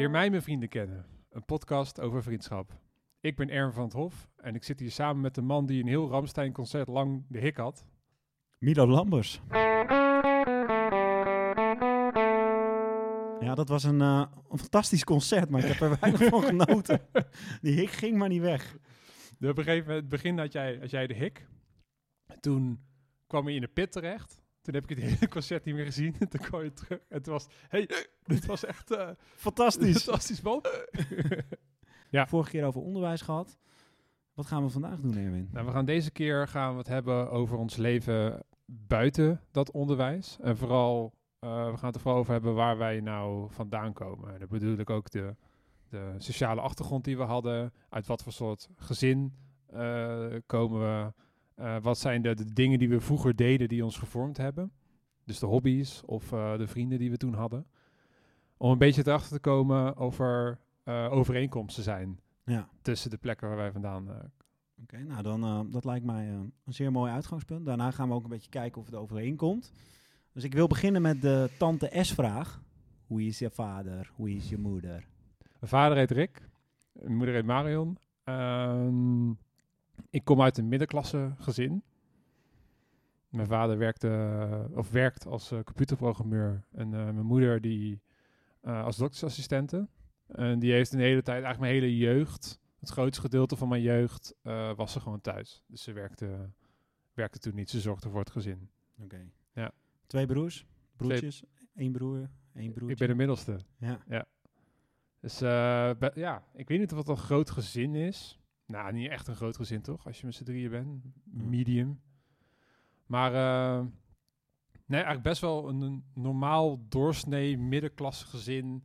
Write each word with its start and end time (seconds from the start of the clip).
Leer 0.00 0.10
mij 0.10 0.30
mijn 0.30 0.42
vrienden 0.42 0.68
kennen. 0.68 1.06
Een 1.30 1.44
podcast 1.44 2.00
over 2.00 2.22
vriendschap. 2.22 2.78
Ik 3.20 3.36
ben 3.36 3.48
Ern 3.48 3.72
van 3.72 3.84
het 3.84 3.92
Hof 3.92 4.28
en 4.36 4.54
ik 4.54 4.64
zit 4.64 4.80
hier 4.80 4.90
samen 4.90 5.20
met 5.20 5.34
de 5.34 5.42
man 5.42 5.66
die 5.66 5.82
een 5.82 5.88
heel 5.88 6.08
Ramstein-concert 6.08 6.88
lang 6.88 7.24
de 7.28 7.38
hik 7.38 7.56
had. 7.56 7.86
Milo 8.58 8.86
Lambers. 8.86 9.40
Ja, 13.40 13.54
dat 13.54 13.68
was 13.68 13.84
een, 13.84 14.00
eh, 14.00 14.26
een 14.50 14.58
fantastisch 14.58 15.04
concert, 15.04 15.50
maar 15.50 15.64
ik 15.64 15.72
heb 15.72 15.80
er 15.80 15.98
weinig 16.00 16.28
van 16.28 16.42
genoten. 16.42 17.00
Die 17.62 17.74
hik 17.74 17.90
ging 17.90 18.16
maar 18.16 18.28
niet 18.28 18.42
weg. 18.42 18.76
Dus 19.38 19.50
op 19.50 19.58
een 19.58 19.64
gegeven 19.64 19.86
moment, 19.86 20.00
het 20.00 20.08
begin 20.08 20.38
had 20.38 20.52
jij, 20.52 20.76
had 20.80 20.90
jij 20.90 21.06
de 21.06 21.14
hik. 21.14 21.46
Toen 22.40 22.80
kwam 23.26 23.48
je 23.48 23.54
in 23.54 23.60
de 23.60 23.68
pit 23.68 23.92
terecht. 23.92 24.39
Toen 24.62 24.74
heb 24.74 24.82
ik 24.82 24.88
het 24.88 24.98
hele 25.08 25.28
concert 25.28 25.64
niet 25.64 25.74
meer 25.74 25.84
gezien. 25.84 26.16
En 26.18 26.28
toen 26.30 26.40
kwam 26.40 26.62
je 26.62 26.72
terug. 26.72 26.98
En 26.98 27.16
het 27.16 27.26
was, 27.26 27.46
hey, 27.68 27.88
dit 28.22 28.46
was 28.46 28.64
echt 28.64 28.90
eh, 28.90 29.10
Fantastisch. 29.34 30.02
fantastisch, 30.04 30.40
man. 30.40 30.62
Vorige 32.10 32.50
keer 32.50 32.64
over 32.64 32.80
onderwijs 32.80 33.20
gehad. 33.20 33.58
Wat 34.34 34.46
gaan 34.46 34.64
we 34.64 34.70
vandaag 34.70 35.00
doen, 35.00 35.16
Erwin? 35.16 35.48
Nou, 35.52 35.66
we 35.66 35.72
gaan 35.72 35.84
deze 35.84 36.10
keer 36.10 36.48
gaan 36.48 36.72
we 36.72 36.78
het 36.78 36.88
hebben 36.88 37.30
over 37.30 37.56
ons 37.56 37.76
leven 37.76 38.42
buiten 38.66 39.40
dat 39.50 39.70
onderwijs. 39.70 40.38
En 40.40 40.56
vooral, 40.56 41.14
eh, 41.38 41.70
we 41.70 41.76
gaan 41.76 41.86
het 41.86 41.94
er 41.94 42.00
vooral 42.00 42.20
over 42.20 42.32
hebben 42.32 42.54
waar 42.54 42.78
wij 42.78 43.00
nou 43.00 43.50
vandaan 43.50 43.92
komen. 43.92 44.32
En 44.32 44.38
dat 44.38 44.48
bedoel 44.48 44.78
ik 44.78 44.90
ook 44.90 45.10
de, 45.10 45.36
de 45.88 46.14
sociale 46.18 46.60
achtergrond 46.60 47.04
die 47.04 47.16
we 47.16 47.22
hadden. 47.22 47.72
Uit 47.88 48.06
wat 48.06 48.22
voor 48.22 48.32
soort 48.32 48.68
gezin 48.76 49.34
eh, 49.66 50.26
komen 50.46 50.80
we. 50.80 51.12
Eh, 51.60 51.76
wat 51.82 51.98
zijn 51.98 52.22
de, 52.22 52.34
de 52.34 52.52
dingen 52.52 52.78
die 52.78 52.88
we 52.88 53.00
vroeger 53.00 53.36
deden 53.36 53.68
die 53.68 53.84
ons 53.84 53.98
gevormd 53.98 54.36
hebben. 54.36 54.72
Dus 55.24 55.38
de 55.38 55.46
hobby's 55.46 56.02
of 56.06 56.32
eh, 56.32 56.56
de 56.56 56.66
vrienden 56.66 56.98
die 56.98 57.10
we 57.10 57.16
toen 57.16 57.34
hadden. 57.34 57.66
Om 58.56 58.70
een 58.70 58.78
beetje 58.78 59.02
erachter 59.06 59.32
te 59.32 59.40
komen 59.40 59.96
over 59.96 60.58
eh, 60.84 61.08
overeenkomsten 61.12 61.82
zijn 61.82 62.20
Ja, 62.44 62.68
tussen 62.82 63.10
de 63.10 63.16
plekken 63.16 63.48
waar 63.48 63.56
wij 63.56 63.72
vandaan 63.72 64.08
eh, 64.10 64.16
oké. 64.82 64.98
nou, 64.98 65.22
dan, 65.22 65.70
dat 65.70 65.84
lijkt 65.84 66.04
mij 66.04 66.28
een 66.28 66.52
zeer 66.64 66.92
mooi 66.92 67.12
uitgangspunt. 67.12 67.66
Daarna 67.66 67.90
gaan 67.90 68.08
we 68.08 68.14
ook 68.14 68.22
een 68.24 68.30
beetje 68.30 68.50
kijken 68.50 68.80
of 68.80 68.86
het 68.86 68.94
overeenkomt. 68.94 69.72
Dus 70.32 70.44
ik 70.44 70.52
wil 70.54 70.66
beginnen 70.66 71.02
met 71.02 71.22
de 71.22 71.50
tante 71.58 71.90
S-vraag. 72.00 72.62
Hoe 73.06 73.22
is 73.22 73.38
je 73.38 73.50
vader? 73.50 74.10
Hoe 74.14 74.30
is 74.30 74.48
je 74.48 74.58
moeder? 74.58 75.06
Mijn 75.38 75.70
vader 75.72 75.96
heet 75.96 76.10
Rick. 76.10 76.48
Mijn 76.92 77.16
moeder 77.16 77.34
heet 77.34 77.44
Marion. 77.44 77.98
Ehm, 78.24 79.30
ik 80.10 80.24
kom 80.24 80.42
uit 80.42 80.58
een 80.58 80.68
middenklasse 80.68 81.32
gezin. 81.38 81.82
Mijn 83.28 83.46
vader 83.46 83.78
werkte, 83.78 84.68
of 84.74 84.90
werkt 84.90 85.26
als 85.26 85.50
eh, 85.50 85.60
computerprogrammeur. 85.62 86.64
En 86.72 86.94
eh, 86.94 87.04
mijn 87.04 87.26
moeder 87.26 87.60
die 87.60 88.00
eh, 88.60 88.84
als 88.84 88.96
doktersassistente. 88.96 89.88
En 90.26 90.58
die 90.58 90.72
heeft 90.72 90.92
een 90.92 90.98
hele 91.00 91.22
tijd, 91.22 91.42
eigenlijk 91.42 91.60
mijn 91.60 91.72
hele 91.72 91.96
jeugd, 91.96 92.60
het 92.78 92.88
grootste 92.88 93.20
gedeelte 93.20 93.56
van 93.56 93.68
mijn 93.68 93.82
jeugd, 93.82 94.34
eh, 94.42 94.74
was 94.74 94.92
ze 94.92 95.00
gewoon 95.00 95.20
thuis. 95.20 95.62
Dus 95.66 95.82
ze 95.82 95.92
werkte, 95.92 96.50
werkte 97.14 97.38
toen 97.38 97.54
niet. 97.54 97.70
Ze 97.70 97.80
zorgde 97.80 98.10
voor 98.10 98.20
het 98.20 98.30
gezin. 98.30 98.70
Oké. 99.02 99.30
Ja. 99.52 99.72
Twee 100.06 100.26
broers? 100.26 100.66
Broertjes? 100.96 101.42
Eén 101.74 101.92
broer? 101.92 102.30
Één 102.54 102.72
broertje? 102.72 102.92
Ik 102.92 102.98
ben 102.98 103.08
de 103.08 103.14
middelste. 103.14 103.58
Ja. 104.08 104.26
Dus 105.20 105.40
eh, 105.40 105.90
be- 105.98 106.12
ja, 106.14 106.44
ik 106.54 106.68
weet 106.68 106.78
niet 106.78 106.92
of 106.92 106.98
het 106.98 107.08
een 107.08 107.16
groot 107.16 107.50
gezin 107.50 107.94
is. 107.94 108.39
Nou, 108.70 108.92
niet 108.92 109.08
echt 109.08 109.26
een 109.28 109.36
groot 109.36 109.56
gezin 109.56 109.82
toch, 109.82 110.06
als 110.06 110.20
je 110.20 110.26
met 110.26 110.34
z'n 110.34 110.44
drieën 110.44 110.70
bent. 110.70 111.04
Medium. 111.24 112.00
Maar 113.06 113.34
eh, 113.34 113.80
nee, 114.86 115.00
eigenlijk 115.02 115.22
best 115.22 115.40
wel 115.40 115.68
een, 115.68 115.80
een 115.80 116.04
normaal 116.14 116.88
doorsnee 116.88 117.58
middenklasse 117.58 118.26
gezin 118.26 118.84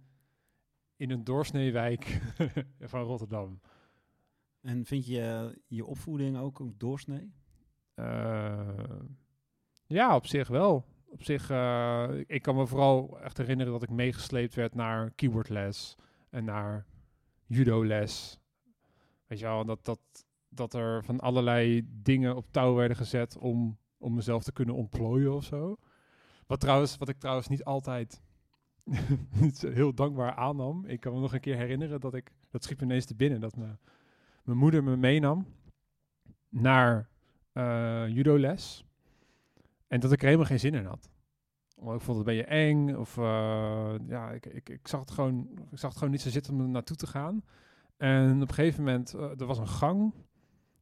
in 0.96 1.12
een 1.12 1.24
doorsneewijk 1.24 2.22
van 2.80 3.02
Rotterdam. 3.02 3.62
En 4.62 4.86
vind 4.86 5.06
je 5.06 5.62
je 5.68 5.86
opvoeding 5.86 6.38
ook 6.38 6.60
een 6.60 6.76
doorsnee? 6.78 7.34
Eh, 7.94 8.70
ja, 9.88 10.16
op 10.16 10.26
zich 10.26 10.48
wel. 10.48 10.86
Op 11.06 11.24
zich, 11.24 11.50
eh, 11.50 12.08
ik- 12.14 12.30
ik 12.30 12.42
kan 12.42 12.56
me 12.56 12.68
vooral 12.68 13.20
echt 13.22 13.38
herinneren 13.38 13.72
dat 13.74 13.84
ik 13.84 13.90
meegesleept 13.90 14.56
werd 14.56 14.76
naar 14.76 15.12
keyboardles 15.12 15.96
en 16.30 16.46
naar 16.46 16.86
judo-les. 17.46 18.40
Weet 19.28 19.40
je 19.40 19.46
wel, 19.46 19.66
dat, 19.66 19.86
dat, 19.86 20.00
dat 20.50 20.74
er 20.74 21.04
van 21.04 21.20
allerlei 21.20 21.88
dingen 21.88 22.36
op 22.36 22.52
touw 22.52 22.74
werden 22.74 22.98
gezet 22.98 23.38
om, 23.38 23.78
om 23.98 24.14
mezelf 24.14 24.44
te 24.44 24.52
kunnen 24.52 24.76
ontplooien 24.76 25.34
of 25.34 25.44
zo. 25.44 25.78
Wat, 26.48 26.60
trouwens, 26.60 26.98
wat 26.98 27.10
ik 27.10 27.20
trouwens 27.20 27.48
niet 27.48 27.64
altijd 27.64 28.22
heel 29.80 29.94
dankbaar 29.94 30.36
aannam. 30.36 30.86
Ik 30.86 31.00
kan 31.00 31.14
me 31.14 31.20
nog 31.20 31.34
een 31.34 31.40
keer 31.40 31.58
herinneren 31.58 32.00
dat 32.00 32.14
ik, 32.14 32.32
dat 32.50 32.64
schiet 32.64 32.80
me 32.80 32.86
ineens 32.86 33.06
te 33.06 33.16
binnen, 33.16 33.40
dat 33.42 33.56
mijn 33.56 33.78
moeder 34.58 34.84
me 34.84 34.98
meenam 34.98 35.46
naar 36.50 37.10
eh 37.52 38.08
judo-les. 38.08 38.86
En 39.88 40.00
dat 40.00 40.12
ik 40.12 40.20
er 40.20 40.26
helemaal 40.26 40.48
geen 40.48 40.60
zin 40.60 40.74
in 40.74 40.86
had. 40.86 41.10
Want 41.76 42.00
ik 42.00 42.06
vond 42.06 42.18
het 42.18 42.28
een 42.28 42.36
beetje 42.36 42.52
eng. 42.52 42.96
Of 42.96 43.18
eh, 43.18 43.96
ja, 44.08 44.32
ik, 44.32 44.46
ik, 44.46 44.70
ik, 44.70 44.88
zag 44.88 45.00
het 45.00 45.12
gewoon, 45.12 45.50
ik 45.72 45.78
zag 45.78 45.90
het 45.90 45.98
gewoon 45.98 46.14
niet 46.14 46.22
zo 46.22 46.30
zitten 46.30 46.54
om 46.54 46.60
er 46.62 46.68
naartoe 46.68 46.96
te 46.96 47.08
gaan. 47.08 47.44
En 47.98 48.42
op 48.42 48.48
een 48.48 48.54
gegeven 48.54 48.84
moment, 48.84 49.14
eh, 49.14 49.40
er 49.40 49.46
was 49.46 49.58
een 49.58 49.68
gang 49.68 50.14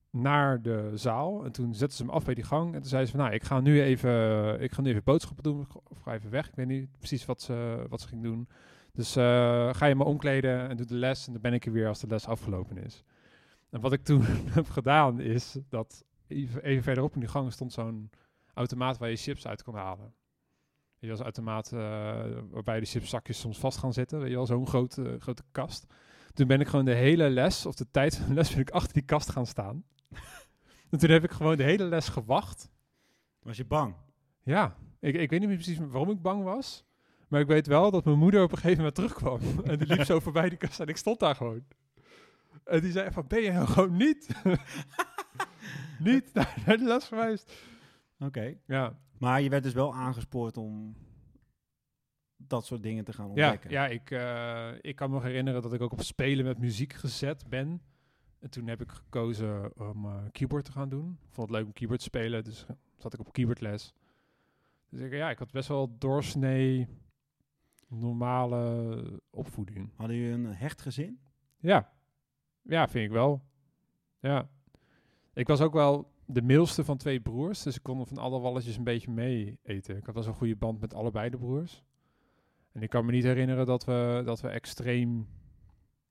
naar 0.10 0.62
de 0.62 0.92
zaal. 0.94 1.46
En 1.46 1.52
toen 1.52 1.74
zetten 1.76 1.98
ze 1.98 2.04
hem 2.04 2.12
af 2.12 2.26
bij 2.26 2.34
die 2.34 2.44
gang. 2.44 2.74
En 2.74 2.80
toen 2.80 2.90
zei 2.90 3.06
ze 3.06 3.12
van, 3.12 3.20
nou, 3.20 3.34
ik 3.34 3.44
ga 3.44 3.60
nu 3.60 3.82
even, 3.82 4.62
ik 4.62 4.72
ga 4.72 4.82
nu 4.82 4.90
even 4.90 5.04
boodschappen 5.04 5.44
doen. 5.44 5.68
Of 5.84 6.00
ga 6.00 6.14
even 6.14 6.30
weg. 6.30 6.48
Ik 6.48 6.56
weet 6.56 6.68
niet 6.68 6.98
precies 6.98 7.26
wat 7.26 7.42
ze, 7.42 7.86
wat 7.90 8.02
ze 8.02 8.08
ging 8.08 8.24
doen. 8.24 8.48
Dus 8.92 9.16
eh, 9.16 9.74
ga 9.74 9.86
je 9.86 9.96
me 9.96 10.04
omkleden 10.04 10.70
en 10.70 10.78
doe 10.78 10.86
de 10.86 10.96
les. 10.96 11.28
En 11.28 11.34
dan 11.34 11.42
ben 11.42 11.54
ik 11.54 11.66
er 11.66 11.72
weer 11.72 11.88
als 11.88 12.00
de 12.00 12.08
les 12.08 12.28
afgelopen 12.28 12.78
is. 12.78 13.04
En 13.70 13.82
wat 13.82 13.94
ik 13.94 14.04
toen 14.04 14.22
heb 14.58 14.70
gedaan 14.70 15.20
is 15.20 15.58
dat 15.70 16.06
even, 16.28 16.64
even 16.64 16.84
verderop 16.84 17.14
in 17.14 17.20
die 17.20 17.30
gang 17.30 17.52
stond 17.52 17.74
zo'n 17.74 18.10
automaat 18.54 18.98
waar 18.98 19.10
je 19.10 19.16
chips 19.16 19.48
uit 19.48 19.64
kon 19.64 19.76
halen. 19.76 20.14
Je, 21.00 21.12
als 21.12 21.20
automaat 21.20 21.72
eh, 21.72 21.80
waarbij 22.50 22.80
de 22.80 22.86
chipszakjes 22.86 23.40
soms 23.40 23.60
vast 23.60 23.78
gaan 23.78 23.94
zitten. 23.94 24.20
Weet 24.20 24.30
je 24.30 24.36
wel, 24.36 24.46
zo'n 24.46 24.68
grote, 24.68 25.16
grote 25.20 25.44
kast. 25.52 25.86
Toen 26.34 26.48
ben 26.48 26.60
ik 26.60 26.68
gewoon 26.68 26.86
de 26.86 26.94
hele 26.94 27.30
les, 27.30 27.66
of 27.66 27.76
de 27.76 27.92
tijd 27.92 28.18
van 28.18 28.28
de 28.28 28.34
les, 28.34 28.50
ben 28.54 28.60
ik 28.60 28.70
achter 28.70 28.94
die 28.94 29.04
kast 29.04 29.30
gaan 29.30 29.46
staan. 29.46 29.84
en 30.90 30.98
toen 31.00 31.10
heb 31.10 31.24
ik 31.24 31.32
gewoon 31.32 31.58
de 31.58 31.64
hele 31.64 31.84
les 31.84 32.10
gewacht. 32.10 32.72
Was 33.42 33.58
je 33.58 33.66
bang? 33.66 33.96
Ja, 34.44 34.76
ik, 35.00 35.16
ik 35.16 35.30
weet 35.30 35.40
niet 35.40 35.50
meer 35.50 35.58
precies 35.58 35.78
waarom 35.78 36.10
ik 36.10 36.22
bang 36.22 36.44
was. 36.44 36.86
Maar 37.28 37.42
ik 37.42 37.48
weet 37.48 37.68
wel 37.68 37.92
dat 37.92 38.06
mijn 38.06 38.18
moeder 38.18 38.44
op 38.44 38.52
een 38.52 38.58
gegeven 38.58 38.78
moment 38.78 38.96
terugkwam. 38.96 39.40
en 39.64 39.78
die 39.78 39.88
liep 39.88 40.04
zo 40.04 40.20
voorbij 40.20 40.50
die 40.50 40.58
kast 40.58 40.80
en 40.80 40.88
ik 40.88 40.98
stond 40.98 41.20
daar 41.20 41.36
gewoon. 41.36 41.64
En 42.64 42.82
die 42.82 42.92
zei 42.92 43.12
van, 43.12 43.28
ben 43.28 43.42
je 43.42 43.52
nou 43.52 43.68
gewoon 43.68 43.98
niet? 43.98 44.28
niet 46.00 46.34
naar, 46.34 46.64
de 46.66 46.84
les 46.84 47.08
geweest? 47.08 47.54
Oké. 48.20 48.58
Ja, 48.66 49.00
Maar 49.18 49.42
je 49.42 49.50
werd 49.50 49.64
dus 49.64 49.74
wel 49.74 49.94
aangespoord 49.94 50.58
om 50.58 50.96
dat 52.48 52.66
soort 52.66 52.84
dingen 52.84 53.04
te 53.04 53.14
gaan 53.14 53.26
ja, 53.26 53.32
ontdekken. 53.32 53.70
ja 53.70 53.88
ik, 53.88 54.12
eh, 54.12 54.70
ik 54.82 54.96
kan 54.96 55.10
me 55.12 55.22
herinneren 55.22 55.62
dat 55.62 55.74
ik 55.74 55.82
ook 55.82 55.92
op 55.92 56.02
spelen 56.02 56.46
met 56.46 56.58
muziek 56.58 56.94
gezet 56.94 57.50
ben. 57.50 57.82
En 58.40 58.50
toen 58.50 58.68
heb 58.68 58.82
ik 58.82 58.92
gekozen 58.92 59.78
om 59.78 60.06
eh, 60.06 60.24
keyboard 60.32 60.66
te 60.66 60.72
gaan 60.72 60.90
doen. 60.90 61.18
Ik 61.22 61.34
vond 61.34 61.50
het 61.50 61.58
leuk 61.58 61.66
om 61.66 61.74
keyboard 61.74 62.00
te 62.00 62.06
spelen, 62.06 62.44
dus 62.44 62.66
eh, 62.66 62.76
zat 62.98 63.14
ik 63.14 63.20
op 63.20 63.34
keyboardles. 63.34 63.94
Dus 64.90 65.02
ik, 65.02 65.14
ja, 65.14 65.30
ik 65.30 65.40
had 65.40 65.52
best 65.52 65.68
wel 65.68 65.96
doorsnee 65.98 66.88
normale 67.88 69.22
opvoeding. 69.30 69.92
Hadden 69.96 70.16
jullie 70.16 70.34
een 70.34 70.56
hecht 70.56 70.82
gezin? 70.82 71.20
Ja. 71.60 71.92
Ja, 72.62 72.88
vind 72.88 73.06
ik 73.06 73.12
wel. 73.12 73.44
Ja. 74.20 74.50
Ik 75.34 75.48
was 75.48 75.62
ook 75.62 75.74
wel 75.74 76.12
de 76.26 76.42
middelste 76.42 76.84
van 76.84 76.98
twee 76.98 77.20
broers, 77.20 77.64
dus 77.64 77.76
ik 77.76 77.84
kon 77.84 78.08
van 78.08 78.18
alle 78.18 78.40
walletjes 78.40 78.78
een 78.78 78.84
beetje 78.84 79.12
mee 79.12 79.60
eten. 79.64 79.98
Ik 79.98 80.06
had 80.06 80.14
wel 80.14 80.24
zo'n 80.24 80.34
goede 80.34 80.56
band 80.56 80.80
met 80.80 80.94
allebei 80.94 81.30
de 81.30 81.38
broers. 81.38 81.84
En 82.74 82.82
ik 82.82 82.90
kan 82.90 83.06
me 83.06 83.12
niet 83.12 83.24
herinneren 83.24 83.66
dat 83.66 83.86
we, 83.86 84.22
dat 84.26 84.42
we 84.42 84.48
extreem, 84.48 85.28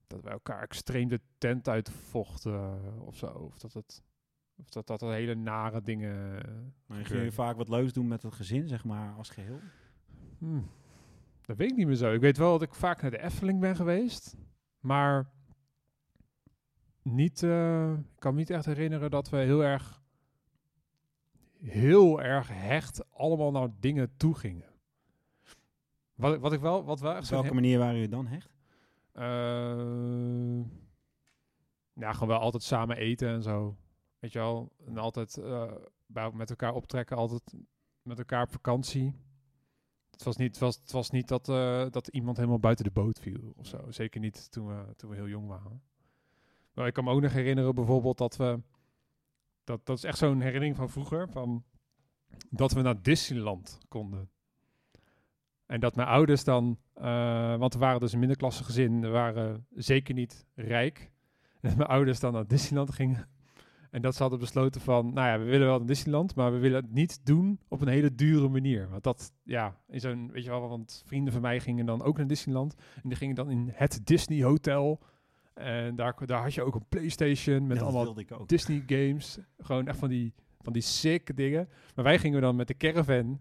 dat 0.06 0.22
we 0.22 0.30
elkaar 0.30 0.62
extreem 0.62 1.08
de 1.08 1.20
tent 1.38 1.68
uitvochten 1.68 2.54
eh, 2.54 3.06
of 3.06 3.16
zo. 3.16 3.26
Of 3.26 3.58
dat 3.58 3.72
het, 3.72 4.02
of 4.56 4.68
dat, 4.68 4.86
dat 4.86 5.00
hele 5.00 5.34
nare 5.34 5.82
dingen... 5.82 6.12
Maar 6.12 6.40
gingen 6.40 6.72
gebeurden. 6.86 7.16
jullie 7.16 7.32
vaak 7.32 7.56
wat 7.56 7.68
leuks 7.68 7.92
doen 7.92 8.08
met 8.08 8.22
het 8.22 8.34
gezin, 8.34 8.68
zeg 8.68 8.84
maar, 8.84 9.14
als 9.14 9.30
geheel? 9.30 9.60
Hmm. 10.38 10.70
Dat 11.40 11.56
weet 11.56 11.70
ik 11.70 11.76
niet 11.76 11.86
meer 11.86 11.96
zo. 11.96 12.12
Ik 12.12 12.20
weet 12.20 12.36
wel 12.36 12.52
dat 12.52 12.62
ik 12.62 12.74
vaak 12.74 13.02
naar 13.02 13.10
de 13.10 13.22
Efteling 13.22 13.60
ben 13.60 13.76
geweest. 13.76 14.36
Maar 14.80 15.30
niet, 17.02 17.42
eh, 17.42 17.92
ik 17.92 18.18
kan 18.18 18.32
me 18.32 18.38
niet 18.38 18.50
echt 18.50 18.66
herinneren 18.66 19.10
dat 19.10 19.30
we 19.30 19.36
heel 19.36 19.64
erg, 19.64 20.02
heel 21.60 22.22
erg 22.22 22.48
hecht 22.48 23.10
allemaal 23.10 23.50
naar 23.50 23.68
dingen 23.80 24.16
toe 24.16 24.34
gingen. 24.34 24.71
Wat, 26.14 26.38
wat 26.38 26.52
ik 26.52 26.60
wel, 26.60 26.84
wat 26.84 27.00
wel 27.00 27.14
echt 27.14 27.24
Op 27.24 27.30
welke 27.30 27.54
manier 27.54 27.78
waren 27.78 27.94
jullie 27.94 28.08
dan 28.08 28.26
hecht? 28.26 28.50
Eh, 29.12 30.64
ja, 31.92 32.12
gewoon 32.12 32.28
wel 32.28 32.38
altijd 32.38 32.62
samen 32.62 32.96
eten 32.96 33.28
en 33.28 33.42
zo. 33.42 33.76
Weet 34.18 34.32
je 34.32 34.38
wel? 34.38 34.72
En 34.86 34.98
altijd 34.98 35.36
eh, 35.36 35.72
bij, 36.06 36.32
met 36.32 36.50
elkaar 36.50 36.74
optrekken, 36.74 37.16
altijd 37.16 37.54
met 38.02 38.18
elkaar 38.18 38.42
op 38.42 38.52
vakantie. 38.52 39.14
Het 40.10 40.22
was 40.22 40.36
niet, 40.36 40.50
het 40.50 40.58
was, 40.58 40.76
het 40.76 40.92
was 40.92 41.10
niet 41.10 41.28
dat, 41.28 41.48
eh, 41.48 41.86
dat 41.90 42.08
iemand 42.08 42.36
helemaal 42.36 42.58
buiten 42.58 42.84
de 42.84 42.90
boot 42.90 43.18
viel 43.18 43.52
of 43.56 43.66
zo. 43.66 43.90
Zeker 43.90 44.20
niet 44.20 44.50
toen 44.50 44.66
we, 44.66 44.94
toen 44.96 45.10
we 45.10 45.16
heel 45.16 45.28
jong 45.28 45.48
waren. 45.48 45.82
Maar 46.74 46.86
ik 46.86 46.92
kan 46.92 47.04
me 47.04 47.10
ook 47.10 47.20
nog 47.20 47.32
herinneren 47.32 47.74
bijvoorbeeld 47.74 48.18
dat 48.18 48.36
we... 48.36 48.60
Dat, 49.64 49.86
dat 49.86 49.96
is 49.96 50.04
echt 50.04 50.18
zo'n 50.18 50.40
herinnering 50.40 50.76
van 50.76 50.90
vroeger. 50.90 51.28
Van, 51.28 51.64
dat 52.50 52.72
we 52.72 52.82
naar 52.82 53.02
Disneyland 53.02 53.78
konden. 53.88 54.30
En 55.66 55.80
dat 55.80 55.96
mijn 55.96 56.08
ouders 56.08 56.44
dan... 56.44 56.78
eh, 56.94 57.56
want 57.56 57.72
we 57.74 57.78
waren 57.78 58.00
dus 58.00 58.12
een 58.12 58.18
middenklasse 58.18 58.64
gezin. 58.64 59.00
We 59.00 59.08
waren 59.08 59.66
zeker 59.74 60.14
niet 60.14 60.46
rijk. 60.54 61.10
En 61.60 61.68
dat 61.68 61.76
mijn 61.76 61.88
ouders 61.88 62.20
dan 62.20 62.32
naar 62.32 62.46
Disneyland 62.46 62.92
gingen. 62.94 63.28
En 63.90 64.02
dat 64.02 64.14
ze 64.14 64.22
hadden 64.22 64.40
besloten 64.40 64.80
van, 64.80 65.12
nou 65.12 65.28
ja, 65.28 65.38
we 65.38 65.50
willen 65.50 65.66
wel 65.66 65.78
naar 65.78 65.86
Disneyland, 65.86 66.34
maar 66.34 66.52
we 66.52 66.58
willen 66.58 66.82
het 66.82 66.92
niet 66.92 67.20
doen 67.26 67.60
op 67.68 67.80
een 67.80 67.88
hele 67.88 68.14
dure 68.14 68.48
manier. 68.48 68.88
Want 68.88 69.02
dat, 69.02 69.32
ja, 69.42 69.76
in 69.88 70.00
zo'n, 70.00 70.30
weet 70.32 70.44
je 70.44 70.50
wel, 70.50 70.68
want 70.68 71.02
vrienden 71.06 71.32
van 71.32 71.42
mij 71.42 71.60
gingen 71.60 71.86
dan 71.86 72.02
ook 72.02 72.16
naar 72.16 72.26
Disneyland. 72.26 72.74
En 73.02 73.08
die 73.08 73.18
gingen 73.18 73.34
dan 73.34 73.50
in 73.50 73.70
het 73.74 74.00
Disney 74.04 74.42
Hotel. 74.42 75.00
En 75.54 75.96
daar, 75.96 76.26
daar 76.26 76.42
had 76.42 76.54
je 76.54 76.62
ook 76.62 76.74
een 76.74 76.88
Playstation 76.88 77.66
met 77.66 77.76
Ja, 77.76 77.82
allemaal. 77.82 78.46
Disney 78.46 78.82
games. 78.86 79.38
Gewoon 79.58 79.86
echt 79.86 79.98
van 79.98 80.08
die, 80.08 80.34
van 80.60 80.72
die 80.72 80.82
sick 80.82 81.36
dingen. 81.36 81.68
Maar 81.94 82.04
wij 82.04 82.18
gingen 82.18 82.40
dan 82.40 82.56
met 82.56 82.66
de 82.68 82.76
caravan 82.76 83.40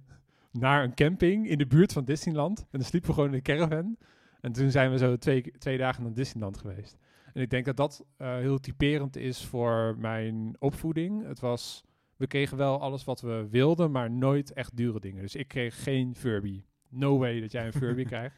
naar 0.51 0.83
een 0.83 0.93
camping 0.93 1.49
in 1.49 1.57
de 1.57 1.67
buurt 1.67 1.93
van 1.93 2.05
Disneyland. 2.05 2.59
En 2.59 2.67
dan 2.79 2.83
sliepen 2.83 3.09
we 3.09 3.15
gewoon 3.15 3.29
in 3.29 3.35
de 3.35 3.41
caravan. 3.41 3.97
En 4.41 4.51
toen 4.51 4.71
zijn 4.71 4.91
we 4.91 4.97
zo 4.97 5.17
twee, 5.17 5.51
twee 5.57 5.77
dagen 5.77 6.03
naar 6.03 6.13
Disneyland 6.13 6.57
geweest. 6.57 6.97
En 7.33 7.41
ik 7.41 7.49
denk 7.49 7.65
dat 7.65 7.77
dat 7.77 8.05
eh, 8.17 8.35
heel 8.35 8.59
typerend 8.59 9.15
is 9.15 9.45
voor 9.45 9.95
mijn 9.97 10.55
opvoeding. 10.59 11.27
Het 11.27 11.39
was, 11.39 11.83
we 12.15 12.27
kregen 12.27 12.57
wel 12.57 12.81
alles 12.81 13.03
wat 13.03 13.21
we 13.21 13.47
wilden, 13.49 13.91
maar 13.91 14.11
nooit 14.11 14.53
echt 14.53 14.77
dure 14.77 14.99
dingen. 14.99 15.21
Dus 15.21 15.35
ik 15.35 15.47
kreeg 15.47 15.83
geen 15.83 16.15
Furby. 16.15 16.63
No 16.89 17.17
way 17.17 17.39
dat 17.39 17.51
jij 17.51 17.65
een 17.65 17.73
Furby 17.73 18.03
krijgt. 18.13 18.35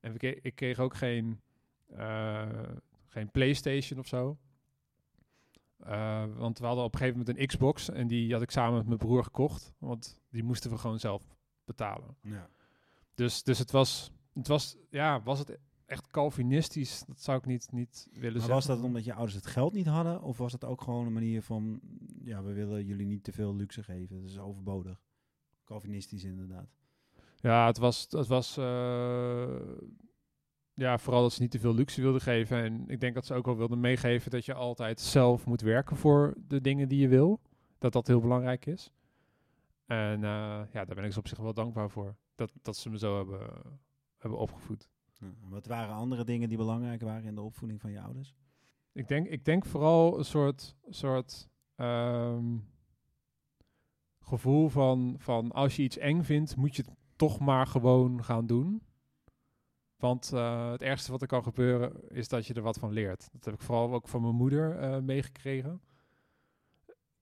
En 0.00 0.16
kreeg, 0.16 0.38
ik 0.42 0.54
kreeg 0.54 0.78
ook 0.78 0.94
geen, 0.94 1.40
eh, 1.86 2.48
geen 3.06 3.30
PlayStation 3.30 3.98
of 3.98 4.06
zo. 4.06 4.38
Eh, 5.78 6.24
want 6.36 6.58
we 6.58 6.66
hadden 6.66 6.84
op 6.84 6.92
een 6.92 6.98
gegeven 6.98 7.18
moment 7.18 7.38
een 7.38 7.46
Xbox 7.46 7.90
en 7.90 8.06
die 8.06 8.32
had 8.32 8.42
ik 8.42 8.50
samen 8.50 8.76
met 8.76 8.86
mijn 8.86 8.98
broer 8.98 9.24
gekocht. 9.24 9.72
Want 9.78 10.20
die 10.30 10.42
moesten 10.42 10.70
we 10.70 10.78
gewoon 10.78 10.98
zelf 10.98 11.22
betalen. 11.76 12.16
Ja. 12.22 12.48
Dus, 13.14 13.42
dus 13.42 13.58
het 13.58 13.70
was, 13.70 14.12
het 14.34 14.48
was, 14.48 14.76
ja, 14.90 15.22
was 15.22 15.38
het 15.38 15.58
echt 15.86 16.06
Calvinistisch? 16.10 17.04
Dat 17.06 17.20
zou 17.20 17.38
ik 17.38 17.46
niet, 17.46 17.68
niet 17.72 18.06
willen 18.10 18.22
Maar 18.22 18.32
zeggen. 18.32 18.54
was 18.54 18.66
dat 18.66 18.82
omdat 18.82 19.04
je 19.04 19.12
ouders 19.12 19.34
het 19.34 19.46
geld 19.46 19.72
niet 19.72 19.86
hadden? 19.86 20.22
Of 20.22 20.38
was 20.38 20.52
het 20.52 20.64
ook 20.64 20.82
gewoon 20.82 21.06
een 21.06 21.12
manier 21.12 21.42
van, 21.42 21.80
ja, 22.24 22.42
we 22.42 22.52
willen 22.52 22.84
jullie 22.84 23.06
niet 23.06 23.24
te 23.24 23.32
veel 23.32 23.56
luxe 23.56 23.82
geven. 23.82 24.20
Dat 24.20 24.30
is 24.30 24.38
overbodig. 24.38 25.02
Calvinistisch 25.64 26.24
inderdaad. 26.24 26.68
Ja, 27.36 27.66
het 27.66 27.78
was, 27.78 28.06
het 28.08 28.26
was 28.26 28.56
eh, 28.56 29.60
ja, 30.74 30.98
vooral 30.98 31.22
dat 31.22 31.32
ze 31.32 31.42
niet 31.42 31.50
te 31.50 31.58
veel 31.58 31.74
luxe 31.74 32.00
wilden 32.00 32.20
geven. 32.20 32.62
En 32.62 32.88
ik 32.88 33.00
denk 33.00 33.14
dat 33.14 33.26
ze 33.26 33.34
ook 33.34 33.46
wel 33.46 33.56
wilden 33.56 33.80
meegeven 33.80 34.30
dat 34.30 34.44
je 34.44 34.54
altijd 34.54 35.00
zelf 35.00 35.46
moet 35.46 35.60
werken 35.60 35.96
voor 35.96 36.34
de 36.46 36.60
dingen 36.60 36.88
die 36.88 37.00
je 37.00 37.08
wil. 37.08 37.40
Dat 37.78 37.92
dat 37.92 38.06
heel 38.06 38.20
belangrijk 38.20 38.66
is. 38.66 38.90
En 39.90 40.24
eh, 40.24 40.60
ja, 40.72 40.84
daar 40.84 40.94
ben 40.94 41.04
ik 41.04 41.12
ze 41.12 41.18
op 41.18 41.28
zich 41.28 41.38
wel 41.38 41.54
dankbaar 41.54 41.90
voor. 41.90 42.16
Dat, 42.34 42.52
dat 42.62 42.76
ze 42.76 42.90
me 42.90 42.98
zo 42.98 43.16
hebben, 43.16 43.62
hebben 44.16 44.38
opgevoed. 44.38 44.90
Ja. 45.18 45.26
Wat 45.40 45.66
waren 45.66 45.94
andere 45.94 46.24
dingen 46.24 46.48
die 46.48 46.58
belangrijk 46.58 47.00
waren 47.00 47.24
in 47.24 47.34
de 47.34 47.40
opvoeding 47.40 47.80
van 47.80 47.90
je 47.90 48.00
ouders? 48.00 48.34
Ik 48.92 49.08
denk, 49.08 49.26
ik 49.26 49.44
denk 49.44 49.64
vooral 49.64 50.18
een 50.18 50.24
soort, 50.24 50.76
soort 50.88 51.48
ehm, 51.74 52.58
gevoel 54.20 54.68
van, 54.68 55.14
van 55.18 55.52
als 55.52 55.76
je 55.76 55.82
iets 55.82 55.98
eng 55.98 56.22
vindt, 56.22 56.56
moet 56.56 56.76
je 56.76 56.82
het 56.82 56.94
toch 57.16 57.38
maar 57.38 57.66
gewoon 57.66 58.24
gaan 58.24 58.46
doen. 58.46 58.82
Want 59.96 60.32
eh, 60.32 60.70
het 60.70 60.82
ergste 60.82 61.10
wat 61.10 61.20
er 61.22 61.28
kan 61.28 61.42
gebeuren 61.42 62.08
is 62.08 62.28
dat 62.28 62.46
je 62.46 62.54
er 62.54 62.62
wat 62.62 62.78
van 62.78 62.92
leert. 62.92 63.28
Dat 63.32 63.44
heb 63.44 63.54
ik 63.54 63.60
vooral 63.60 63.92
ook 63.92 64.08
van 64.08 64.22
mijn 64.22 64.34
moeder 64.34 64.78
eh, 64.78 64.98
meegekregen. 64.98 65.82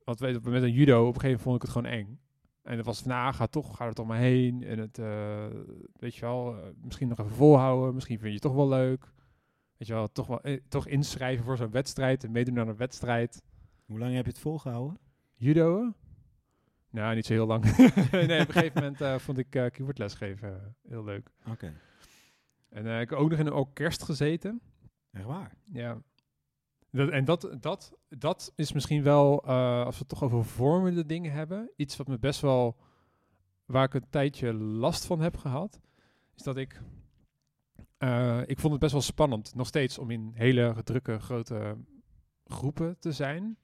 Want 0.04 0.18
weet, 0.20 0.44
met 0.44 0.62
een 0.62 0.72
judo, 0.72 1.00
op 1.08 1.14
een 1.14 1.20
gegeven 1.20 1.28
moment 1.28 1.42
vond 1.42 1.56
ik 1.56 1.62
het 1.62 1.70
gewoon 1.70 1.90
eng. 1.90 2.26
En 2.68 2.76
het 2.76 2.86
was 2.86 3.00
van, 3.00 3.10
nou, 3.10 3.34
ga 3.34 3.46
toch, 3.46 3.76
ga 3.76 3.86
er 3.86 3.94
toch 3.94 4.06
maar 4.06 4.18
heen. 4.18 4.62
En 4.62 4.78
het, 4.78 4.98
eh, 4.98 5.46
weet 5.92 6.14
je 6.14 6.20
wel, 6.20 6.56
eh, 6.56 6.68
misschien 6.82 7.08
nog 7.08 7.18
even 7.18 7.32
volhouden. 7.32 7.94
Misschien 7.94 8.18
vind 8.18 8.28
je 8.28 8.34
het 8.34 8.42
toch 8.42 8.54
wel 8.54 8.68
leuk. 8.68 9.12
Weet 9.76 9.88
je 9.88 9.94
wel, 9.94 10.12
toch, 10.12 10.26
wel, 10.26 10.40
eh, 10.40 10.60
toch 10.68 10.86
inschrijven 10.86 11.44
voor 11.44 11.56
zo'n 11.56 11.70
wedstrijd 11.70 12.24
en 12.24 12.30
meedoen 12.30 12.58
aan 12.58 12.68
een 12.68 12.76
wedstrijd. 12.76 13.42
Hoe 13.86 13.98
lang 13.98 14.14
heb 14.14 14.24
je 14.24 14.30
het 14.30 14.40
volgehouden? 14.40 14.98
Judo? 15.34 15.92
Nou, 16.90 17.14
niet 17.14 17.26
zo 17.26 17.32
heel 17.32 17.46
lang. 17.46 17.64
nee, 18.12 18.40
op 18.40 18.48
een 18.48 18.54
gegeven 18.54 18.82
moment 18.82 19.22
vond 19.22 19.38
ik 19.38 19.50
keyboardles 19.50 20.14
geven 20.14 20.76
heel 20.88 21.04
leuk. 21.04 21.30
Oké. 21.46 21.74
En 22.68 22.86
eh, 22.86 23.00
ik 23.00 23.10
heb 23.10 23.18
ook 23.18 23.30
nog 23.30 23.38
in 23.38 23.46
een 23.46 23.52
orkest 23.52 24.02
gezeten. 24.02 24.60
Echt 25.12 25.24
waar? 25.24 25.52
Ja. 25.64 26.02
Dat, 26.90 27.08
en 27.08 27.24
dat, 27.24 27.56
dat, 27.60 27.98
dat 28.08 28.52
is 28.56 28.72
misschien 28.72 29.02
wel, 29.02 29.42
eh, 29.44 29.84
als 29.84 29.94
we 29.94 30.00
het 30.00 30.08
toch 30.08 30.22
over 30.22 30.44
vormende 30.44 31.06
dingen 31.06 31.32
hebben, 31.32 31.70
iets 31.76 31.96
wat 31.96 32.06
me 32.06 32.18
best 32.18 32.40
wel, 32.40 32.76
waar 33.64 33.84
ik 33.84 33.94
een 33.94 34.10
tijdje 34.10 34.54
last 34.54 35.06
van 35.06 35.20
heb 35.20 35.36
gehad, 35.36 35.80
is 36.34 36.42
dat 36.42 36.56
ik, 36.56 36.82
eh, 37.98 38.40
ik 38.46 38.58
vond 38.58 38.72
het 38.72 38.80
best 38.80 38.92
wel 38.92 39.02
spannend, 39.02 39.54
nog 39.54 39.66
steeds, 39.66 39.98
om 39.98 40.10
in 40.10 40.30
hele 40.34 40.76
drukke, 40.84 41.18
grote 41.18 41.76
groepen 42.44 42.98
te 42.98 43.12
zijn. 43.12 43.58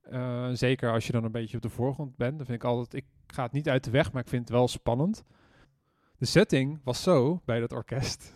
Eh, 0.00 0.48
zeker 0.52 0.92
als 0.92 1.06
je 1.06 1.12
dan 1.12 1.24
een 1.24 1.32
beetje 1.32 1.56
op 1.56 1.62
de 1.62 1.68
voorgrond 1.68 2.16
bent, 2.16 2.36
dan 2.36 2.46
vind 2.46 2.62
ik 2.62 2.68
altijd, 2.68 2.94
ik 2.94 3.06
ga 3.26 3.42
het 3.42 3.52
niet 3.52 3.68
uit 3.68 3.84
de 3.84 3.90
weg, 3.90 4.12
maar 4.12 4.22
ik 4.22 4.28
vind 4.28 4.42
het 4.42 4.56
wel 4.56 4.68
spannend. 4.68 5.24
De 6.16 6.26
setting 6.26 6.80
was 6.84 7.02
zo 7.02 7.40
bij 7.44 7.60
dat 7.60 7.72
orkest, 7.72 8.34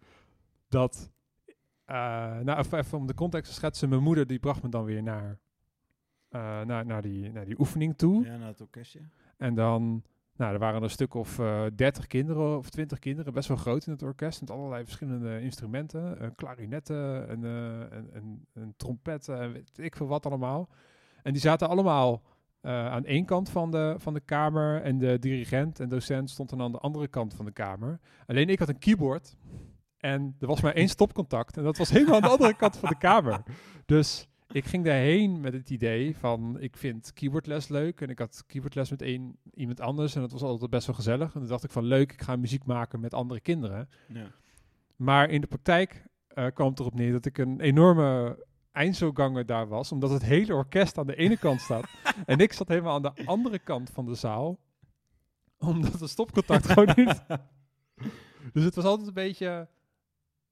dat 0.68 1.11
nou, 1.86 2.58
even, 2.58 2.78
even 2.78 2.98
om 2.98 3.06
de 3.06 3.14
context 3.14 3.48
te 3.48 3.54
schetsen. 3.54 3.88
Mijn 3.88 4.02
moeder 4.02 4.26
die 4.26 4.38
bracht 4.38 4.62
me 4.62 4.68
dan 4.68 4.84
weer 4.84 5.02
naar, 5.02 5.38
eh, 6.28 6.60
naar, 6.62 6.86
naar, 6.86 7.02
die, 7.02 7.32
naar 7.32 7.44
die 7.44 7.58
oefening 7.58 7.96
toe. 7.96 8.24
Ja, 8.24 8.36
naar 8.36 8.48
het 8.48 8.60
orkestje. 8.60 9.00
En 9.36 9.54
dan, 9.54 10.02
nou, 10.36 10.52
er 10.52 10.58
waren 10.58 10.82
een 10.82 10.90
stuk 10.90 11.14
of 11.14 11.38
eh 11.38 11.64
30 11.74 12.06
kinderen 12.06 12.58
of 12.58 12.70
20 12.70 12.98
kinderen, 12.98 13.32
best 13.32 13.48
wel 13.48 13.56
groot 13.56 13.86
in 13.86 13.92
het 13.92 14.02
orkest. 14.02 14.40
Met 14.40 14.50
allerlei 14.50 14.84
verschillende 14.84 15.40
instrumenten. 15.40 16.24
Een 16.24 16.34
klarinetten, 16.34 17.30
een, 17.30 17.44
eh, 17.44 17.98
een, 17.98 18.08
een, 18.12 18.46
een 18.52 18.74
trompet, 18.76 19.28
en 19.28 19.52
weet 19.52 19.70
ik 19.74 19.96
veel 19.96 20.06
wat 20.06 20.26
allemaal. 20.26 20.68
En 21.22 21.32
die 21.32 21.40
zaten 21.40 21.68
allemaal 21.68 22.22
eh, 22.62 22.86
aan 22.86 23.04
één 23.04 23.24
kant 23.24 23.50
van 23.50 23.70
de, 23.70 23.94
van 23.98 24.14
de 24.14 24.20
kamer. 24.20 24.82
En 24.82 24.98
de 24.98 25.18
dirigent 25.18 25.80
en 25.80 25.88
docent 25.88 26.30
stond 26.30 26.50
dan 26.50 26.60
aan 26.60 26.72
de 26.72 26.78
andere 26.78 27.08
kant 27.08 27.34
van 27.34 27.44
de 27.44 27.52
kamer. 27.52 28.00
Alleen 28.26 28.48
ik 28.48 28.58
had 28.58 28.68
een 28.68 28.78
keyboard. 28.78 29.36
En 30.02 30.36
er 30.40 30.46
was 30.46 30.60
maar 30.60 30.74
één 30.74 30.88
stopcontact. 30.88 31.56
En 31.56 31.62
dat 31.62 31.76
was 31.76 31.90
helemaal 31.90 32.14
aan 32.14 32.20
de 32.20 32.28
andere 32.28 32.56
kant 32.56 32.76
van 32.76 32.88
de 32.88 32.98
kamer. 32.98 33.42
Dus 33.86 34.28
ik 34.48 34.64
ging 34.64 34.84
daarheen 34.84 35.40
met 35.40 35.52
het 35.52 35.70
idee 35.70 36.16
van... 36.16 36.56
ik 36.60 36.76
vind 36.76 37.12
keyboardles 37.12 37.68
leuk. 37.68 38.00
En 38.00 38.10
ik 38.10 38.18
had 38.18 38.44
keyboardles 38.46 38.90
met 38.90 39.02
één, 39.02 39.36
iemand 39.54 39.80
anders. 39.80 40.14
En 40.14 40.20
dat 40.20 40.32
was 40.32 40.42
altijd 40.42 40.70
best 40.70 40.86
wel 40.86 40.94
gezellig. 40.94 41.34
En 41.34 41.40
toen 41.40 41.48
dacht 41.48 41.64
ik 41.64 41.70
van 41.70 41.84
leuk, 41.84 42.12
ik 42.12 42.22
ga 42.22 42.36
muziek 42.36 42.64
maken 42.64 43.00
met 43.00 43.14
andere 43.14 43.40
kinderen. 43.40 43.88
Ja. 44.08 44.26
Maar 44.96 45.30
in 45.30 45.40
de 45.40 45.46
praktijk 45.46 46.06
eh, 46.28 46.46
kwam 46.54 46.68
het 46.68 46.78
erop 46.78 46.94
neer 46.94 47.12
dat 47.12 47.26
ik 47.26 47.38
een 47.38 47.60
enorme 47.60 48.38
eindselganger 48.72 49.46
daar 49.46 49.68
was. 49.68 49.92
Omdat 49.92 50.10
het 50.10 50.22
hele 50.22 50.54
orkest 50.54 50.98
aan 50.98 51.06
de 51.06 51.16
ene 51.16 51.36
kant 51.36 51.60
staat. 51.60 51.86
en 52.26 52.38
ik 52.38 52.52
zat 52.52 52.68
helemaal 52.68 52.94
aan 52.94 53.02
de 53.02 53.24
andere 53.24 53.58
kant 53.58 53.90
van 53.90 54.06
de 54.06 54.14
zaal. 54.14 54.58
Omdat 55.58 55.98
de 55.98 56.06
stopcontact 56.06 56.66
gewoon 56.66 56.92
niet... 56.94 57.22
Dus 58.52 58.64
het 58.64 58.74
was 58.74 58.84
altijd 58.84 59.08
een 59.08 59.14
beetje, 59.14 59.68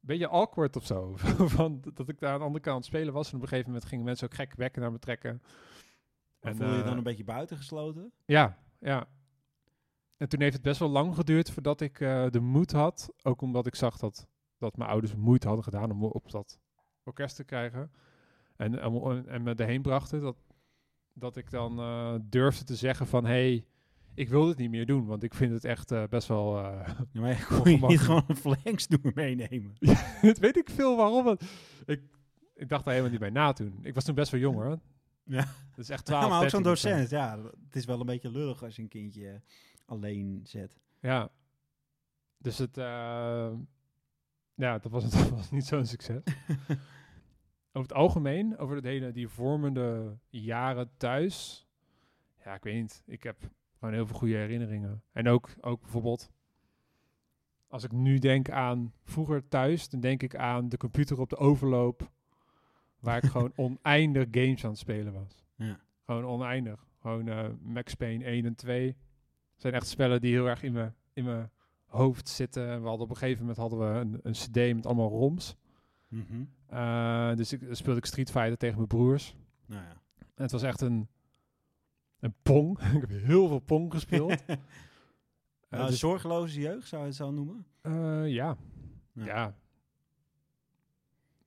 beetje 0.01 0.29
awkward 0.29 0.77
of 0.77 0.87
zo. 0.87 1.17
van, 1.57 1.81
dat 1.95 2.09
ik 2.09 2.19
daar 2.19 2.33
aan 2.33 2.39
de 2.39 2.45
andere 2.45 2.65
kant 2.65 2.85
spelen 2.85 3.13
was. 3.13 3.29
En 3.29 3.37
op 3.37 3.43
een 3.43 3.49
gegeven 3.49 3.71
moment 3.71 3.89
gingen 3.89 4.05
mensen 4.05 4.27
ook 4.27 4.35
gek 4.35 4.55
wekken 4.55 4.83
naar 4.83 4.93
me 4.93 4.99
trekken. 4.99 5.43
En 6.41 6.57
voel 6.57 6.67
je 6.67 6.73
je 6.73 6.81
eh, 6.81 6.87
dan 6.87 6.97
een 6.97 7.03
beetje 7.03 7.25
buitengesloten? 7.25 8.13
Ja, 8.25 8.59
ja. 8.79 9.09
En 10.17 10.29
toen 10.29 10.41
heeft 10.41 10.55
het 10.55 10.63
best 10.63 10.79
wel 10.79 10.89
lang 10.89 11.15
geduurd 11.15 11.51
voordat 11.51 11.81
ik 11.81 12.01
eh, 12.01 12.27
de 12.31 12.41
moed 12.41 12.73
had. 12.73 13.13
Ook 13.23 13.41
omdat 13.41 13.67
ik 13.67 13.75
zag 13.75 13.97
dat, 13.97 14.27
dat 14.59 14.77
mijn 14.77 14.91
ouders 14.91 15.15
moeite 15.15 15.47
hadden 15.47 15.65
gedaan 15.65 15.91
om 15.91 15.99
me 15.99 16.13
op 16.13 16.31
dat 16.31 16.59
orkest 17.05 17.37
te 17.37 17.45
krijgen. 17.45 17.93
En, 18.57 18.79
en, 18.79 19.27
en 19.29 19.43
me 19.43 19.55
erheen 19.55 19.83
brachten. 19.83 20.21
Dat, 20.21 20.37
dat 21.13 21.37
ik 21.37 21.51
dan 21.51 21.79
eh, 21.79 22.15
durfde 22.23 22.65
te 22.65 22.77
zeggen 22.77 23.07
van... 23.07 23.25
Hey, 23.25 23.65
ik 24.21 24.29
wil 24.29 24.47
dit 24.47 24.57
niet 24.57 24.71
meer 24.71 24.87
doen. 24.87 25.07
Want 25.07 25.23
ik 25.23 25.35
vind 25.35 25.53
het 25.53 25.65
echt 25.65 25.91
eh, 25.91 26.05
best 26.09 26.29
wel... 26.29 26.59
eh, 26.59 26.89
Ja, 27.13 27.21
maar 27.21 27.47
kon 27.63 27.71
je 27.71 27.87
niet 27.87 28.01
gewoon 28.01 28.25
een 28.27 28.37
flankstoer 28.37 29.13
meenemen? 29.15 29.73
het 30.31 30.39
weet 30.39 30.57
ik 30.57 30.71
veel 30.71 30.97
waarom. 30.97 31.25
want 31.25 31.43
Ik, 31.87 32.03
ik 32.55 32.69
dacht 32.69 32.85
daar 32.85 32.93
helemaal 32.95 33.11
niet 33.13 33.21
bij 33.21 33.31
na 33.31 33.53
toen. 33.53 33.79
Ik 33.83 33.95
was 33.95 34.05
toen 34.05 34.15
best 34.15 34.31
wel 34.31 34.41
jong 34.41 34.57
hoor. 34.57 34.79
Ja. 35.25 35.45
Dat 35.71 35.79
is 35.79 35.89
echt 35.89 36.09
Ja, 36.09 36.15
12, 36.19 36.29
maar 36.33 36.43
ook 36.43 36.49
zo'n 36.51 36.63
13 36.63 36.73
of 36.73 36.79
zo. 36.79 36.89
docent. 36.89 37.11
Ja, 37.11 37.39
het 37.67 37.77
is 37.77 37.85
wel 37.85 38.01
een 38.01 38.07
beetje 38.07 38.31
lullig 38.31 38.63
als 38.63 38.77
je 38.77 38.83
een 38.83 38.89
kindje 38.89 39.41
alleen 39.85 40.41
zet. 40.45 40.79
Ja. 41.01 41.31
Dus 42.39 42.59
het, 42.59 42.79
eh, 42.79 43.51
ja, 44.55 44.79
dat 44.79 44.91
was, 44.93 45.11
dat 45.11 45.29
was 45.31 45.51
niet 45.51 45.67
zo'n 45.67 45.87
succes. 45.87 46.21
over 47.73 47.89
het 47.89 47.93
algemeen, 47.93 48.59
over 48.59 48.77
het 48.77 48.85
hele, 48.85 49.13
die 49.13 49.29
vormende 49.29 50.19
jaren 50.29 50.91
thuis. 50.97 51.67
Ja, 52.45 52.55
ik 52.55 52.63
weet 52.63 52.75
niet. 52.81 53.03
Ik 53.07 53.23
heb 53.23 53.37
gewoon 53.81 53.95
heel 53.95 54.07
veel 54.07 54.17
goede 54.17 54.37
herinneringen. 54.37 55.03
En 55.13 55.29
ook, 55.29 55.51
ook 55.61 55.81
bijvoorbeeld, 55.81 56.31
als 57.69 57.85
ik 57.85 57.93
nu 57.93 58.19
denk 58.19 58.51
aan 58.51 58.93
vroeger 59.05 59.49
thuis, 59.49 59.89
dan 59.89 60.01
denk 60.01 60.23
ik 60.23 60.37
aan 60.37 60.69
de 60.69 60.77
computer 60.77 61.21
op 61.21 61.29
de 61.29 61.37
overloop, 61.37 62.11
waar 62.99 63.17
ik 63.17 63.31
gewoon 63.31 63.53
oneindig 63.57 64.27
games 64.31 64.65
aan 64.65 64.71
het 64.71 64.79
spelen 64.79 65.13
was. 65.13 65.45
Ja. 65.55 65.81
Gewoon 66.05 66.25
oneindig. 66.25 66.89
Gewoon 67.01 67.29
eh, 67.29 67.49
Max 67.61 67.95
Payne 67.95 68.25
1 68.25 68.45
en 68.45 68.55
2. 68.55 68.97
zijn 69.57 69.75
echt 69.75 69.89
spellen 69.89 70.21
die 70.21 70.33
heel 70.33 70.47
erg 70.47 70.63
in 70.63 70.73
mijn, 70.73 70.95
in 71.13 71.25
mijn 71.25 71.51
hoofd 71.85 72.29
zitten. 72.29 72.83
We 72.83 72.89
hadden 72.89 73.05
op 73.07 73.11
een 73.11 73.17
gegeven 73.17 73.41
moment 73.41 73.59
hadden 73.59 73.79
we 73.79 74.01
een, 74.01 74.21
een 74.23 74.33
cd 74.33 74.75
met 74.75 74.87
allemaal 74.87 75.09
roms. 75.09 75.57
Mhm. 76.09 76.45
Eh, 76.67 77.35
dus 77.35 77.53
ik 77.53 77.61
speelde 77.71 77.99
ik 77.99 78.07
Street 78.07 78.31
Fighter 78.31 78.57
tegen 78.57 78.77
mijn 78.77 78.89
broers. 78.89 79.37
Nou 79.67 79.83
ja. 79.83 80.01
En 80.19 80.43
het 80.43 80.51
was 80.53 80.63
echt 80.63 80.81
een, 80.81 81.09
een 82.21 82.35
pong. 82.43 82.79
ik 82.95 83.01
heb 83.01 83.11
heel 83.11 83.49
veel 83.49 83.59
pong 83.59 83.93
gespeeld. 83.93 84.35
Eh, 85.71 85.79
Nou, 85.79 85.91
dus- 85.91 85.99
zorgeloze 86.01 86.61
jeugd 86.61 86.89
zou 86.89 87.01
je 87.03 87.07
het 87.09 87.17
zo 87.17 87.31
noemen? 87.31 87.67
eh, 87.83 88.29
ja. 88.29 88.57
Ja. 89.13 89.25
ja. 89.25 89.55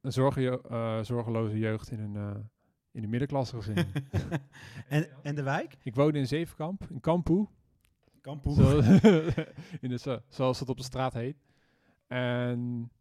Een 0.01 0.11
zorge, 0.11 0.61
eh, 0.69 1.01
zorgeloze 1.03 1.57
jeugd 1.57 1.91
in 1.91 1.99
een, 1.99 2.49
in 2.91 3.01
de 3.01 3.07
middenklasse 3.07 3.55
gezin. 3.55 3.75
en, 4.87 5.07
en 5.23 5.35
de 5.35 5.43
wijk? 5.43 5.77
ik 5.83 5.95
woonde 5.95 6.19
in 6.19 6.27
Zevenkamp, 6.27 6.85
in 6.89 6.99
Kampoe. 6.99 7.47
Kampoe. 8.21 8.53
Zo, 8.55 8.77
in 9.81 9.89
de, 9.89 9.97
zo- 9.97 10.19
zoals 10.27 10.59
het 10.59 10.69
op 10.69 10.77
de 10.77 10.83
straat 10.83 11.13
heet. 11.13 11.37
En 12.07 12.91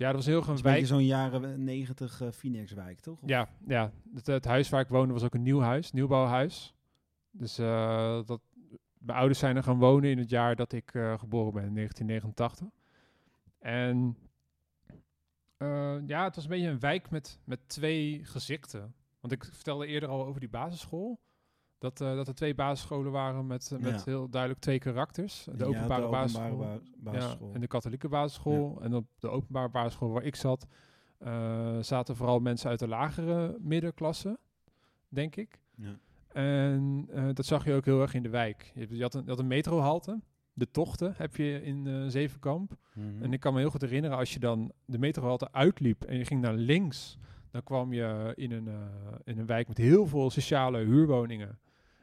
ja, 0.00 0.06
dat 0.06 0.14
was 0.16 0.26
heel 0.26 0.40
is 0.40 0.46
een 0.46 0.62
wijk. 0.62 0.86
zo'n 0.86 1.04
jaren 1.04 1.64
negentig 1.64 2.20
eh 2.20 2.28
Phoenix-wijk, 2.30 3.00
toch? 3.00 3.22
Of- 3.22 3.28
Ja, 3.28 3.48
ja. 3.66 3.92
Het, 4.14 4.26
het 4.26 4.44
huis 4.44 4.68
waar 4.68 4.80
ik 4.80 4.88
woonde 4.88 5.12
was 5.12 5.22
ook 5.24 5.34
een 5.34 5.42
nieuw 5.42 5.60
huis, 5.60 5.92
nieuwbouwhuis. 5.92 6.74
Dus 7.30 7.58
eh, 7.58 8.20
dat, 8.26 8.40
mijn 8.98 9.18
ouders 9.18 9.38
zijn 9.38 9.56
er 9.56 9.62
gaan 9.62 9.78
wonen 9.78 10.10
in 10.10 10.18
het 10.18 10.30
jaar 10.30 10.56
dat 10.56 10.72
ik 10.72 10.94
eh, 10.94 11.18
geboren 11.18 11.52
ben, 11.52 11.64
in 11.64 11.74
1989. 11.74 12.68
En 13.58 14.16
ja, 16.06 16.24
het 16.24 16.34
was 16.34 16.44
een 16.44 16.50
beetje 16.50 16.68
een 16.68 16.80
wijk 16.80 17.10
met, 17.10 17.38
met 17.44 17.68
twee 17.68 18.24
gezichten. 18.24 18.94
Want 19.20 19.32
ik 19.32 19.44
vertelde 19.44 19.86
eerder 19.86 20.08
al 20.08 20.26
over 20.26 20.40
die 20.40 20.48
basisschool. 20.48 21.20
Dat, 21.80 22.00
eh, 22.00 22.14
dat 22.14 22.28
er 22.28 22.34
twee 22.34 22.54
basisscholen 22.54 23.12
waren 23.12 23.46
met, 23.46 23.70
eh, 23.72 23.78
met 23.78 23.94
Ja. 23.98 24.02
heel 24.04 24.28
duidelijk 24.28 24.60
twee 24.60 24.78
karakters. 24.78 25.44
De 25.44 25.52
Ja, 25.58 25.64
openbare, 25.64 26.08
basisschool 26.08 26.56
ba- 26.56 26.80
basisschool. 26.96 27.48
ja, 27.48 27.54
en 27.54 27.60
de 27.60 27.66
katholieke 27.66 28.08
basisschool. 28.08 28.78
En 28.82 28.94
op 28.94 29.06
de 29.18 29.28
openbare 29.28 29.68
basisschool 29.68 30.10
waar 30.10 30.22
ik 30.24 30.36
zat, 30.36 30.66
eh, 31.18 31.78
zaten 31.80 32.16
vooral 32.16 32.40
mensen 32.40 32.70
uit 32.70 32.78
de 32.78 32.88
lagere 32.88 33.56
middenklasse, 33.60 34.38
denk 35.08 35.36
ik. 35.36 35.60
Ja. 35.74 35.98
En 36.32 37.08
dat 37.34 37.46
zag 37.46 37.64
je 37.64 37.74
ook 37.74 37.84
heel 37.84 38.00
erg 38.00 38.14
in 38.14 38.22
de 38.22 38.28
wijk. 38.28 38.72
Je, 38.74 39.02
had 39.02 39.14
een, 39.14 39.22
je 39.24 39.28
had 39.30 39.38
een 39.38 39.46
metrohalte. 39.46 40.20
De 40.52 40.70
tochten 40.70 41.14
heb 41.16 41.36
je 41.36 41.62
in 41.62 42.10
Zevenkamp. 42.10 42.72
Mhm. 42.94 43.22
En 43.22 43.32
ik 43.32 43.40
kan 43.40 43.52
me 43.52 43.58
heel 43.60 43.70
goed 43.70 43.80
herinneren, 43.80 44.16
als 44.18 44.32
je 44.34 44.38
dan 44.40 44.72
de 44.84 44.98
metrohalte 44.98 45.52
uitliep 45.52 46.02
en 46.04 46.16
je 46.16 46.24
ging 46.24 46.40
naar 46.40 46.54
links, 46.54 47.18
dan 47.50 47.62
kwam 47.62 47.92
je 47.92 48.32
in 48.36 48.52
een, 48.52 48.68
in 49.24 49.38
een 49.38 49.46
wijk 49.46 49.68
met 49.68 49.76
heel 49.78 50.06
veel 50.06 50.30
sociale 50.30 50.78
huurwoningen. 50.78 51.58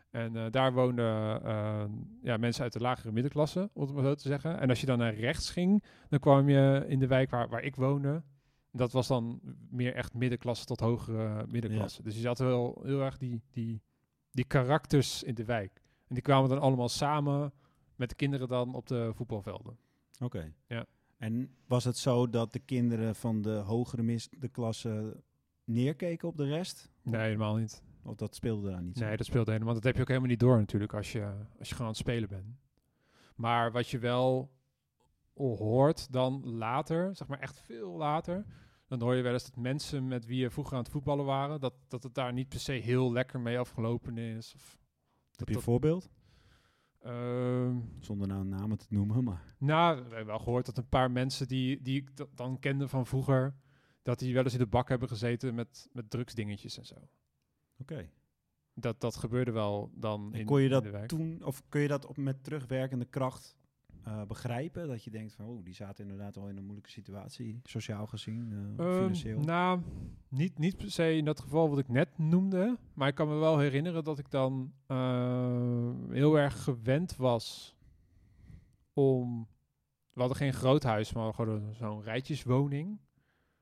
En 0.10 0.36
eh, 0.36 0.52
daar 0.52 0.74
woonden 0.74 1.44
eh, 1.44 1.86
ja, 2.22 2.38
mensen 2.38 2.64
uit 2.64 2.74
de 2.74 2.80
lagere 2.80 3.12
middenklasse, 3.12 3.70
om 3.74 3.82
het 3.82 3.94
maar 3.94 4.04
zo 4.04 4.16
te 4.16 4.28
zeggen. 4.28 4.60
En 4.60 4.70
als 4.70 4.80
je 4.80 4.86
dan 4.86 4.98
naar 4.98 5.16
rechts 5.16 5.50
ging, 5.50 5.84
dan 6.10 6.20
kwam 6.20 6.50
je 6.50 6.86
in 6.88 7.00
de 7.00 7.08
wijk 7.08 7.30
waar, 7.30 7.50
waar 7.50 7.64
ik 7.64 7.76
woonde. 7.76 8.24
Dat 8.72 8.92
was 8.92 9.08
dan 9.08 9.40
meer 9.70 9.96
echt 9.96 10.14
middenklasse 10.14 10.66
tot 10.66 10.80
hogere 10.80 11.46
middenklasse. 11.48 12.04
Dus 12.04 12.16
je 12.16 12.22
zat 12.22 12.40
wel 12.40 12.82
heel 12.84 13.02
erg 13.02 13.18
die, 13.18 13.42
die, 13.52 13.82
die 14.32 14.46
karakters 14.46 15.24
in 15.24 15.34
de 15.34 15.46
wijk. 15.46 15.82
En 16.08 16.14
die 16.14 16.24
kwamen 16.24 16.50
dan 16.50 16.60
allemaal 16.60 16.90
samen 16.90 17.54
met 17.96 18.10
de 18.10 18.16
kinderen 18.16 18.48
dan 18.48 18.74
op 18.74 18.88
de 18.88 19.12
voetbalvelden. 19.14 19.78
Oké. 20.20 20.54
Ja. 20.68 20.86
En 21.18 21.56
was 21.68 21.84
het 21.84 21.98
zo 21.98 22.30
dat 22.30 22.54
de 22.54 22.60
kinderen 22.60 23.16
van 23.16 23.42
de 23.42 23.56
hogere 23.56 24.04
mis 24.04 24.30
de 24.30 24.50
klasse 24.50 25.24
neerkeken 25.64 26.28
op 26.28 26.38
de 26.38 26.46
rest? 26.46 26.90
Nee, 27.02 27.22
helemaal 27.22 27.56
niet. 27.56 27.84
Of 28.08 28.16
dat 28.16 28.36
speelde 28.36 28.70
daar 28.70 28.82
niet 28.82 28.98
zo? 28.98 29.06
Nee, 29.06 29.18
dat 29.18 29.26
speelt 29.26 29.48
helemaal. 29.48 29.74
Dat 29.74 29.84
heb 29.84 29.96
je 29.96 30.02
ook 30.02 30.08
helemaal 30.08 30.30
niet 30.30 30.40
door 30.40 30.58
natuurlijk 30.58 30.94
als 30.94 31.12
je, 31.12 31.34
als 31.60 31.68
je 31.70 31.74
gewoon 31.76 31.88
aan 31.88 31.94
het 31.94 32.02
spelen 32.02 32.30
bent. 32.30 32.46
Maar 33.36 33.72
wat 33.72 33.90
je 33.90 34.00
wel 34.00 34.52
hoort 35.36 36.12
dan 36.12 36.50
later, 36.50 37.16
zeg 37.16 37.28
maar 37.28 37.40
echt 37.40 37.60
veel 37.60 37.92
later, 37.98 38.46
dan 38.88 39.02
hoor 39.02 39.16
je 39.16 39.22
wel 39.22 39.34
eens 39.34 39.46
dat 39.46 39.56
mensen 39.56 40.08
met 40.08 40.26
wie 40.26 40.40
je 40.40 40.50
vroeger 40.50 40.74
aan 40.78 40.84
het 40.84 40.92
voetballen 40.92 41.26
waren, 41.26 41.60
dat, 41.60 41.74
dat 41.88 42.04
het 42.04 42.14
daar 42.16 42.34
niet 42.34 42.50
per 42.50 42.60
se 42.60 42.72
heel 42.72 43.12
lekker 43.12 43.40
mee 43.40 43.60
afgelopen 43.60 44.18
is. 44.18 44.54
Of, 44.56 44.78
Heb 45.36 45.50
je 45.50 45.56
een 45.56 45.62
voorbeeld? 45.62 46.10
Ehm, 47.02 47.78
Zonder 48.00 48.28
nou 48.28 48.46
namen 48.46 48.78
te 48.78 48.86
noemen, 48.90 49.24
maar... 49.24 49.56
nou, 49.60 49.96
we 49.96 50.02
hebben 50.02 50.26
wel 50.26 50.40
gehoord 50.40 50.66
dat 50.66 50.78
een 50.78 50.90
paar 50.90 51.12
mensen 51.12 51.48
die, 51.48 51.82
die 51.82 51.98
ik 52.02 52.16
da- 52.18 52.26
dan 52.34 52.60
kende 52.60 52.88
van 52.88 53.06
vroeger, 53.06 53.56
dat 54.02 54.20
die 54.20 54.34
wel 54.34 54.44
eens 54.44 54.54
in 54.54 54.60
de 54.60 54.68
bak 54.68 54.90
hebben 54.90 55.08
gezeten 55.08 55.56
met, 55.56 55.90
met 55.92 56.10
drugsdingetjes 56.10 56.78
en 56.78 56.86
zo. 56.86 56.96
Oké. 57.78 58.10
Dat, 58.74 59.02
dat 59.02 59.16
gebeurde 59.16 59.52
wel 59.52 59.92
dan 59.94 60.30
En 60.34 60.40
in, 60.40 60.46
kon 60.46 60.62
je 60.62 60.70
dat 60.70 60.84
de 60.84 61.04
toen, 61.06 61.44
of 61.44 61.64
kun 61.70 61.82
je 61.82 61.88
dat 61.88 62.06
op, 62.06 62.18
met 62.18 62.44
terugwerkende 62.44 63.06
kracht 63.06 63.58
eh, 64.04 64.24
begrijpen? 64.24 64.88
Dat 64.88 65.04
je 65.04 65.12
denkt 65.12 65.34
van, 65.34 65.46
oh, 65.46 65.64
die 65.64 65.74
zaten 65.74 66.04
inderdaad 66.04 66.36
wel 66.36 66.48
in 66.50 66.58
een 66.58 66.64
moeilijke 66.64 66.90
situatie, 66.92 67.60
sociaal 67.64 68.08
gezien, 68.08 68.52
eh, 68.78 68.86
Ehm, 68.86 68.96
financieel. 68.96 69.40
nou, 69.40 69.82
niet, 70.28 70.58
niet 70.58 70.78
per 70.78 70.92
se 70.92 71.16
in 71.16 71.26
dat 71.26 71.40
geval 71.40 71.70
wat 71.70 71.80
ik 71.80 71.88
net 71.88 72.18
noemde. 72.18 72.78
Maar 72.94 73.08
ik 73.08 73.16
kan 73.16 73.28
me 73.28 73.36
wel 73.36 73.58
herinneren 73.58 74.04
dat 74.04 74.20
ik 74.20 74.32
dan 74.32 74.74
eh, 74.88 75.92
heel 76.10 76.38
erg 76.40 76.64
gewend 76.64 77.16
was 77.16 77.76
om... 78.94 79.48
We 80.14 80.20
hadden 80.24 80.38
geen 80.42 80.54
groot 80.54 80.84
huis, 80.84 81.14
maar 81.14 81.34
gewoon 81.34 81.74
zo'n 81.74 82.02
rijtjeswoning. 82.04 83.00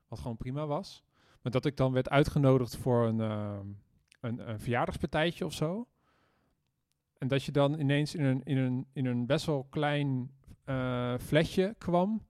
Wat 0.08 0.18
gewoon 0.18 0.36
prima 0.36 0.66
was. 0.66 1.04
Maar 1.42 1.52
dat 1.52 1.64
ik 1.66 1.76
dan 1.76 1.92
werd 1.92 2.08
uitgenodigd 2.08 2.76
voor 2.76 3.06
een, 3.06 3.20
eh, 3.20 3.58
een, 4.20 4.48
een 4.50 4.60
verjaardagspartijtje 4.60 5.44
of 5.44 5.52
zo. 5.52 5.86
En 7.18 7.28
dat 7.28 7.44
je 7.44 7.52
dan 7.52 7.78
ineens 7.80 8.14
in 8.14 8.24
een, 8.24 8.40
in 8.44 8.56
een, 8.56 8.86
in 8.92 9.06
een 9.06 9.26
best 9.26 9.46
wel 9.46 9.64
klein 9.64 10.30
eh 10.64 11.14
flatje 11.18 11.74
kwam. 11.78 12.26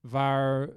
Waar 0.00 0.68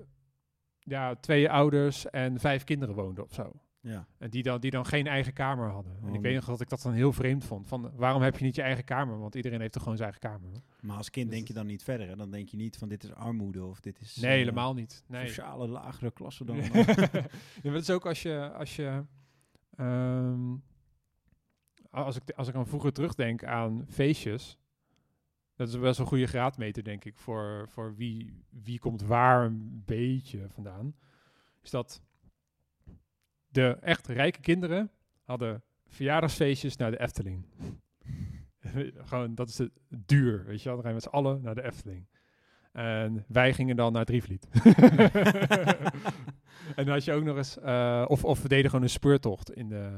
ja, 0.80 1.16
twee 1.16 1.50
ouders 1.50 2.10
en 2.10 2.40
vijf 2.40 2.64
kinderen 2.64 2.96
woonden 2.96 3.24
of 3.24 3.34
zo. 3.34 3.52
ja. 3.80 4.08
En 4.18 4.30
die 4.30 4.44
dan, 4.44 4.60
die 4.60 4.72
dan 4.72 4.86
geen 4.86 5.08
eigen 5.08 5.34
kamer 5.34 5.70
hadden. 5.70 5.98
En 6.02 6.10
Oh, 6.10 6.16
ik 6.16 6.22
weet 6.22 6.36
nog 6.36 6.46
dat 6.46 6.62
ik 6.62 6.70
dat 6.70 6.82
dan 6.82 6.94
heel 6.94 7.14
vreemd 7.14 7.46
vond. 7.46 7.68
Van, 7.68 7.92
waarom 7.96 8.22
heb 8.22 8.38
je 8.38 8.46
niet 8.46 8.56
je 8.56 8.62
eigen 8.62 8.84
kamer? 8.84 9.20
Want 9.20 9.36
iedereen 9.36 9.60
heeft 9.60 9.74
toch 9.74 9.82
gewoon 9.82 9.98
zijn 9.98 10.12
eigen 10.12 10.30
kamer? 10.30 10.62
Maar 10.82 10.98
als 10.98 11.10
kind 11.10 11.26
Dus 11.26 11.36
denk 11.36 11.48
je 11.48 11.54
dan 11.54 11.66
niet 11.66 11.84
verder. 11.84 12.08
Hè? 12.08 12.16
Dan 12.16 12.32
denk 12.32 12.50
je 12.50 12.58
niet 12.58 12.78
van, 12.78 12.88
dit 12.88 13.04
is 13.04 13.14
armoede 13.14 13.66
of 13.66 13.80
dit 13.80 14.00
is... 14.02 14.16
Nee, 14.16 14.32
eh, 14.32 14.38
helemaal 14.38 14.74
niet. 14.74 15.04
Nee. 15.08 15.28
Sociale 15.28 15.68
lagere 15.68 16.12
klasse 16.12 16.46
dan. 16.46 16.58
ja, 16.64 16.72
maar 17.64 17.74
dat 17.74 17.82
is 17.82 17.90
ook 17.90 18.06
als 18.06 18.22
je... 18.22 18.52
Als, 18.52 18.76
je 18.76 19.04
ehm, 19.78 20.56
als, 21.90 22.16
ik, 22.16 22.32
als 22.32 22.48
ik 22.48 22.56
aan 22.56 22.68
vroeger 22.68 22.94
terugdenk 22.94 23.44
aan 23.44 23.86
feestjes... 23.88 24.58
Dat 25.56 25.68
is 25.68 25.80
best 25.80 25.98
wel 25.98 26.06
een 26.06 26.12
goede 26.12 26.28
graadmeter, 26.28 26.84
denk 26.84 27.06
ik, 27.06 27.18
voor, 27.18 27.66
voor 27.70 27.96
wie, 27.96 28.44
wie 28.50 28.80
komt 28.80 29.02
waar 29.02 29.46
een 29.46 29.84
beetje 29.86 30.50
vandaan. 30.50 30.96
Is 31.62 31.70
dat 31.70 32.02
de 33.48 33.78
echt 33.82 34.08
rijke 34.08 34.40
kinderen 34.40 34.92
hadden 35.24 35.64
verjaardagsfeestjes 35.88 36.76
naar 36.76 36.92
de 36.92 37.00
Efteling. 37.00 37.46
Gewoon, 39.10 39.36
dat 39.36 39.50
is 39.50 39.58
het 39.58 39.72
duur, 39.90 40.46
weet 40.46 40.62
je 40.62 40.66
wel. 40.66 40.74
Dan 40.74 40.84
ga 40.84 40.88
je 40.88 40.94
met 40.94 41.04
z'n 41.04 41.10
allen 41.10 41.42
naar 41.42 41.56
de 41.56 41.64
Efteling. 41.64 42.08
En 42.76 43.26
wij 43.28 43.54
gingen 43.54 43.76
dan 43.76 43.94
naar 43.94 44.06
Drievliet. 44.06 44.48
en 46.76 46.86
dan 46.86 46.88
had 46.88 47.04
je 47.04 47.14
ook 47.14 47.24
nog 47.24 47.38
eens... 47.38 47.58
eh, 47.60 48.06
of, 48.08 48.24
of 48.26 48.42
we 48.42 48.48
deden 48.48 48.70
gewoon 48.70 48.86
een 48.86 48.90
speurtocht 48.90 49.52
in 49.52 49.70
de, 49.70 49.98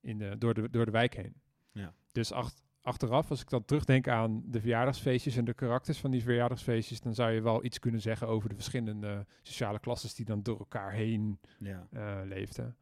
in 0.00 0.18
de, 0.18 0.38
door, 0.38 0.54
de, 0.54 0.70
door 0.70 0.84
de 0.84 0.90
wijk 0.90 1.14
heen. 1.16 1.34
Ja. 1.72 1.92
Dus 2.12 2.32
acht, 2.32 2.62
achteraf, 2.82 3.30
als 3.30 3.40
ik 3.40 3.48
dan 3.50 3.64
terugdenk 3.64 4.08
aan 4.08 4.42
de 4.46 4.60
verjaardagsfeestjes 4.60 5.36
en 5.36 5.44
de 5.44 5.54
karakters 5.54 5.98
van 5.98 6.10
die 6.10 6.22
verjaardagsfeestjes, 6.22 7.00
dan 7.00 7.14
zou 7.14 7.30
je 7.30 7.42
wel 7.42 7.64
iets 7.64 7.78
kunnen 7.78 8.00
zeggen 8.00 8.28
over 8.28 8.48
de 8.48 8.54
verschillende 8.54 9.26
sociale 9.42 9.78
klasses 9.78 10.14
die 10.14 10.24
dan 10.26 10.42
door 10.42 10.58
elkaar 10.58 10.92
heen 10.92 11.40
ja. 11.58 11.86
eh, 11.90 12.20
leefden. 12.24 12.76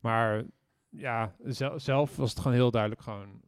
Maar 0.00 0.44
ja, 0.88 1.34
zel- 1.44 1.80
zelf 1.80 2.16
was 2.16 2.30
het 2.30 2.38
gewoon 2.38 2.56
heel 2.56 2.70
duidelijk 2.70 3.02
gewoon, 3.02 3.40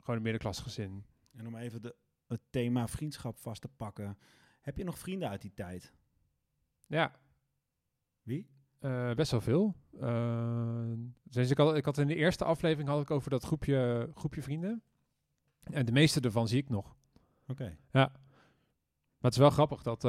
gewoon 0.00 0.16
een 0.16 0.22
middenklasgezin. 0.22 1.04
En 1.36 1.46
om 1.46 1.56
even 1.56 1.82
de, 1.82 1.94
het 2.26 2.40
thema 2.50 2.88
vriendschap 2.88 3.38
vast 3.38 3.60
te 3.60 3.68
pakken. 3.68 4.18
Heb 4.60 4.76
je 4.76 4.84
nog 4.84 4.98
vrienden 4.98 5.28
uit 5.28 5.42
die 5.42 5.54
tijd? 5.54 5.92
Ja, 6.86 7.20
Wie? 8.22 8.46
eh, 8.78 9.14
best 9.14 9.30
wel 9.30 9.40
veel. 9.40 9.74
Dus 11.22 11.50
ik, 11.50 11.58
had, 11.58 11.76
ik 11.76 11.84
had 11.84 11.98
in 11.98 12.06
de 12.06 12.14
eerste 12.14 12.44
aflevering 12.44 12.88
had 12.88 13.02
ik 13.02 13.10
over 13.10 13.30
dat 13.30 13.44
groepje, 13.44 14.10
groepje 14.14 14.42
vrienden. 14.42 14.82
En 15.62 15.86
de 15.86 15.92
meeste 15.92 16.20
ervan 16.20 16.48
zie 16.48 16.58
ik 16.58 16.68
nog. 16.68 16.96
Oké. 17.46 17.76
Maar 17.90 18.10
het 19.20 19.32
is 19.32 19.38
wel 19.38 19.50
grappig 19.50 19.82
dat 19.82 20.04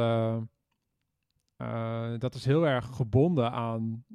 eh, 1.56 2.14
dat 2.18 2.36
is 2.36 2.46
heel 2.46 2.68
erg 2.68 2.86
gebonden 2.86 3.52
aan, 3.52 4.06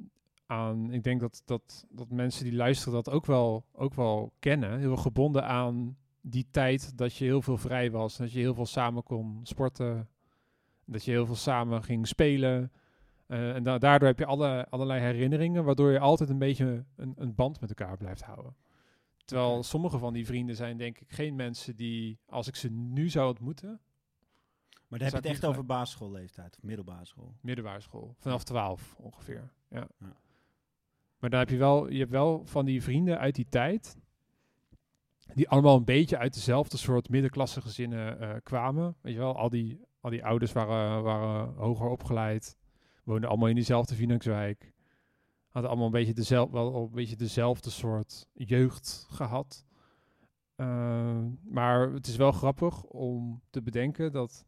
aan 0.45 0.91
ik 0.91 1.03
denk 1.03 1.19
dat, 1.19 1.41
dat, 1.45 1.85
dat 1.89 2.09
mensen 2.09 2.43
die 2.43 2.55
luisteren 2.55 2.93
dat 2.93 3.09
ook 3.09 3.25
wel, 3.25 3.65
ook 3.71 3.93
wel 3.93 4.33
kennen. 4.39 4.79
Heel 4.79 4.91
erg 4.91 5.01
gebonden 5.01 5.45
aan 5.45 5.97
die 6.21 6.47
tijd 6.51 6.97
dat 6.97 7.15
je 7.15 7.25
heel 7.25 7.41
veel 7.41 7.57
vrij 7.57 7.91
was. 7.91 8.17
Dat 8.17 8.31
je 8.31 8.39
heel 8.39 8.53
veel 8.53 8.65
samen 8.65 9.03
kon 9.03 9.39
sporten. 9.43 10.09
Dat 10.85 11.05
je 11.05 11.11
heel 11.11 11.25
veel 11.25 11.35
samen 11.35 11.83
ging 11.83 12.07
spelen. 12.07 12.71
Eh, 13.27 13.55
en 13.55 13.63
da- 13.63 13.77
daardoor 13.77 14.07
heb 14.07 14.19
je 14.19 14.25
alle, 14.25 14.67
allerlei 14.69 15.01
herinneringen, 15.01 15.63
waardoor 15.63 15.91
je 15.91 15.99
altijd 15.99 16.29
een 16.29 16.37
beetje 16.39 16.85
een, 16.95 17.13
een 17.17 17.35
band 17.35 17.59
met 17.61 17.69
elkaar 17.69 17.97
blijft 17.97 18.21
houden. 18.21 18.55
Terwijl 19.25 19.63
sommige 19.63 19.97
van 19.97 20.13
die 20.13 20.25
vrienden 20.25 20.55
zijn 20.55 20.77
denk 20.77 20.99
ik 20.99 21.11
geen 21.11 21.35
mensen 21.35 21.75
die, 21.75 22.19
als 22.27 22.47
ik 22.47 22.55
ze 22.55 22.69
nu 22.71 23.09
zou 23.09 23.27
ontmoeten, 23.27 23.69
Maar 23.69 24.99
dan 24.99 25.01
heb 25.01 25.09
je 25.09 25.15
het 25.15 25.25
echt 25.37 25.45
over 25.45 25.65
basisschoolleeftijd 25.65 26.57
of 26.57 26.63
middelbare 26.63 27.05
school. 27.05 27.35
middelbare 27.41 27.79
school, 27.81 28.15
vanaf 28.19 28.43
12 28.43 28.95
ongeveer. 28.97 29.51
Ja. 29.69 29.87
Ja. 29.99 30.15
Maar 31.19 31.29
dan 31.29 31.39
heb 31.39 31.49
je 31.49 31.57
wel, 31.57 31.89
je 31.89 31.99
hebt 31.99 32.11
wel 32.11 32.45
van 32.45 32.65
die 32.65 32.83
vrienden 32.83 33.19
uit 33.19 33.35
die 33.35 33.47
tijd, 33.49 33.97
die 35.33 35.49
allemaal 35.49 35.75
een 35.75 35.85
beetje 35.85 36.17
uit 36.17 36.33
dezelfde 36.33 36.77
soort 36.77 37.09
middenklasse 37.09 37.61
gezinnen 37.61 38.19
eh, 38.19 38.35
kwamen. 38.43 38.95
Weet 39.01 39.13
je 39.13 39.19
wel, 39.19 39.37
al 39.37 39.49
die, 39.49 39.79
al 39.99 40.09
die 40.09 40.25
ouders 40.25 40.51
waren, 40.51 41.03
waren 41.03 41.53
hoger 41.55 41.89
opgeleid, 41.89 42.57
woonden 43.03 43.29
allemaal 43.29 43.47
in 43.47 43.55
diezelfde 43.55 43.95
Phoenixwijk. 43.95 44.73
Hadden 45.47 45.69
allemaal 45.69 45.87
een 45.87 45.99
beetje, 45.99 46.13
dezelfde, 46.13 46.53
wel 46.53 46.75
een 46.75 46.91
beetje 46.91 47.15
dezelfde 47.15 47.69
soort 47.69 48.27
jeugd 48.33 49.07
gehad. 49.09 49.65
Eh, 50.55 51.25
maar 51.43 51.91
het 51.91 52.07
is 52.07 52.15
wel 52.15 52.31
grappig 52.31 52.83
om 52.83 53.41
te 53.49 53.61
bedenken 53.61 54.11
dat 54.11 54.45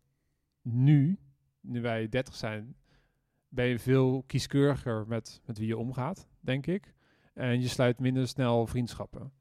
nu, 0.61 1.19
nu 1.61 1.81
wij 1.81 2.09
30 2.09 2.35
zijn, 2.35 2.75
ben 3.47 3.65
je 3.65 3.79
veel 3.79 4.23
kieskeuriger 4.27 5.07
met, 5.07 5.41
met 5.45 5.57
wie 5.57 5.67
je 5.67 5.77
omgaat, 5.77 6.27
denk 6.39 6.65
ik. 6.67 6.93
En 7.33 7.61
je 7.61 7.67
sluit 7.67 7.99
minder 7.99 8.27
snel 8.27 8.67
vriendschappen. 8.67 9.31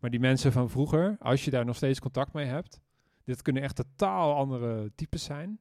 Maar 0.00 0.10
die 0.10 0.20
mensen 0.20 0.52
van 0.52 0.70
vroeger, 0.70 1.16
als 1.18 1.44
je 1.44 1.50
daar 1.50 1.64
nog 1.64 1.76
steeds 1.76 2.00
contact 2.00 2.32
mee 2.32 2.46
hebt, 2.46 2.80
dit 3.24 3.42
kunnen 3.42 3.62
echt 3.62 3.76
totaal 3.76 4.34
andere 4.34 4.92
types 4.94 5.24
zijn. 5.24 5.60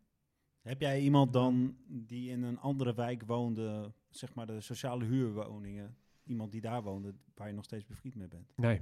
Heb 0.61 0.81
jij 0.81 1.01
iemand 1.01 1.33
dan 1.33 1.75
die 1.87 2.29
in 2.29 2.43
een 2.43 2.59
andere 2.59 2.93
wijk 2.93 3.23
woonde, 3.25 3.93
zeg 4.09 4.33
maar 4.33 4.45
de 4.45 4.61
sociale 4.61 5.05
huurwoningen, 5.05 5.97
iemand 6.23 6.51
die 6.51 6.61
daar 6.61 6.83
woonde, 6.83 7.13
waar 7.35 7.47
je 7.47 7.53
nog 7.53 7.63
steeds 7.63 7.85
bevriend 7.85 8.15
mee 8.15 8.27
bent? 8.27 8.53
Nee. 8.55 8.81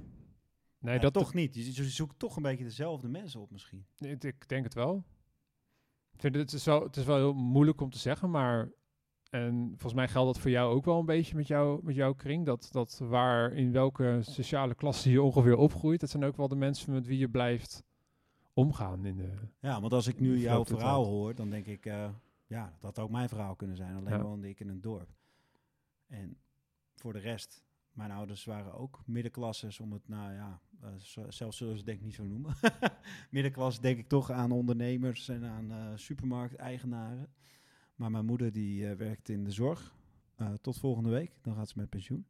Nee, 0.78 0.94
Ja, 0.94 1.00
dat 1.00 1.12
toch 1.12 1.34
niet. 1.34 1.54
Je, 1.54 1.74
je 1.74 1.90
zoekt 1.90 2.18
toch 2.18 2.36
een 2.36 2.42
beetje 2.42 2.64
dezelfde 2.64 3.08
mensen 3.08 3.40
op 3.40 3.50
misschien. 3.50 3.86
Ik, 3.98 4.24
ik 4.24 4.48
denk 4.48 4.64
het 4.64 4.74
wel. 4.74 5.04
Ik 6.12 6.20
vind 6.20 6.34
het, 6.34 6.50
het, 6.50 6.60
is 6.60 6.64
wel. 6.64 6.82
het 6.82 6.96
is 6.96 7.04
wel 7.04 7.16
heel 7.16 7.34
moeilijk 7.34 7.80
om 7.80 7.90
te 7.90 7.98
zeggen, 7.98 8.30
maar. 8.30 8.70
En 9.34 9.68
volgens 9.68 9.94
mij 9.94 10.08
geldt 10.08 10.32
dat 10.32 10.42
voor 10.42 10.50
jou 10.50 10.74
ook 10.74 10.84
wel 10.84 10.98
een 10.98 11.06
beetje 11.06 11.36
met, 11.36 11.46
jou, 11.46 11.80
met 11.82 11.94
jouw 11.94 12.14
kring. 12.14 12.46
Dat, 12.46 12.68
dat 12.72 12.98
waar 13.02 13.52
in 13.52 13.72
welke 13.72 14.18
sociale 14.22 14.74
klasse 14.74 15.10
je 15.10 15.22
ongeveer 15.22 15.56
opgroeit, 15.56 16.00
dat 16.00 16.10
zijn 16.10 16.24
ook 16.24 16.36
wel 16.36 16.48
de 16.48 16.56
mensen 16.56 16.92
met 16.92 17.06
wie 17.06 17.18
je 17.18 17.28
blijft 17.28 17.84
omgaan. 18.52 19.04
In 19.04 19.16
de, 19.16 19.32
Ja, 19.60 19.80
want 19.80 19.92
als 19.92 20.06
ik 20.06 20.20
nu 20.20 20.38
jouw 20.38 20.64
verhaal 20.64 21.04
hoor, 21.04 21.34
dan 21.34 21.50
denk 21.50 21.66
ik, 21.66 21.86
eh, 21.86 22.08
ja, 22.46 22.64
dat 22.80 22.82
had 22.96 22.98
ook 23.04 23.10
mijn 23.10 23.28
verhaal 23.28 23.54
kunnen 23.56 23.76
zijn. 23.76 23.96
Alleen 23.96 24.12
Ja. 24.12 24.22
woonde 24.22 24.48
ik 24.48 24.60
in 24.60 24.68
een 24.68 24.80
dorp. 24.80 25.08
En 26.06 26.36
voor 26.94 27.12
de 27.12 27.18
rest, 27.18 27.64
mijn 27.92 28.10
ouders 28.10 28.44
waren 28.44 28.72
ook 28.74 29.02
middenklasses, 29.06 29.80
om 29.80 29.92
het, 29.92 30.08
nou 30.08 30.32
ja, 30.32 30.60
zo- 30.98 31.30
zelfs 31.30 31.56
zullen 31.56 31.72
ze 31.72 31.78
het 31.78 31.86
denk 31.86 31.98
ik 31.98 32.04
niet 32.04 32.14
zo 32.14 32.24
noemen. 32.24 32.54
Middenklasse 33.30 33.80
denk 33.80 33.98
ik 33.98 34.08
toch 34.08 34.30
aan 34.30 34.50
ondernemers 34.50 35.28
en 35.28 35.44
aan 35.44 35.70
eh 35.72 35.86
supermarkteigenaren. 35.94 37.28
Maar 37.94 38.10
mijn 38.10 38.24
moeder 38.24 38.52
die 38.52 38.88
eh, 38.88 38.96
werkt 38.96 39.28
in 39.28 39.44
de 39.44 39.50
zorg. 39.50 39.96
eh, 40.36 40.52
tot 40.52 40.78
volgende 40.78 41.10
week, 41.10 41.32
dan 41.42 41.54
gaat 41.54 41.68
ze 41.68 41.78
met 41.78 41.88
pensioen. 41.88 42.26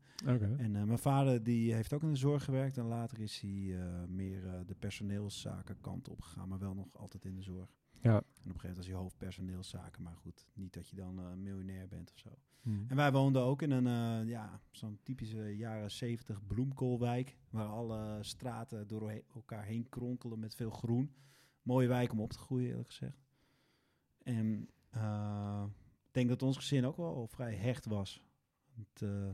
En 0.58 0.76
eh, 0.76 0.82
mijn 0.82 0.98
vader 0.98 1.42
die 1.42 1.74
heeft 1.74 1.92
ook 1.92 2.02
in 2.02 2.10
de 2.10 2.16
zorg 2.16 2.44
gewerkt. 2.44 2.76
En 2.76 2.84
later 2.84 3.20
is 3.20 3.40
hij 3.40 3.78
meer 4.08 4.64
de 4.66 4.74
personeelszaken 4.74 5.80
kant 5.80 6.08
op 6.08 6.20
gegaan. 6.20 6.48
Maar 6.48 6.58
wel 6.58 6.74
nog 6.74 6.96
altijd 6.96 7.24
in 7.24 7.34
de 7.34 7.42
zorg. 7.42 7.76
Ja. 8.00 8.10
En 8.10 8.18
op 8.18 8.24
een 8.24 8.40
gegeven 8.44 8.60
moment 8.60 8.76
was 8.76 8.86
hij 8.86 8.96
hoofd 8.96 9.18
personeelszaken. 9.18 10.02
Maar 10.02 10.16
goed, 10.16 10.48
niet 10.54 10.72
dat 10.72 10.88
je 10.88 10.96
dan 10.96 11.42
miljonair 11.42 11.88
bent 11.88 12.12
of 12.12 12.18
zo. 12.18 12.30
Hm. 12.62 12.84
En 12.88 12.96
wij 12.96 13.12
woonden 13.12 13.42
ook 13.42 13.62
in 13.62 13.70
een, 13.70 14.26
ja, 14.26 14.60
zo'n 14.70 14.98
typische 15.02 15.56
jaren 15.56 15.90
70 15.90 16.46
bloemkoolwijk. 16.46 17.38
Waar 17.50 17.66
alle 17.66 18.18
straten 18.20 18.86
door 18.86 19.22
elkaar 19.34 19.64
heen 19.64 19.88
kronkelen 19.88 20.38
met 20.38 20.54
veel 20.54 20.70
groen. 20.70 21.14
Mooie 21.62 21.88
wijk 21.88 22.12
om 22.12 22.20
op 22.20 22.32
te 22.32 22.38
groeien, 22.38 22.68
eerlijk 22.68 22.88
gezegd. 22.88 23.24
En 24.22 24.68
ik 26.06 26.12
denk 26.12 26.28
dat 26.28 26.42
ons 26.42 26.56
gezin 26.56 26.86
ook 26.86 26.96
wel 26.96 27.26
vrij 27.26 27.54
hecht 27.54 27.86
was. 27.86 28.22
Eh, 28.94 29.30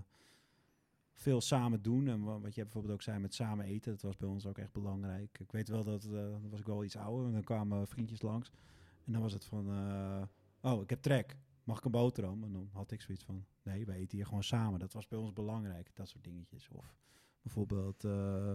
veel 1.12 1.40
samen 1.40 1.82
doen. 1.82 2.08
En 2.08 2.22
wa- 2.22 2.40
wat 2.40 2.54
jij 2.54 2.64
bijvoorbeeld 2.64 2.94
ook 2.94 3.02
zei 3.02 3.18
met 3.18 3.34
samen 3.34 3.64
eten, 3.64 3.92
dat 3.92 4.02
was 4.02 4.16
bij 4.16 4.28
ons 4.28 4.46
ook 4.46 4.58
echt 4.58 4.72
belangrijk. 4.72 5.38
Ik 5.38 5.52
weet 5.52 5.68
wel 5.68 5.84
dat, 5.84 6.04
eh, 6.04 6.10
dan 6.12 6.48
was 6.50 6.60
ik 6.60 6.66
wel 6.66 6.84
iets 6.84 6.96
ouder 6.96 7.26
en 7.26 7.32
dan 7.32 7.42
kwamen 7.44 7.86
vriendjes 7.88 8.22
langs. 8.22 8.50
En 9.04 9.12
dan 9.12 9.22
was 9.22 9.32
het 9.32 9.44
van, 9.44 9.70
eh, 9.70 10.22
oh, 10.72 10.82
ik 10.82 10.90
heb 10.90 11.02
trek. 11.02 11.36
Mag 11.64 11.78
ik 11.78 11.84
een 11.84 11.90
boterham? 11.90 12.44
En 12.44 12.52
dan 12.52 12.68
had 12.72 12.90
ik 12.90 13.00
zoiets 13.00 13.24
van, 13.24 13.44
nee, 13.62 13.86
wij 13.86 13.96
eten 13.96 14.16
hier 14.16 14.26
gewoon 14.26 14.42
samen. 14.42 14.78
Dat 14.78 14.92
was 14.92 15.08
bij 15.08 15.18
ons 15.18 15.32
belangrijk, 15.32 15.90
dat 15.94 16.08
soort 16.08 16.24
dingetjes. 16.24 16.68
Of 16.68 16.96
bijvoorbeeld, 17.42 18.04
eh, 18.04 18.54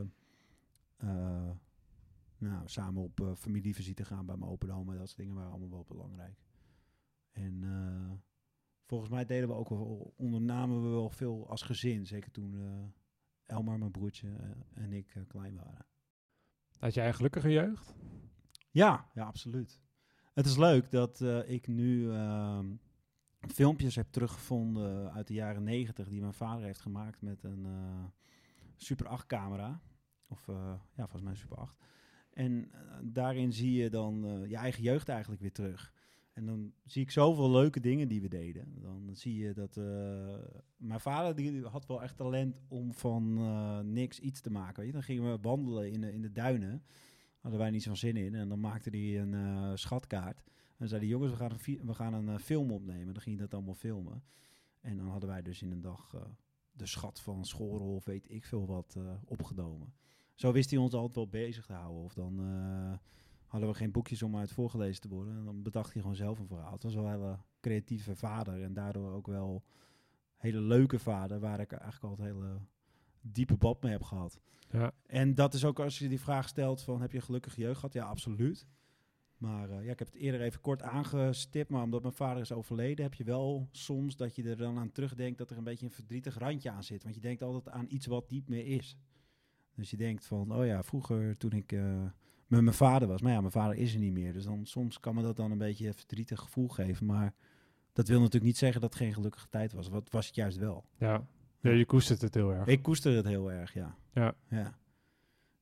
eh, 0.98 1.52
nou, 2.38 2.62
samen 2.68 3.04
op 3.04 3.20
eh, 3.20 3.36
familievisite 3.36 4.06
gaan 4.06 4.26
bij 4.26 4.38
mijn 4.38 4.52
opa 4.52 4.68
en 4.68 4.74
oma. 4.74 4.96
Dat 4.96 5.08
soort 5.08 5.20
dingen 5.20 5.36
waren 5.36 5.50
allemaal 5.52 5.70
wel 5.70 5.86
belangrijk. 5.88 6.45
En 7.36 7.64
eh, 7.64 8.12
volgens 8.86 9.10
mij 9.10 9.26
deden 9.26 9.48
we 9.48 9.54
ook 9.54 9.70
wel, 9.70 10.14
ondernamen 10.18 10.84
we 10.84 10.90
wel 10.90 11.10
veel 11.10 11.50
als 11.50 11.62
gezin. 11.62 12.06
Zeker 12.06 12.32
toen 12.32 12.56
eh, 12.56 13.56
Elmar, 13.56 13.78
mijn 13.78 13.92
broertje 13.92 14.28
eh, 14.28 14.84
en 14.84 14.94
ik 14.94 15.16
klein 15.28 15.56
waren. 15.56 15.86
Had 16.80 16.94
jij 16.94 17.08
een 17.08 17.14
gelukkige 17.14 17.52
jeugd? 17.52 17.96
Ja, 18.72 19.10
ja, 19.14 19.26
absoluut. 19.26 19.82
Het 20.34 20.46
is 20.46 20.58
leuk 20.58 20.92
dat 20.92 21.22
ik 21.46 21.68
nu 21.68 22.12
ehm, 22.12 22.76
filmpjes 23.40 23.96
heb 23.96 24.08
teruggevonden 24.12 25.12
uit 25.12 25.28
de 25.28 25.34
jaren 25.34 25.64
negentig 25.64 26.08
die 26.08 26.22
mijn 26.22 26.34
vader 26.34 26.66
heeft 26.66 26.82
gemaakt 26.82 27.22
met 27.22 27.44
een 27.44 27.68
Super 28.76 29.08
8 29.08 29.26
camera. 29.26 29.82
Of 30.28 30.46
ja, 30.96 31.08
volgens 31.08 31.22
mij 31.22 31.36
Super 31.36 31.58
8. 31.58 31.78
En 32.30 32.72
daarin 33.02 33.54
zie 33.54 33.72
je 33.72 33.90
dan 33.90 34.46
je 34.48 34.56
eigen 34.56 34.84
jeugd 34.84 35.10
eigenlijk 35.10 35.42
weer 35.42 35.52
terug. 35.52 35.94
En 36.36 36.46
dan 36.46 36.74
zie 36.84 37.02
ik 37.02 37.12
zoveel 37.12 37.52
leuke 37.52 37.80
dingen 37.80 38.08
die 38.08 38.22
we 38.22 38.28
deden. 38.28 38.82
Dan 38.82 39.10
zie 39.14 39.38
je 39.38 39.54
dat 39.54 39.78
eh, 39.78 40.38
mijn 40.78 41.00
vader 41.00 41.36
die 41.36 41.66
had 41.66 41.86
wel 41.86 42.04
echt 42.04 42.18
talent 42.18 42.62
om 42.68 42.94
van 42.94 43.38
eh, 43.38 43.80
niks 43.80 44.20
iets 44.20 44.42
te 44.42 44.50
maken. 44.50 44.78
Weet 44.78 44.86
je? 44.86 44.92
Dan 44.92 45.04
gingen 45.04 45.32
we 45.32 45.38
wandelen 45.42 45.92
in 45.92 46.02
de, 46.02 46.14
in 46.14 46.22
de 46.22 46.32
duinen 46.32 46.84
hadden 47.40 47.60
wij 47.60 47.70
niet 47.70 47.84
zo'n 47.84 47.96
zin 47.96 48.18
in. 48.18 48.36
En 48.36 48.50
dan 48.50 48.60
maakte 48.60 48.90
hij 48.90 49.20
een 49.20 49.34
eh, 49.34 49.72
schatkaart. 49.76 50.44
En 50.78 50.88
zei 50.88 51.02
hij, 51.02 51.10
jongens, 51.10 51.32
we 51.32 51.38
gaan 51.38 51.52
een, 51.52 51.86
we 51.86 51.94
gaan 51.94 52.14
een 52.14 52.40
film 52.40 52.72
opnemen. 52.72 53.14
Dan 53.14 53.22
ging 53.22 53.36
hij 53.38 53.46
dat 53.46 53.54
allemaal 53.54 53.74
filmen. 53.74 54.24
En 54.82 54.98
dan 54.98 55.08
hadden 55.08 55.30
wij 55.30 55.42
dus 55.42 55.62
in 55.62 55.72
een 55.72 55.82
dag 55.82 56.16
de 56.72 56.86
schat 56.86 57.20
van 57.20 57.46
Schorel 57.46 57.96
of 57.96 58.06
weet 58.06 58.32
ik 58.32 58.46
veel 58.46 58.66
wat 58.66 58.98
opgenomen. 59.26 59.94
Zo 60.34 60.52
wist 60.52 60.70
hij 60.70 60.80
ons 60.80 60.94
altijd 60.94 61.16
wel 61.16 61.28
bezig 61.28 61.66
te 61.66 61.74
houden. 61.74 62.04
Of 62.04 62.14
dan 62.14 62.40
hadden 63.56 63.74
we 63.74 63.80
geen 63.80 63.92
boekjes 63.92 64.24
om 64.24 64.38
uit 64.38 64.52
voorgelezen 64.52 65.02
te 65.02 65.08
worden. 65.08 65.38
En 65.38 65.46
dan 65.46 65.64
bedacht 65.64 65.94
hij 65.94 66.02
gewoon 66.02 66.16
zelf 66.16 66.40
een 66.40 66.48
verhaal. 66.48 66.74
Het 66.74 66.84
was 66.84 66.96
wel 66.96 67.06
een 67.06 67.12
hele 67.12 67.38
creatieve 67.60 68.16
vader. 68.16 68.64
En 68.64 68.74
daardoor 68.74 69.12
ook 69.12 69.28
wel 69.28 69.64
hele 70.38 70.62
leuke 70.62 71.00
vader. 71.00 71.40
Waar 71.40 71.60
ik 71.60 71.72
eigenlijk 71.72 72.04
altijd 72.04 72.30
een 72.30 72.36
hele 72.36 72.60
diepe 73.22 73.58
bad 73.58 73.82
mee 73.82 73.92
heb 73.92 74.04
gehad. 74.04 74.40
Ja. 74.72 74.92
En 75.06 75.36
dat 75.36 75.54
is 75.54 75.66
ook 75.66 75.80
als 75.80 76.00
je 76.00 76.08
die 76.08 76.20
vraag 76.20 76.48
stelt 76.48 76.82
van 76.82 77.02
heb 77.02 77.12
je 77.12 77.18
een 77.18 77.24
gelukkige 77.24 77.62
jeugd 77.62 77.76
gehad? 77.76 77.94
Ja, 77.94 78.06
absoluut. 78.06 78.68
Maar 79.38 79.70
eh, 79.70 79.86
ja, 79.86 79.92
ik 79.92 80.00
heb 80.00 80.08
het 80.08 80.18
eerder 80.18 80.42
even 80.42 80.62
kort 80.62 80.82
aangestipt, 80.82 81.70
maar 81.70 81.84
omdat 81.84 82.02
mijn 82.02 82.14
vader 82.14 82.42
is 82.42 82.52
overleden, 82.52 83.06
heb 83.06 83.14
je 83.14 83.24
wel 83.24 83.68
soms 83.72 84.16
dat 84.16 84.36
je 84.36 84.44
er 84.44 84.58
dan 84.58 84.78
aan 84.78 84.92
terugdenkt 84.92 85.38
dat 85.38 85.52
er 85.52 85.58
een 85.58 85.64
beetje 85.64 85.86
een 85.86 85.92
verdrietig 85.92 86.38
randje 86.38 86.72
aan 86.72 86.84
zit. 86.84 87.04
Want 87.04 87.16
je 87.16 87.22
denkt 87.22 87.42
altijd 87.42 87.76
aan 87.76 87.86
iets 87.90 88.06
wat 88.06 88.30
niet 88.30 88.50
meer 88.50 88.66
is. 88.66 88.98
Dus 89.76 89.90
je 89.90 89.98
denkt 89.98 90.26
van, 90.26 90.56
oh 90.56 90.66
ja, 90.66 90.84
vroeger 90.84 91.38
toen 91.38 91.52
ik 91.52 91.72
eh, 91.72 92.06
met 92.48 92.62
mijn 92.62 92.76
vader 92.76 93.08
was, 93.08 93.22
maar 93.22 93.32
ja, 93.32 93.40
mijn 93.40 93.52
vader 93.52 93.78
is 93.78 93.94
er 93.94 94.00
niet 94.00 94.14
meer. 94.14 94.34
Dus 94.34 94.44
dan 94.44 94.66
soms 94.66 95.00
kan 95.00 95.16
me 95.16 95.22
dat 95.22 95.36
dan 95.36 95.52
een 95.52 95.58
beetje 95.58 95.88
een 95.88 95.94
verdrietig 95.94 96.40
gevoel 96.40 96.68
geven. 96.68 97.06
Maar 97.06 97.34
dat 97.94 98.08
wil 98.08 98.18
natuurlijk 98.18 98.46
niet 98.46 98.58
zeggen 98.58 98.82
dat 98.82 98.94
het 98.94 99.02
geen 99.02 99.14
gelukkige 99.14 99.50
tijd 99.50 99.74
was. 99.74 99.88
Wat 99.88 100.10
was 100.10 100.26
het 100.26 100.36
juist 100.36 100.58
wel. 100.58 100.86
Ja. 100.98 101.28
ja, 101.62 101.72
je 101.72 101.86
koestert 101.86 102.22
het 102.22 102.34
heel 102.34 102.54
erg. 102.54 102.68
Ik 102.68 102.82
koester 102.82 103.16
het 103.16 103.26
heel 103.26 103.52
erg, 103.52 103.74
ja. 103.74 103.98
Ja. 104.14 104.36
ja. 104.50 104.78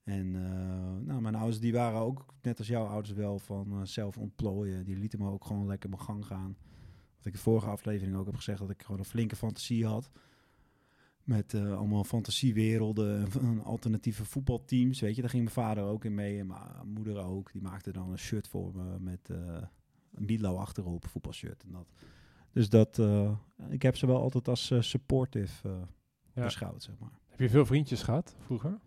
En 0.03 0.35
eh, 0.35 1.05
nou, 1.07 1.21
mijn 1.21 1.35
ouders 1.35 1.59
die 1.59 1.73
waren 1.73 1.99
ook, 1.99 2.25
net 2.41 2.57
als 2.57 2.67
jouw 2.67 2.85
ouders 2.85 3.13
wel, 3.15 3.39
van 3.39 3.71
eh, 3.71 3.85
zelf 3.85 4.17
ontplooien. 4.17 4.85
Die 4.85 4.97
lieten 4.97 5.19
me 5.19 5.29
ook 5.29 5.45
gewoon 5.45 5.67
lekker 5.67 5.89
mijn 5.89 6.01
gang 6.01 6.25
gaan. 6.25 6.57
Wat 7.17 7.25
ik 7.25 7.33
de 7.33 7.39
vorige 7.39 7.69
aflevering 7.69 8.15
ook 8.15 8.25
heb 8.25 8.35
gezegd, 8.35 8.59
dat 8.59 8.69
ik 8.69 8.81
gewoon 8.81 8.99
een 8.99 9.05
flinke 9.05 9.35
fantasie 9.35 9.85
had. 9.85 10.11
Met 11.23 11.53
eh, 11.53 11.77
allemaal 11.77 12.03
fantasiewerelden 12.03 13.19
en 13.25 13.41
en 13.41 13.63
alternatieve 13.63 14.25
voetbalteams, 14.25 14.99
weet 14.99 15.15
je. 15.15 15.21
Daar 15.21 15.29
ging 15.29 15.43
mijn 15.43 15.55
vader 15.55 15.83
ook 15.83 16.05
in 16.05 16.13
mee 16.13 16.39
en 16.39 16.47
mijn 16.47 16.87
moeder 16.87 17.17
ook. 17.17 17.51
Die 17.51 17.61
maakte 17.61 17.91
dan 17.91 18.11
een 18.11 18.17
shirt 18.19 18.47
voor 18.47 18.75
me 18.75 18.99
met 18.99 19.29
eh, 19.29 19.37
een 20.13 20.25
Milo 20.25 20.55
achterop, 20.55 21.03
een 21.03 21.09
voetbalshirt 21.09 21.63
en 21.63 21.71
dat. 21.71 21.87
Dus 22.51 22.69
dat, 22.69 22.99
eh, 22.99 23.31
ik 23.69 23.81
heb 23.81 23.95
ze 23.97 24.07
wel 24.07 24.21
altijd 24.21 24.47
als 24.47 24.73
supportive 24.79 25.67
Ja. 26.33 26.43
beschouwd, 26.43 26.83
zeg 26.83 26.99
maar. 26.99 27.19
Heb 27.27 27.39
je 27.39 27.49
veel 27.49 27.65
vriendjes 27.65 28.03
gehad 28.03 28.35
vroeger? 28.39 28.79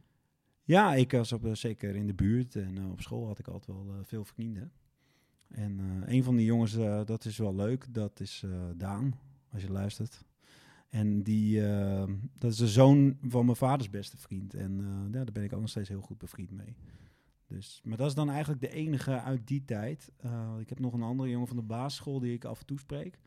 Ja, 0.62 0.94
ik 0.94 1.12
was 1.12 1.32
op, 1.32 1.48
zeker 1.52 1.94
in 1.96 2.06
de 2.06 2.14
buurt 2.14 2.56
en 2.56 2.90
op 2.90 3.00
school 3.00 3.26
had 3.26 3.38
ik 3.38 3.48
altijd 3.48 3.76
wel 3.76 4.04
veel 4.04 4.24
vrienden. 4.24 4.72
En 5.48 6.02
een 6.06 6.24
van 6.24 6.36
die 6.36 6.46
jongens, 6.46 6.72
dat 7.04 7.24
is 7.24 7.36
wel 7.38 7.54
leuk, 7.54 7.94
dat 7.94 8.20
is 8.20 8.44
Daan, 8.76 9.18
als 9.52 9.62
je 9.62 9.70
luistert. 9.70 10.24
En 10.88 11.22
die, 11.22 11.66
eh, 11.66 12.12
dat 12.38 12.50
is 12.50 12.56
de 12.56 12.68
zoon 12.68 13.18
van 13.22 13.44
mijn 13.44 13.56
vaders 13.56 13.90
beste 13.90 14.16
vriend. 14.16 14.54
En 14.54 14.80
eh, 14.80 15.12
ja, 15.12 15.24
daar 15.24 15.32
ben 15.32 15.44
ik 15.44 15.52
ook 15.52 15.60
nog 15.60 15.70
steeds 15.70 15.88
heel 15.88 16.00
goed 16.00 16.18
bevriend 16.18 16.50
mee. 16.50 16.76
Dus, 17.46 17.80
maar 17.84 17.96
dat 17.96 18.06
is 18.06 18.14
dan 18.14 18.30
eigenlijk 18.30 18.60
de 18.60 18.70
enige 18.70 19.20
uit 19.20 19.46
die 19.46 19.64
tijd. 19.64 20.12
Eh, 20.16 20.54
ik 20.58 20.68
heb 20.68 20.78
nog 20.78 20.92
een 20.92 21.02
andere 21.02 21.30
jongen 21.30 21.46
van 21.46 21.56
de 21.56 21.62
basisschool 21.62 22.20
die 22.20 22.32
ik 22.32 22.44
af 22.44 22.60
en 22.60 22.66
toe 22.66 22.78
spreek. 22.78 23.18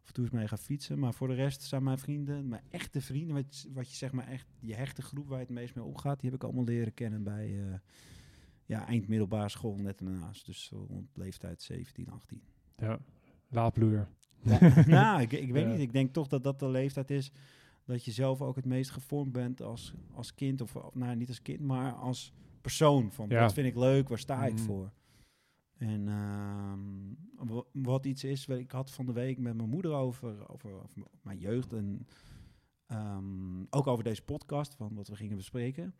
Af 0.00 0.06
en 0.06 0.12
toe 0.12 0.24
eens 0.24 0.32
mee 0.32 0.48
ga 0.48 0.56
fietsen. 0.56 0.98
Maar 0.98 1.14
voor 1.14 1.28
de 1.28 1.34
rest 1.34 1.62
zijn 1.62 1.82
mijn 1.82 1.98
vrienden, 1.98 2.48
mijn 2.48 2.62
echte 2.70 3.00
vrienden, 3.00 3.34
wat, 3.34 3.66
wat 3.72 3.90
je 3.90 3.96
zeg 3.96 4.12
maar 4.12 4.28
echt, 4.28 4.46
je 4.60 4.74
hechte 4.74 5.02
groep 5.02 5.28
waar 5.28 5.38
je 5.38 5.44
het 5.44 5.54
meest 5.54 5.74
mee 5.74 5.84
omgaat, 5.84 6.20
die 6.20 6.30
heb 6.30 6.38
ik 6.38 6.44
allemaal 6.44 6.64
leren 6.64 6.94
kennen 6.94 7.22
bij 7.22 7.68
eh, 7.68 7.78
ja, 8.64 8.86
eind 8.86 9.50
school 9.50 9.76
net 9.76 10.00
ernaast. 10.00 10.46
Dus 10.46 10.72
rond 10.88 11.16
leeftijd 11.16 11.62
17, 11.62 12.10
18. 12.10 12.42
Ja, 12.76 12.98
laadbloeier. 13.48 14.08
nou, 14.86 15.20
ik, 15.20 15.32
ik 15.32 15.52
weet 15.52 15.66
niet. 15.66 15.78
Ik 15.80 15.92
denk 15.92 16.12
toch 16.12 16.26
dat 16.26 16.42
dat 16.42 16.58
de 16.58 16.68
leeftijd 16.68 17.10
is 17.10 17.30
dat 17.84 18.04
je 18.04 18.10
zelf 18.10 18.42
ook 18.42 18.56
het 18.56 18.64
meest 18.64 18.90
gevormd 18.90 19.32
bent 19.32 19.62
als, 19.62 19.94
als 20.14 20.34
kind. 20.34 20.60
Of, 20.60 20.74
nou, 20.94 21.16
niet 21.16 21.28
als 21.28 21.42
kind, 21.42 21.60
maar 21.60 21.92
als 21.92 22.32
persoon. 22.60 23.12
Van 23.12 23.28
wat 23.28 23.52
vind 23.52 23.66
ik 23.66 23.76
leuk, 23.76 24.08
waar 24.08 24.18
sta 24.18 24.46
ik 24.46 24.52
Mhm. 24.54 24.62
voor? 24.62 24.90
En 25.78 26.08
ehm, 26.08 27.48
wa- 27.48 27.64
wat 27.72 28.06
iets 28.06 28.24
is, 28.24 28.46
ik 28.46 28.70
had 28.70 28.90
van 28.90 29.06
de 29.06 29.12
week 29.12 29.38
met 29.38 29.56
mijn 29.56 29.68
moeder 29.68 29.92
over, 29.92 30.48
over, 30.48 30.72
over 30.72 31.02
mijn 31.22 31.38
jeugd. 31.38 31.72
En 31.72 32.06
ehm, 32.86 33.60
ook 33.70 33.86
over 33.86 34.04
deze 34.04 34.22
podcast, 34.22 34.74
van 34.74 34.94
wat 34.94 35.08
we 35.08 35.16
gingen 35.16 35.36
bespreken. 35.36 35.94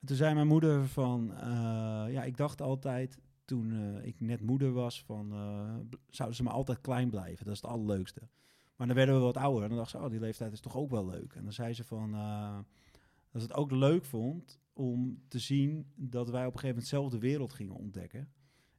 En 0.00 0.06
toen 0.06 0.16
zei 0.16 0.34
mijn 0.34 0.46
moeder 0.46 0.86
van, 0.88 1.34
eh, 1.34 1.46
ja, 2.12 2.22
ik 2.24 2.36
dacht 2.36 2.62
altijd 2.62 3.18
toen 3.50 3.72
eh, 3.72 4.06
ik 4.06 4.20
net 4.20 4.40
moeder 4.40 4.72
was 4.72 5.02
van, 5.02 5.32
eh, 5.32 5.98
zouden 6.08 6.36
ze 6.36 6.42
maar 6.42 6.52
altijd 6.52 6.80
klein 6.80 7.10
blijven. 7.10 7.44
Dat 7.44 7.54
is 7.54 7.60
het 7.60 7.70
allerleukste. 7.70 8.20
Maar 8.76 8.86
dan 8.86 8.96
werden 8.96 9.14
we 9.14 9.20
wat 9.20 9.36
ouder 9.36 9.62
en 9.62 9.68
dan 9.68 9.78
dacht 9.78 9.90
ze, 9.90 9.98
oh, 9.98 10.10
die 10.10 10.20
leeftijd 10.20 10.52
is 10.52 10.60
toch 10.60 10.76
ook 10.76 10.90
wel 10.90 11.06
leuk. 11.06 11.34
En 11.34 11.42
dan 11.42 11.52
zei 11.52 11.72
ze 11.72 11.84
van, 11.84 12.14
eh, 12.14 12.58
dat 13.30 13.42
ze 13.42 13.48
het 13.48 13.56
ook 13.56 13.70
leuk 13.70 14.04
vond 14.04 14.60
om 14.72 15.22
te 15.28 15.38
zien 15.38 15.86
dat 15.94 16.30
wij 16.30 16.46
op 16.46 16.52
een 16.52 16.58
gegeven 16.58 16.68
moment 16.68 16.86
zelf 16.86 17.10
de 17.10 17.18
wereld 17.18 17.52
gingen 17.52 17.74
ontdekken. 17.74 18.28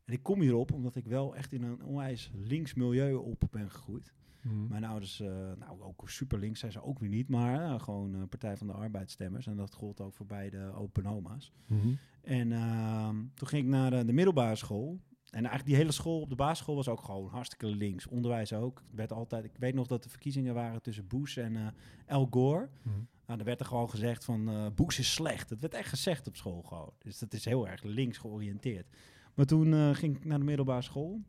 En 0.05 0.13
ik 0.13 0.23
kom 0.23 0.41
hierop 0.41 0.71
omdat 0.71 0.95
ik 0.95 1.05
wel 1.05 1.35
echt 1.35 1.53
in 1.53 1.63
een 1.63 1.83
onwijs 1.83 2.31
links 2.33 2.73
milieu 2.73 3.15
op 3.15 3.43
ben 3.51 3.71
gegroeid. 3.71 4.13
Mhm. 4.41 4.67
Mijn 4.67 4.83
ouders, 4.83 5.19
eh, 5.19 5.27
nou 5.57 5.81
ook 5.81 6.09
super 6.09 6.39
links 6.39 6.59
zijn 6.59 6.71
ze 6.71 6.83
ook 6.83 6.99
weer 6.99 7.09
niet, 7.09 7.29
maar 7.29 7.63
eh, 7.63 7.79
gewoon 7.79 8.15
eh, 8.15 8.21
Partij 8.29 8.57
van 8.57 8.67
de 8.67 8.73
Arbeidsstemmers. 8.73 9.47
En 9.47 9.55
dat 9.55 9.73
gold 9.73 10.01
ook 10.01 10.13
voor 10.13 10.25
beide 10.25 10.73
open 10.73 11.05
oma's. 11.05 11.51
Mhm. 11.65 11.87
En 12.21 12.51
ehm, 12.51 13.15
toen 13.33 13.47
ging 13.47 13.63
ik 13.63 13.69
naar 13.69 13.89
de, 13.91 14.05
de 14.05 14.13
middelbare 14.13 14.55
school. 14.55 14.99
En 15.29 15.39
eigenlijk 15.39 15.65
die 15.65 15.75
hele 15.75 15.91
school 15.91 16.21
op 16.21 16.29
de 16.29 16.35
basisschool 16.35 16.75
was 16.75 16.87
ook 16.87 17.01
gewoon 17.01 17.29
hartstikke 17.29 17.65
links. 17.65 18.07
Onderwijs 18.07 18.53
ook. 18.53 18.83
Werd 18.91 19.11
altijd, 19.11 19.45
ik 19.45 19.57
weet 19.57 19.73
nog 19.73 19.87
dat 19.87 20.03
de 20.03 20.09
verkiezingen 20.09 20.53
waren 20.53 20.81
tussen 20.81 21.07
Bush 21.07 21.37
en 21.37 21.55
eh 21.55 21.67
Al 22.07 22.27
Gore. 22.29 22.69
Mhm. 22.81 22.95
Nou, 23.25 23.37
dan 23.37 23.43
werd 23.43 23.59
er 23.59 23.65
gewoon 23.65 23.89
gezegd 23.89 24.25
van 24.25 24.49
eh 24.49 24.65
Bush 24.75 24.99
is 24.99 25.13
slecht. 25.13 25.49
Dat 25.49 25.59
werd 25.59 25.73
echt 25.73 25.89
gezegd 25.89 26.27
op 26.27 26.35
school 26.35 26.61
gewoon. 26.61 26.93
Dus 26.97 27.19
dat 27.19 27.33
is 27.33 27.45
heel 27.45 27.67
erg 27.67 27.83
links 27.83 28.17
georiënteerd. 28.17 28.87
Maar 29.33 29.45
toen 29.45 29.95
ging 29.95 30.15
ik 30.15 30.25
naar 30.25 30.37
de 30.39 30.45
middelbare 30.45 30.81
school. 30.81 31.21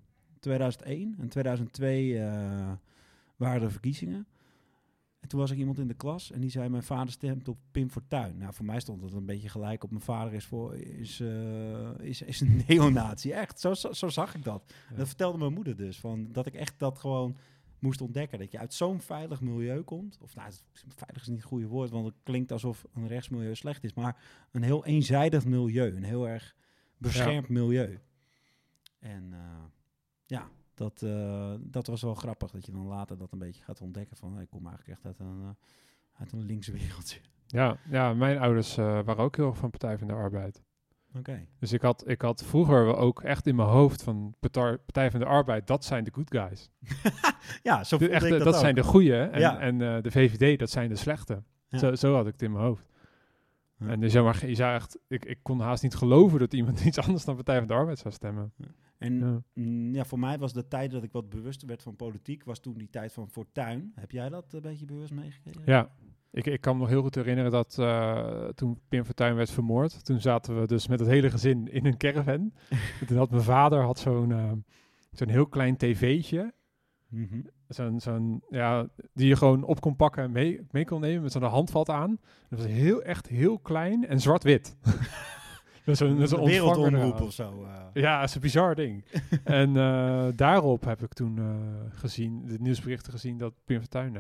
2001 0.42 1.14
en 1.18 1.29
2002 1.29 2.18
eh, 2.18 2.72
waren 3.42 3.62
er 3.62 3.70
verkiezingen. 3.70 4.26
En 5.20 5.28
toen 5.28 5.40
was 5.40 5.50
er 5.50 5.57
iemand 5.57 5.78
in 5.78 5.88
de 5.88 5.94
klas 5.94 6.31
en 6.31 6.40
die 6.40 6.50
zei: 6.50 6.68
Mijn 6.68 6.83
vader 6.83 7.12
stemt 7.12 7.48
op 7.48 7.59
Pim 7.70 7.90
Fortuyn. 7.90 8.38
Nou, 8.38 8.55
voor 8.55 8.64
mij 8.64 8.81
stond 8.81 9.02
het 9.02 9.12
een 9.12 9.26
beetje 9.26 9.48
gelijk 9.48 9.85
op. 9.85 9.90
Mijn 9.90 10.02
vader 10.02 10.33
is, 10.33 10.44
voor, 10.44 10.76
is, 10.76 11.20
eh, 11.20 11.98
is, 11.98 12.22
is 12.22 12.40
een 12.40 12.62
neonazi. 12.68 13.31
Echt, 13.31 13.61
zo, 13.61 13.74
zo, 13.74 13.92
zo 13.92 14.09
zag 14.09 14.35
ik 14.35 14.44
dat. 14.44 14.72
Ja. 14.90 14.96
Dat 14.96 15.07
vertelde 15.07 15.38
mijn 15.38 15.52
moeder 15.52 15.76
dus. 15.76 16.00
Van, 16.00 16.33
dat 16.33 16.46
ik 16.46 16.55
echt 16.55 16.78
dat 16.78 16.98
gewoon 16.98 17.37
moest 17.78 18.00
ontdekken. 18.00 18.38
Dat 18.38 18.50
je 18.52 18.59
uit 18.59 18.74
zo'n 18.74 19.00
veilig 19.00 19.40
milieu 19.40 19.83
komt. 19.83 20.18
Of 20.20 20.35
nou, 20.35 20.52
veilig 20.88 21.22
is 21.22 21.28
niet 21.28 21.38
het 21.38 21.46
goede 21.46 21.66
woord, 21.66 21.90
want 21.90 22.07
het 22.07 22.16
klinkt 22.22 22.52
alsof 22.52 22.87
een 22.94 23.09
rechtsmilieu 23.09 23.55
slecht 23.55 23.85
is. 23.85 23.94
Maar 23.94 24.16
een 24.50 24.62
heel 24.62 24.85
eenzijdig 24.85 25.44
milieu. 25.44 25.96
Een 25.96 26.05
heel 26.05 26.28
erg 26.28 26.55
beschermd 26.98 27.48
milieu. 27.48 28.00
En 28.98 29.33
eh, 29.33 29.64
ja, 30.26 30.50
dat, 30.74 31.02
eh, 31.02 31.54
dat 31.61 31.87
was 31.87 32.02
wel 32.02 32.14
grappig. 32.14 32.50
Dat 32.50 32.66
je 32.66 32.72
dan 32.72 32.87
later 32.87 33.18
dat 33.18 33.32
een 33.32 33.38
beetje 33.38 33.62
gaat 33.62 33.80
ontdekken. 33.80 34.16
Van, 34.16 34.40
ik 34.40 34.50
kom 34.50 34.66
eigenlijk 34.66 34.98
echt 34.98 35.06
uit 35.06 35.18
een, 35.18 35.40
eh, 35.42 35.48
uit 36.20 36.32
een 36.32 36.44
linkse 36.44 36.72
wereldje. 36.78 37.20
Ja, 37.46 37.76
ja, 37.90 38.14
mijn 38.14 38.38
ouders 38.38 38.76
eh, 38.76 38.85
waren 38.85 39.24
ook 39.24 39.37
heel 39.37 39.46
erg 39.46 39.56
van 39.56 39.70
Partij 39.70 39.98
van 39.98 40.06
de 40.06 40.12
Arbeid. 40.12 40.62
Oké. 41.18 41.46
Dus 41.58 41.72
ik 41.72 41.82
had, 41.82 42.08
ik 42.08 42.22
had 42.22 42.44
vroeger 42.44 42.85
wel 42.85 42.96
ook 42.98 43.22
echt 43.22 43.46
in 43.46 43.54
mijn 43.56 43.68
hoofd 43.68 44.02
van 44.02 44.35
Partij 44.40 45.11
van 45.11 45.20
de 45.20 45.26
Arbeid, 45.26 45.66
dat 45.66 45.85
zijn 45.85 46.04
de 46.04 46.11
good 46.12 46.30
guys. 46.30 46.70
Ja, 47.62 47.85
zo 47.85 47.98
De, 47.98 48.08
echt, 48.08 48.24
ik 48.24 48.30
dat 48.30 48.44
dat, 48.44 48.58
zijn 48.58 48.74
de 48.74 48.82
goeie 48.82 49.14
en, 49.14 49.40
Ja. 49.40 49.58
en 49.58 49.78
de 49.78 50.11
VVD, 50.11 50.58
dat 50.58 50.70
zijn 50.70 50.88
de 50.88 50.96
slechte. 50.96 51.42
Ja. 51.68 51.78
Zo, 51.78 51.94
zo 51.94 52.14
had 52.14 52.26
ik 52.26 52.32
het 52.32 52.42
in 52.42 52.52
mijn 52.52 52.64
hoofd. 52.64 52.87
Ja. 53.78 53.87
En 53.87 54.00
dus, 54.00 54.12
zeg 54.12 54.22
maar, 54.22 54.46
je 54.46 54.54
zou 54.54 54.74
echt, 54.74 54.98
ik, 55.08 55.24
ik 55.24 55.38
kon 55.42 55.61
haast 55.61 55.82
niet 55.82 55.94
geloven 55.94 56.38
dat 56.38 56.52
iemand 56.52 56.85
iets 56.85 56.98
anders 56.98 57.24
dan 57.24 57.35
Partij 57.35 57.58
van 57.58 57.66
de 57.66 57.74
Arbeid 57.74 57.98
zou 57.98 58.14
stemmen. 58.14 58.52
En 59.03 59.19
Ja. 59.19 59.43
Mm, 59.55 59.95
ja, 59.95 60.05
voor 60.05 60.19
mij 60.19 60.38
was 60.38 60.53
de 60.53 60.69
tijd 60.69 60.91
dat 60.91 61.03
ik 61.03 61.12
wat 61.12 61.29
bewuster 61.29 61.69
werd 61.69 61.83
van 61.83 61.97
politiek, 61.97 62.45
was 62.45 62.61
toen 62.61 62.75
die 62.79 62.91
tijd 62.91 63.12
van 63.12 63.29
Fortuin. 63.29 63.93
Heb 63.95 64.11
jij 64.11 64.29
dat 64.29 64.53
een 64.53 64.61
beetje 64.62 64.85
bewust 64.87 65.12
meegekregen? 65.12 65.62
Ja, 65.65 65.91
ik, 66.31 66.47
ik 66.47 66.61
kan 66.61 66.75
me 66.75 66.81
nog 66.81 66.88
heel 66.91 67.03
goed 67.03 67.15
herinneren 67.15 67.51
dat 67.51 67.79
eh, 67.79 68.45
toen 68.49 68.79
Pim 68.88 69.05
Fortuyn 69.05 69.35
werd 69.35 69.51
vermoord, 69.51 70.05
toen 70.05 70.21
zaten 70.21 70.61
we 70.61 70.67
dus 70.67 70.87
met 70.88 71.01
het 71.01 71.09
hele 71.09 71.31
gezin 71.31 71.69
in 71.73 71.87
een 71.87 71.97
caravan. 71.97 72.53
En 73.01 73.07
toen 73.07 73.17
had 73.17 73.31
mijn 73.31 73.43
vader 73.43 73.81
had 73.83 73.99
zo'n 73.99 74.33
eh, 74.33 74.53
zo'n 75.12 75.29
heel 75.29 75.47
klein 75.47 75.77
tv'tje, 75.77 76.53
Mhm. 77.09 77.41
zo'n, 77.69 78.01
zo'n, 78.01 78.43
ja, 78.49 78.88
die 79.15 79.29
je 79.29 79.37
gewoon 79.37 79.65
op 79.65 79.81
kon 79.81 79.97
pakken 79.97 80.23
en 80.23 80.31
mee, 80.33 80.61
mee 80.71 80.85
kon 80.85 81.01
nemen 81.01 81.23
met 81.23 81.33
zo'n 81.33 81.43
handvat 81.43 81.88
aan. 81.88 82.19
Dat 82.49 82.59
was 82.59 82.69
heel, 82.69 83.03
echt 83.03 83.27
heel 83.29 83.59
klein 83.59 84.07
en 84.07 84.21
zwart-wit. 84.21 84.77
met 85.85 85.97
zo'n, 85.97 86.18
met 86.18 86.31
wereldomroep 86.31 87.21
of 87.21 87.33
zo. 87.33 87.64
eh. 87.64 87.85
Ja, 87.92 88.21
dat 88.21 88.29
is 88.29 88.35
een 88.35 88.40
bizar 88.40 88.75
ding. 88.75 89.05
en 89.45 89.77
eh, 89.77 90.27
daarop 90.37 90.85
heb 90.85 91.03
ik 91.03 91.12
toen 91.12 91.38
eh, 91.38 91.99
gezien, 91.99 92.47
de 92.47 92.59
nieuwsberichten 92.61 93.12
gezien 93.12 93.38
dat 93.38 93.55
Pim 93.64 93.79
Fortuyn 93.79 94.16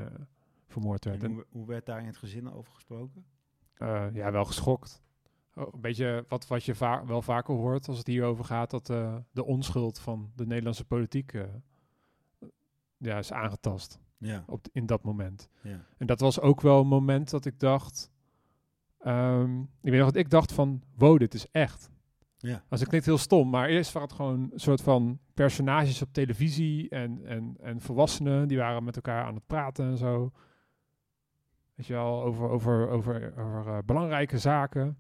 vermoord 0.68 1.04
werd. 1.04 1.22
En 1.22 1.32
hoe, 1.32 1.44
hoe 1.50 1.66
werd 1.66 1.86
daar 1.86 2.00
in 2.00 2.06
het 2.06 2.16
gezin 2.16 2.52
over 2.52 2.72
gesproken? 2.74 3.24
Ja, 4.12 4.30
wel 4.30 4.44
geschokt. 4.44 5.02
Oh, 5.54 5.74
een 5.74 5.80
beetje 5.80 6.24
wat, 6.28 6.46
wat 6.46 6.64
je 6.64 6.74
va- 6.74 7.04
wel 7.06 7.22
vaker 7.22 7.54
hoort 7.54 7.88
als 7.88 7.98
het 7.98 8.06
hierover 8.06 8.44
gaat, 8.44 8.70
dat 8.70 8.86
de 9.32 9.44
onschuld 9.44 9.98
van 9.98 10.30
de 10.34 10.46
Nederlandse 10.46 10.84
politiek 10.84 11.32
ja, 12.96 13.18
is 13.18 13.32
aangetast 13.32 13.98
Ja, 14.18 14.44
op, 14.46 14.66
in 14.72 14.86
dat 14.86 15.02
moment. 15.02 15.48
ja. 15.62 15.84
En 15.98 16.06
dat 16.06 16.20
was 16.20 16.40
ook 16.40 16.60
wel 16.60 16.80
een 16.80 16.86
moment 16.86 17.30
dat 17.30 17.44
ik 17.44 17.60
dacht, 17.60 18.10
ehm, 19.02 19.60
ik 19.60 19.90
weet 19.90 19.98
nog 19.98 20.04
dat 20.10 20.16
ik 20.16 20.30
dacht 20.30 20.52
van, 20.52 20.82
wow, 20.96 21.18
dit 21.18 21.34
is 21.34 21.46
echt. 21.50 21.90
Ja. 22.36 22.62
Als 22.68 22.80
ik 22.80 22.88
klinkt 22.88 23.06
heel 23.06 23.18
stom, 23.18 23.50
maar 23.50 23.68
eerst 23.68 23.92
waren 23.92 24.08
het 24.08 24.16
gewoon 24.16 24.48
een 24.52 24.60
soort 24.60 24.80
van 24.80 25.18
personages 25.34 26.02
op 26.02 26.12
televisie 26.12 26.88
en, 26.88 27.20
en, 27.24 27.56
en 27.60 27.80
volwassenen 27.80 28.48
die 28.48 28.58
waren 28.58 28.84
met 28.84 28.96
elkaar 28.96 29.24
aan 29.24 29.34
het 29.34 29.46
praten 29.46 29.84
en 29.84 29.96
zo. 29.96 30.30
Weet 31.74 31.86
je 31.86 31.92
wel, 31.92 32.22
over, 32.22 32.48
over, 32.48 32.88
over, 32.88 33.32
over 33.38 33.72
eh, 33.72 33.78
belangrijke 33.84 34.38
zaken. 34.38 34.96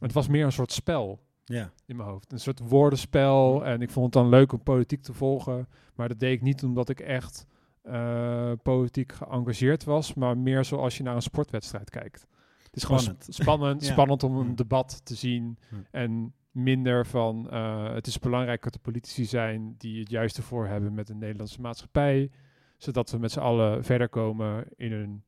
Het 0.00 0.12
was 0.12 0.28
meer 0.28 0.44
een 0.44 0.52
soort 0.52 0.72
spel 0.72 1.20
Ja. 1.44 1.72
in 1.86 1.96
mijn 1.96 2.08
hoofd. 2.08 2.32
Een 2.32 2.40
soort 2.40 2.60
woordenspel. 2.68 3.64
En 3.64 3.82
ik 3.82 3.90
vond 3.90 4.04
het 4.04 4.14
dan 4.22 4.28
leuk 4.28 4.52
om 4.52 4.62
politiek 4.62 5.02
te 5.02 5.12
volgen. 5.12 5.68
Maar 5.94 6.08
dat 6.08 6.18
deed 6.20 6.32
ik 6.32 6.42
niet 6.42 6.62
omdat 6.64 6.88
ik 6.88 7.00
echt 7.00 7.46
eh, 7.82 8.52
politiek 8.62 9.12
geëngageerd 9.12 9.84
was. 9.84 10.14
Maar 10.14 10.38
meer 10.38 10.64
zoals 10.64 10.96
je 10.96 11.02
naar 11.02 11.14
een 11.14 11.22
sportwedstrijd 11.22 11.90
kijkt. 11.90 12.26
Het 12.74 12.82
is 12.82 12.84
gewoon 12.84 13.00
Spannend. 13.00 13.24
sp- 13.34 13.42
spannend, 13.42 13.84
Ja. 13.86 13.92
spannend 13.92 14.22
om 14.22 14.36
een 14.36 14.46
Hm. 14.46 14.54
debat 14.54 15.04
te 15.04 15.14
zien. 15.14 15.58
Hm. 15.68 15.74
En 15.90 16.34
minder 16.50 17.06
van 17.06 17.50
eh, 17.50 17.92
het 17.94 18.06
is 18.06 18.18
belangrijk 18.18 18.62
dat 18.62 18.74
er 18.74 18.80
politici 18.80 19.24
zijn 19.24 19.74
die 19.78 20.00
het 20.00 20.10
juiste 20.10 20.42
voor 20.42 20.66
hebben 20.66 20.94
met 20.94 21.06
de 21.06 21.14
Nederlandse 21.14 21.60
maatschappij. 21.60 22.30
Zodat 22.78 23.10
we 23.10 23.18
met 23.18 23.32
z'n 23.32 23.38
allen 23.40 23.84
verder 23.84 24.08
komen 24.08 24.64
in 24.76 24.92
een 24.92 25.24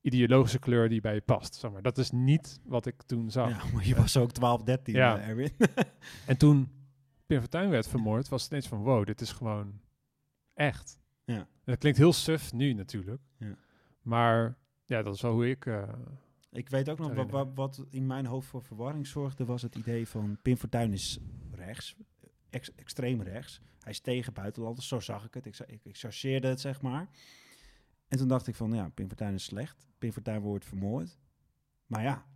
ideologische 0.00 0.58
kleur 0.58 0.88
die 0.88 1.00
bij 1.00 1.14
je 1.14 1.20
past. 1.20 1.54
Zeg 1.54 1.70
maar. 1.72 1.82
Dat 1.82 1.98
is 1.98 2.10
niet 2.10 2.60
wat 2.64 2.86
ik 2.86 3.02
toen 3.02 3.30
zag. 3.30 3.48
ja, 3.64 3.72
maar 3.74 3.86
je 3.86 3.94
was 3.94 4.16
ook 4.16 4.32
12, 4.32 4.62
13, 4.62 4.94
Ja. 4.94 5.18
eh, 5.18 5.28
Erwin. 5.28 5.50
En 6.26 6.36
toen 6.38 6.68
Pim 7.26 7.38
Fortuyn 7.40 7.70
werd 7.70 7.88
vermoord, 7.88 8.28
was 8.28 8.42
het 8.42 8.50
ineens 8.50 8.68
van 8.68 8.78
wow, 8.82 9.06
dit 9.06 9.20
is 9.20 9.32
gewoon 9.32 9.80
echt. 10.54 10.98
Ja. 11.24 11.36
En 11.36 11.46
dat 11.64 11.78
klinkt 11.78 11.98
heel 11.98 12.12
suf 12.12 12.52
nu 12.52 12.72
natuurlijk. 12.72 13.22
Ja. 13.38 13.54
Maar 14.02 14.56
ja, 14.84 15.02
dat 15.02 15.14
is 15.14 15.20
wel 15.20 15.32
hoe 15.32 15.48
ik... 15.48 15.66
eh, 15.66 15.82
Ik 16.54 16.68
weet 16.68 16.88
ook 16.88 16.98
nog, 16.98 17.14
wat, 17.14 17.30
wat, 17.30 17.48
wat 17.54 17.86
in 17.90 18.06
mijn 18.06 18.26
hoofd 18.26 18.48
voor 18.48 18.62
verwarring 18.62 19.06
zorgde, 19.06 19.44
was 19.44 19.62
het 19.62 19.74
idee 19.74 20.08
van 20.08 20.38
Pim 20.42 20.56
Fortuyn 20.56 20.92
is 20.92 21.18
rechts, 21.50 21.96
ex- 22.50 22.74
extreem 22.74 23.22
rechts. 23.22 23.60
Hij 23.80 23.92
is 23.92 24.00
tegen 24.00 24.32
buitenlanders, 24.32 24.88
zo 24.88 25.00
zag 25.00 25.24
ik 25.24 25.34
het. 25.34 25.46
Ik, 25.46 25.58
ik, 25.58 25.84
ik 25.84 25.96
chargeerde 25.96 26.48
het, 26.48 26.60
zeg 26.60 26.82
maar. 26.82 27.08
En 28.08 28.18
toen 28.18 28.28
dacht 28.28 28.46
ik 28.46 28.54
van, 28.54 28.72
ja, 28.72 28.88
Pim 28.88 29.06
Fortuyn 29.08 29.34
is 29.34 29.44
slecht. 29.44 29.86
Pim 29.98 30.12
Fortuyn 30.12 30.40
wordt 30.40 30.64
vermoord. 30.64 31.18
Maar 31.86 32.02
ja, 32.02 32.26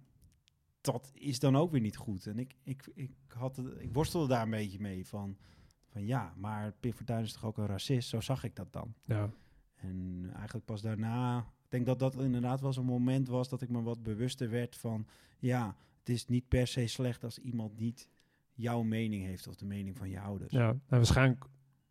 dat 0.81 1.11
is 1.15 1.39
dan 1.39 1.57
ook 1.57 1.71
weer 1.71 1.81
niet 1.81 1.97
goed. 1.97 2.27
En 2.27 2.39
ik, 2.39 2.55
ik, 2.63 2.91
ik, 2.95 3.11
had 3.29 3.57
het, 3.57 3.81
ik 3.81 3.93
worstelde 3.93 4.29
daar 4.29 4.43
een 4.43 4.51
beetje 4.51 4.81
mee 4.81 5.07
van, 5.07 5.37
van 5.87 6.07
ja, 6.07 6.35
maar 6.37 6.73
Pim 6.73 6.93
Fortuyn 6.93 7.23
is 7.23 7.33
toch 7.33 7.45
ook 7.45 7.59
een 7.59 7.67
racist? 7.67 8.09
Zo 8.09 8.21
zag 8.21 8.45
ik 8.45 8.57
dat 8.57 8.73
dan. 8.73 8.95
Ja. 9.05 9.31
En 9.75 10.29
eigenlijk 10.35 10.65
pas 10.65 10.83
daarna, 10.83 11.53
denk 11.69 11.87
dat 11.87 11.99
dat 11.99 12.15
inderdaad 12.15 12.61
wel 12.61 12.73
zo'n 12.73 12.85
moment 12.85 13.29
was 13.29 13.49
dat 13.49 13.63
ik 13.63 13.69
me 13.69 13.83
wat 13.83 14.03
bewuster 14.03 14.51
werd 14.51 14.77
van, 14.77 15.07
ja, 15.39 15.77
het 15.99 16.09
is 16.09 16.27
niet 16.27 16.49
per 16.49 16.67
se 16.67 16.87
slecht 16.87 17.25
als 17.25 17.39
iemand 17.39 17.79
niet 17.79 18.09
jouw 18.55 18.83
mening 18.83 19.25
heeft 19.25 19.47
of 19.49 19.57
de 19.57 19.67
mening 19.67 19.97
van 19.97 20.11
je 20.11 20.21
ouders. 20.21 20.53
ja. 20.53 20.69
En 20.69 20.81
waarschijnlijk 20.87 21.45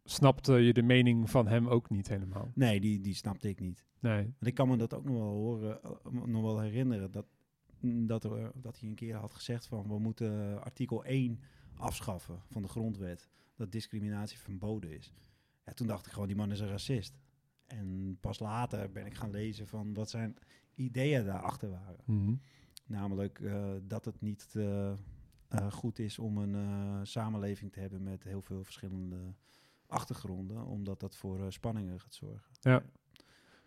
snapte 0.03 0.53
je 0.53 0.73
de 0.73 0.81
mening 0.81 1.29
van 1.29 1.47
hem 1.47 1.67
ook 1.67 1.89
niet 1.89 2.07
helemaal. 2.07 2.51
Nee, 2.53 2.79
die, 2.79 2.99
die 2.99 3.13
snapte 3.13 3.49
ik 3.49 3.59
niet. 3.59 3.85
Nee. 3.99 4.23
Want 4.23 4.45
ik 4.45 4.53
kan 4.53 4.67
me 4.67 4.77
dat 4.77 4.93
ook 4.93 5.03
nog 5.03 5.15
wel 5.15 5.33
horen, 5.33 5.83
eh, 5.83 6.11
nog 6.25 6.41
wel 6.41 6.59
herinneren, 6.59 7.11
dat, 7.11 7.25
mm, 7.79 8.07
dat, 8.07 8.23
er, 8.23 8.51
dat 8.55 8.79
hij 8.79 8.89
een 8.89 8.95
keer 8.95 9.15
had 9.15 9.33
gezegd 9.33 9.65
van, 9.65 9.87
we 9.87 9.99
moeten 9.99 10.63
artikel 10.63 11.05
1 11.05 11.39
afschaffen 11.75 12.41
van 12.49 12.61
de 12.61 12.67
grondwet, 12.67 13.29
dat 13.55 13.71
discriminatie 13.71 14.37
verboden 14.37 14.91
is. 14.97 15.13
Ja, 15.65 15.73
toen 15.73 15.87
dacht 15.87 16.05
ik 16.05 16.11
gewoon, 16.11 16.27
die 16.27 16.37
man 16.37 16.51
is 16.51 16.59
een 16.59 16.67
racist. 16.67 17.17
En 17.67 18.17
pas 18.21 18.39
later 18.39 18.91
ben 18.91 19.05
ik 19.05 19.13
gaan 19.13 19.31
lezen 19.31 19.67
van 19.67 19.93
wat 19.93 20.09
zijn 20.09 20.37
ideeën 20.75 21.25
daarachter 21.25 21.69
waren. 21.69 21.99
Mhm. 22.05 22.35
Namelijk 22.85 23.39
eh, 23.39 23.73
dat 23.83 24.05
het 24.05 24.21
niet 24.21 24.53
eh, 24.55 24.91
eh, 24.91 25.71
goed 25.71 25.99
is 25.99 26.19
om 26.19 26.37
een 26.37 27.07
samenleving 27.07 27.71
te 27.71 27.79
hebben 27.79 28.03
met 28.03 28.23
heel 28.23 28.41
veel 28.41 28.63
verschillende 28.63 29.33
achtergronden, 29.87 30.65
omdat 30.65 30.99
dat 30.99 31.15
voor 31.15 31.53
spanningen 31.53 31.99
gaat 31.99 32.13
zorgen. 32.13 32.51
Ja. 32.59 32.83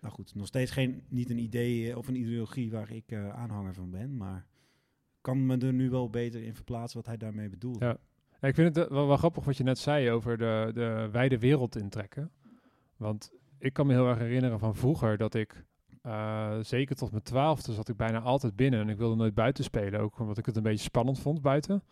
Nou 0.00 0.14
goed, 0.14 0.34
nog 0.34 0.46
steeds 0.46 0.70
geen, 0.70 1.04
niet 1.08 1.30
een 1.30 1.38
idee 1.38 1.98
of 1.98 2.08
een 2.08 2.16
ideologie 2.16 2.70
waar 2.70 2.90
ik 2.90 3.12
aanhanger 3.14 3.74
van 3.74 3.90
ben, 3.90 4.16
maar 4.16 4.46
kan 5.20 5.46
me 5.46 5.58
er 5.58 5.72
nu 5.72 5.90
wel 5.90 6.10
beter 6.10 6.42
in 6.42 6.54
verplaatsen 6.54 6.98
wat 6.98 7.06
hij 7.06 7.16
daarmee 7.16 7.48
bedoelt. 7.48 7.80
Ja. 7.80 7.98
Ja, 8.40 8.48
ik 8.48 8.54
vind 8.54 8.76
het 8.76 8.88
wel, 8.88 9.06
wel 9.06 9.16
grappig 9.16 9.44
wat 9.44 9.56
je 9.56 9.62
net 9.62 9.78
zei 9.78 10.10
over 10.10 10.38
de, 10.38 10.70
de 10.74 11.08
wijde 11.12 11.38
wereld 11.38 11.76
intrekken. 11.76 12.30
Want 12.96 13.32
ik 13.60 13.72
kan 13.72 13.86
me 13.86 13.92
heel 13.92 14.08
erg 14.08 14.18
herinneren 14.18 14.58
van 14.58 14.74
vroeger 14.74 15.16
dat 15.16 15.34
ik, 15.34 15.64
eh, 16.02 16.58
zeker 16.60 16.96
tot 16.96 17.10
mijn 17.10 17.22
twaalfde, 17.22 17.72
zat 17.72 17.88
ik 17.88 17.96
bijna 17.96 18.20
altijd 18.20 18.56
binnen. 18.56 18.80
En 18.80 18.88
ik 18.88 18.98
wilde 18.98 19.16
nooit 19.16 19.34
buiten 19.34 19.64
spelen, 19.64 20.00
ook 20.00 20.18
omdat 20.18 20.38
ik 20.38 20.46
het 20.46 20.56
een 20.56 20.62
beetje 20.62 20.84
spannend 20.84 21.18
vond 21.18 21.42
buiten. 21.42 21.82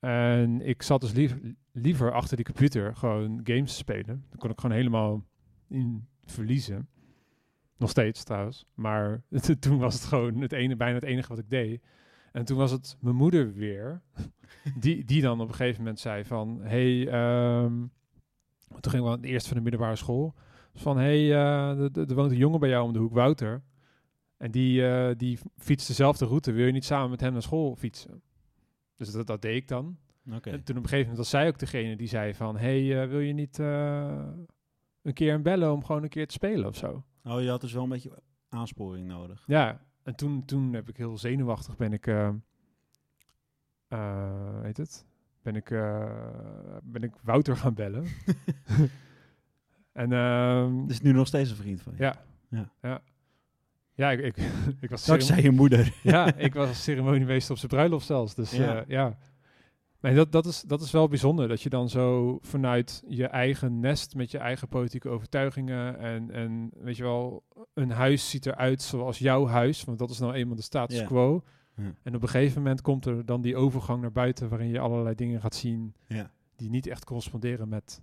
En 0.00 0.60
ik 0.60 0.82
zat 0.82 1.00
dus 1.00 1.30
liever 1.72 2.12
achter 2.12 2.36
die 2.36 2.44
computer 2.44 2.96
gewoon 2.96 3.40
games 3.42 3.76
spelen. 3.76 4.24
Dan 4.28 4.38
kon 4.38 4.50
ik 4.50 4.60
gewoon 4.60 4.76
helemaal 4.76 5.24
in 5.68 6.08
verliezen. 6.24 6.88
Nog 7.76 7.90
steeds 7.90 8.24
trouwens. 8.24 8.66
Maar 8.74 9.22
toen 9.60 9.78
was 9.78 9.94
het 9.94 10.04
gewoon 10.04 10.40
het 10.40 10.52
ene, 10.52 10.76
bijna 10.76 10.94
het 10.94 11.04
enige 11.04 11.28
wat 11.28 11.38
ik 11.38 11.50
deed. 11.50 11.82
En 12.32 12.44
toen 12.44 12.56
was 12.56 12.70
het 12.70 12.96
mijn 13.00 13.16
moeder 13.16 13.54
weer, 13.54 14.02
die, 14.80 15.04
die 15.04 15.22
dan 15.22 15.40
op 15.40 15.48
een 15.48 15.54
gegeven 15.54 15.82
moment 15.82 16.00
zei 16.00 16.24
van, 16.24 16.60
hey, 16.62 17.08
ehm, 17.08 17.86
toen 18.80 18.90
gingen 18.90 19.04
we 19.06 19.12
aan 19.12 19.20
het 19.20 19.30
eerst 19.30 19.46
van 19.46 19.56
de 19.56 19.62
middelbare 19.62 19.96
school, 19.96 20.34
van, 20.80 20.96
hey, 20.98 21.32
eh, 21.32 21.96
er- 21.96 22.14
woont 22.14 22.30
een 22.30 22.36
jongen 22.36 22.60
bij 22.60 22.68
jou 22.68 22.84
om 22.84 22.92
de 22.92 22.98
hoek, 22.98 23.12
Wouter, 23.12 23.62
en 24.36 24.50
die, 24.50 24.86
eh, 24.88 25.14
die 25.16 25.38
fietst 25.56 25.86
dezelfde 25.88 26.24
route, 26.24 26.52
wil 26.52 26.66
je 26.66 26.72
niet 26.72 26.84
samen 26.84 27.10
met 27.10 27.20
hem 27.20 27.32
naar 27.32 27.42
school 27.42 27.76
fietsen? 27.76 28.22
Dus 28.96 29.10
dat, 29.12 29.26
dat 29.26 29.42
deed 29.42 29.56
ik 29.56 29.68
dan. 29.68 29.98
En 30.24 30.64
toen 30.64 30.76
op 30.76 30.82
een 30.82 30.88
gegeven 30.88 30.98
moment 30.98 31.16
was 31.16 31.30
zij 31.30 31.48
ook 31.48 31.58
degene 31.58 31.96
die 31.96 32.06
zei 32.08 32.34
van, 32.34 32.56
hey, 32.56 33.02
eh, 33.02 33.08
wil 33.08 33.18
je 33.20 33.32
niet 33.32 33.58
een 33.58 35.12
keer 35.12 35.30
hem 35.32 35.42
bellen 35.42 35.72
om 35.72 35.84
gewoon 35.84 36.02
een 36.02 36.08
keer 36.08 36.26
te 36.26 36.32
spelen 36.32 36.66
of 36.66 36.76
zo? 36.76 37.04
Oh, 37.24 37.40
je 37.42 37.48
had 37.48 37.60
dus 37.60 37.72
wel 37.72 37.82
een 37.82 37.88
beetje 37.88 38.22
aansporing 38.48 39.06
nodig. 39.06 39.42
Ja, 39.46 39.80
en 40.02 40.14
toen, 40.14 40.44
toen 40.44 40.72
heb 40.72 40.88
ik 40.88 40.96
heel 40.96 41.18
zenuwachtig 41.18 41.76
ben 41.76 41.92
ik, 41.92 42.06
eh 42.06 42.28
eh, 43.88 44.62
heet 44.62 44.76
het? 44.76 45.06
Ben 45.42 45.56
ik, 45.56 45.68
ben 46.82 47.02
ik 47.02 47.12
Wouter 47.22 47.56
gaan 47.56 47.74
bellen. 47.74 48.04
en 49.98 50.12
ehm, 50.12 50.86
Dus 50.86 51.00
nu 51.00 51.12
nog 51.12 51.26
steeds 51.26 51.50
een 51.50 51.56
vriend 51.56 51.82
van 51.82 51.92
je. 51.96 52.02
ja, 52.02 52.16
Ja. 52.48 52.70
ja, 52.82 53.02
ja, 53.94 54.10
ik, 54.10 54.20
ik, 54.20 54.36
ik 54.80 54.90
was 54.90 55.04
Dankzij 55.04 55.42
je 55.42 55.50
moeder. 55.50 55.94
ja, 56.02 56.34
ik 56.34 56.54
was 56.54 56.82
ceremoniemeester 56.82 57.52
op 57.52 57.58
zijn 57.58 57.70
bruiloft 57.70 58.06
zelfs. 58.06 58.34
Dus 58.34 58.50
Ja. 58.50 58.64
ja, 58.64 58.84
ja. 58.88 59.18
Nee, 60.00 60.14
dat, 60.14 60.32
dat, 60.32 60.46
is, 60.46 60.60
dat 60.60 60.80
is 60.80 60.90
wel 60.90 61.08
bijzonder, 61.08 61.48
dat 61.48 61.62
je 61.62 61.68
dan 61.68 61.88
zo 61.88 62.38
vanuit 62.42 63.02
je 63.08 63.26
eigen 63.26 63.80
nest 63.80 64.14
met 64.14 64.30
je 64.30 64.38
eigen 64.38 64.68
politieke 64.68 65.08
overtuigingen 65.08 65.98
en, 65.98 66.30
en 66.30 66.70
weet 66.80 66.96
je 66.96 67.02
wel, 67.02 67.44
een 67.74 67.90
huis 67.90 68.30
ziet 68.30 68.46
eruit 68.46 68.82
zoals 68.82 69.18
jouw 69.18 69.46
huis, 69.46 69.84
want 69.84 69.98
dat 69.98 70.10
is 70.10 70.18
nou 70.18 70.32
eenmaal 70.32 70.56
de 70.56 70.62
status 70.62 71.04
quo. 71.04 71.42
En 72.02 72.14
op 72.14 72.22
een 72.22 72.28
gegeven 72.28 72.62
moment 72.62 72.80
komt 72.80 73.06
er 73.06 73.26
dan 73.26 73.40
die 73.40 73.56
overgang 73.56 74.00
naar 74.00 74.12
buiten 74.12 74.48
waarin 74.48 74.68
je 74.68 74.78
allerlei 74.78 75.14
dingen 75.14 75.40
gaat 75.40 75.54
zien 75.54 75.94
die 76.56 76.70
niet 76.70 76.86
echt 76.86 77.04
corresponderen 77.04 77.68
met... 77.68 78.02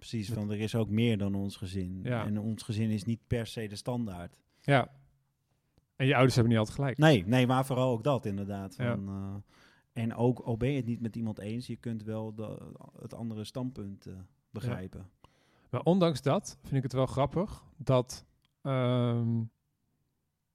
Precies, 0.00 0.30
van 0.30 0.50
er 0.50 0.60
is 0.60 0.74
ook 0.74 0.90
meer 0.90 1.18
dan 1.18 1.34
ons 1.34 1.56
gezin. 1.56 2.00
Ja. 2.02 2.24
En 2.24 2.38
ons 2.38 2.62
gezin 2.62 2.90
is 2.90 3.04
niet 3.04 3.20
per 3.26 3.46
se 3.46 3.66
de 3.66 3.76
standaard. 3.76 4.36
Ja. 4.60 4.90
En 5.96 6.06
je 6.06 6.14
ouders 6.14 6.34
hebben 6.34 6.52
niet 6.52 6.60
altijd 6.60 6.78
gelijk. 6.78 6.98
Nee, 6.98 7.26
nee, 7.26 7.46
maar 7.46 7.66
vooral 7.66 7.92
ook 7.92 8.04
dat 8.04 8.26
inderdaad. 8.26 8.76
Ja. 8.76 8.94
Van, 8.94 9.08
eh, 9.08 10.02
en 10.02 10.14
ook 10.14 10.38
al 10.38 10.56
ben 10.56 10.70
je 10.70 10.76
het 10.76 10.86
niet 10.86 11.00
met 11.00 11.16
iemand 11.16 11.38
eens, 11.38 11.66
je 11.66 11.76
kunt 11.76 12.02
wel 12.02 12.34
de, 12.34 12.72
het 13.00 13.14
andere 13.14 13.44
standpunt 13.44 14.06
eh, 14.06 14.14
begrijpen. 14.50 15.10
Maar 15.70 15.82
ondanks 15.82 16.22
dat 16.22 16.58
vind 16.62 16.76
ik 16.76 16.82
het 16.82 16.92
wel 16.92 17.06
grappig 17.06 17.64
dat 17.76 18.24
ehm, 18.62 19.38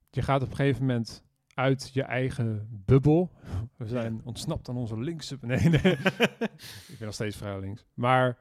je 0.09 0.21
gaat 0.21 0.41
op 0.41 0.49
een 0.49 0.55
gegeven 0.55 0.85
moment 0.85 1.23
uit 1.53 1.89
je 1.93 2.03
eigen 2.03 2.67
bubbel. 2.85 3.31
We 3.77 3.87
zijn 3.87 4.21
ontsnapt 4.23 4.69
aan 4.69 4.77
onze 4.77 4.99
linkse... 4.99 5.37
Nee, 5.41 5.69
nee. 5.69 5.91
ik 6.91 6.95
ben 6.97 7.05
nog 7.05 7.13
steeds 7.13 7.37
vrij 7.37 7.59
links. 7.59 7.85
Maar 7.93 8.37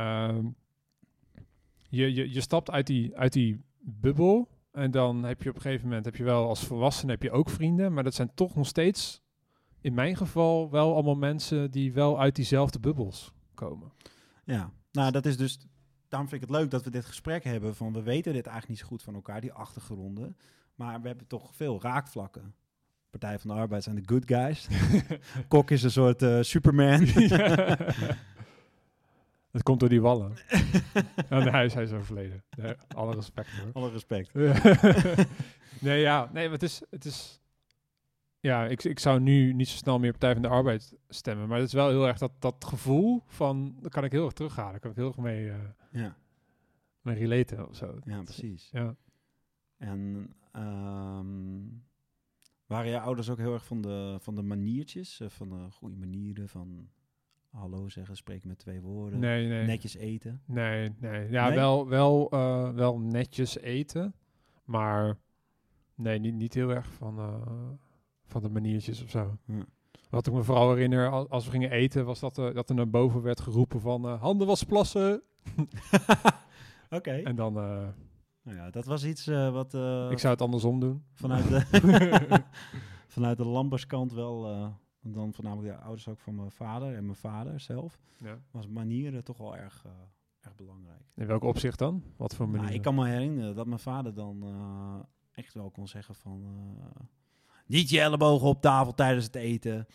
ehm, 0.00 0.46
je, 1.88 2.14
je, 2.14 2.32
je 2.32 2.40
stapt 2.40 2.70
uit 2.70 2.86
die, 2.86 3.16
uit 3.16 3.32
die 3.32 3.64
bubbel 3.78 4.48
en 4.72 4.90
dan 4.90 5.22
heb 5.22 5.42
je 5.42 5.48
op 5.48 5.54
een 5.54 5.60
gegeven 5.60 5.88
moment... 5.88 6.04
heb 6.04 6.16
je 6.16 6.24
wel 6.24 6.48
als 6.48 6.64
volwassene 6.64 7.10
heb 7.10 7.22
je 7.22 7.30
ook 7.30 7.50
vrienden, 7.50 7.92
maar 7.92 8.04
dat 8.04 8.14
zijn 8.14 8.34
toch 8.34 8.54
nog 8.54 8.66
steeds... 8.66 9.22
in 9.80 9.94
mijn 9.94 10.16
geval 10.16 10.70
wel 10.70 10.94
allemaal 10.94 11.14
mensen 11.14 11.70
die 11.70 11.92
wel 11.92 12.20
uit 12.20 12.34
diezelfde 12.34 12.80
bubbels 12.80 13.32
komen. 13.54 13.92
Ja, 14.44 14.70
nou 14.92 15.10
dat 15.10 15.26
is 15.26 15.36
dus. 15.36 15.58
Daarom 16.08 16.28
vind 16.28 16.42
ik 16.42 16.48
het 16.48 16.58
leuk 16.58 16.70
dat 16.70 16.84
we 16.84 16.90
dit 16.90 17.04
gesprek 17.04 17.44
hebben. 17.44 17.74
Van 17.74 17.92
we 17.92 18.02
weten 18.02 18.32
dit 18.32 18.46
eigenlijk 18.46 18.68
niet 18.68 18.78
zo 18.78 18.86
goed 18.86 19.02
van 19.02 19.14
elkaar, 19.14 19.40
die 19.40 19.52
achtergronden. 19.52 20.36
Maar 20.74 21.00
we 21.00 21.08
hebben 21.08 21.26
toch 21.26 21.54
veel 21.54 21.82
raakvlakken. 21.82 22.54
Partij 23.10 23.38
van 23.38 23.50
de 23.50 23.56
Arbeid 23.56 23.82
zijn 23.82 23.96
de 23.96 24.02
good 24.04 24.22
guys. 24.26 24.68
Kok 25.48 25.70
is 25.70 25.82
een 25.82 25.90
soort 25.90 26.22
eh, 26.22 26.38
Superman. 26.40 27.06
Het 29.50 29.62
komt 29.62 29.80
door 29.80 29.88
die 29.88 30.00
wallen. 30.00 30.30
nee, 31.30 31.48
hij 31.50 31.64
is, 31.64 31.74
hij 31.74 31.82
is 31.82 31.92
overleden. 31.92 32.44
Nee, 32.56 32.74
alle 32.94 33.14
respect 33.14 33.48
hoor. 33.50 33.72
Alle 33.72 33.90
respect. 33.90 34.34
nee, 35.80 36.00
ja, 36.00 36.30
nee, 36.32 36.44
maar 36.44 36.52
het 36.52 36.62
is, 36.62 36.82
het 36.90 37.04
is 37.04 37.40
ja, 38.40 38.66
ik, 38.66 38.84
ik 38.84 38.98
zou 38.98 39.20
nu 39.20 39.52
niet 39.52 39.68
zo 39.68 39.76
snel 39.76 39.98
meer 39.98 40.10
Partij 40.10 40.32
van 40.32 40.42
de 40.42 40.48
Arbeid 40.48 40.94
stemmen, 41.08 41.48
maar 41.48 41.58
het 41.58 41.66
is 41.66 41.72
wel 41.72 41.88
heel 41.88 42.06
erg 42.06 42.18
dat, 42.18 42.32
dat 42.38 42.64
gevoel 42.64 43.22
van, 43.26 43.76
dat 43.80 43.90
kan 43.92 44.04
ik 44.04 44.12
heel 44.12 44.24
erg 44.24 44.32
terughalen, 44.32 44.70
daar 44.70 44.80
kan 44.80 44.90
ik 44.90 44.96
heel 44.96 45.06
erg 45.06 45.16
mee, 45.16 45.50
eh 45.50 45.56
Ja, 45.90 46.16
mee 47.00 47.14
relaten 47.16 47.68
of 47.68 47.76
zo. 47.76 47.98
ja 48.04 48.22
precies. 48.22 48.68
Ja. 48.72 48.96
En 49.76 50.32
ehm, 50.52 51.60
waren 52.66 52.90
je 52.90 53.00
ouders 53.00 53.30
ook 53.30 53.38
heel 53.38 53.52
erg 53.52 53.64
van 53.64 53.80
de, 53.80 54.16
van 54.20 54.34
de 54.34 54.42
maniertjes? 54.42 55.20
eh, 55.20 55.28
van 55.28 55.48
de 55.48 55.70
goede 55.70 55.96
manieren, 55.96 56.48
van 56.48 56.88
hallo 57.50 57.88
zeggen, 57.88 58.16
spreken 58.16 58.48
met 58.48 58.58
twee 58.58 58.80
woorden, 58.80 59.18
Nee, 59.18 59.46
nee. 59.48 59.66
netjes 59.66 59.94
eten? 59.96 60.42
Nee, 60.46 60.94
nee. 60.98 61.30
Ja, 61.30 61.46
Nee? 61.48 61.56
Wel, 61.56 61.88
wel, 61.88 62.30
eh, 62.30 62.70
wel 62.70 62.98
netjes 62.98 63.58
eten, 63.58 64.14
maar 64.64 65.16
nee, 65.94 66.18
niet, 66.18 66.34
niet 66.34 66.54
heel 66.54 66.70
erg 66.70 66.86
van, 66.92 67.18
eh, 67.18 67.42
van 68.26 68.42
de 68.42 68.48
maniertjes 68.48 69.02
of 69.02 69.10
zo. 69.10 69.36
Ja. 69.44 69.64
Wat 70.10 70.26
ik 70.26 70.32
me 70.32 70.42
vooral 70.42 70.70
herinner, 70.74 71.10
al- 71.10 71.28
als 71.28 71.44
we 71.44 71.50
gingen 71.50 71.70
eten, 71.70 72.04
was 72.04 72.20
dat, 72.20 72.36
er 72.36 72.54
dat 72.54 72.68
er 72.68 72.74
naar 72.74 72.90
boven 72.90 73.22
werd 73.22 73.40
geroepen 73.40 73.80
van 73.80 74.04
eh, 74.08 74.20
handen 74.20 74.46
was 74.46 74.62
plassen. 74.64 75.22
Oké. 76.90 77.10
En 77.10 77.36
dan, 77.36 77.56
eh, 77.56 77.86
Nou 78.42 78.56
ja, 78.56 78.70
dat 78.70 78.84
was 78.84 79.04
iets 79.04 79.26
eh, 79.26 79.52
wat 79.52 79.74
eh, 79.74 80.08
ik 80.10 80.18
zou 80.18 80.32
het 80.32 80.42
andersom 80.42 80.80
doen. 80.80 81.04
vanuit 81.14 81.48
de, 81.50 81.64
vanuit 83.14 83.36
de 83.36 83.46
Lamberskant 83.46 84.12
wel, 84.12 84.46
en 85.02 85.12
dan 85.12 85.32
voornamelijk 85.34 85.76
de 85.76 85.82
ouders 85.82 86.08
ook 86.08 86.18
van 86.18 86.34
mijn 86.34 86.50
vader 86.50 86.94
en 86.96 87.04
mijn 87.04 87.16
vader 87.16 87.60
zelf, 87.60 87.98
Ja. 88.16 88.38
was 88.50 88.66
manieren 88.68 89.24
toch 89.24 89.36
wel 89.38 89.56
erg, 89.56 89.82
eh, 89.86 89.90
erg 90.40 90.54
belangrijk. 90.54 91.02
In 91.14 91.26
welk 91.26 91.42
opzicht 91.44 91.78
dan? 91.78 92.02
Wat 92.16 92.34
voor 92.34 92.46
manier? 92.48 92.62
Nou, 92.62 92.74
ik 92.74 92.82
kan 92.82 92.94
me 92.94 93.06
herinneren 93.08 93.54
dat 93.54 93.66
mijn 93.66 93.80
vader 93.80 94.14
dan 94.14 94.42
eh, 94.42 95.04
echt 95.44 95.54
wel 95.54 95.70
kon 95.70 95.88
zeggen 95.88 96.14
van... 96.14 96.42
eh, 96.78 97.02
niet 97.66 97.90
je 97.90 98.00
ellebogen 98.00 98.48
op 98.48 98.60
tafel 98.60 98.94
tijdens 98.94 99.24
het 99.24 99.34
eten. 99.34 99.86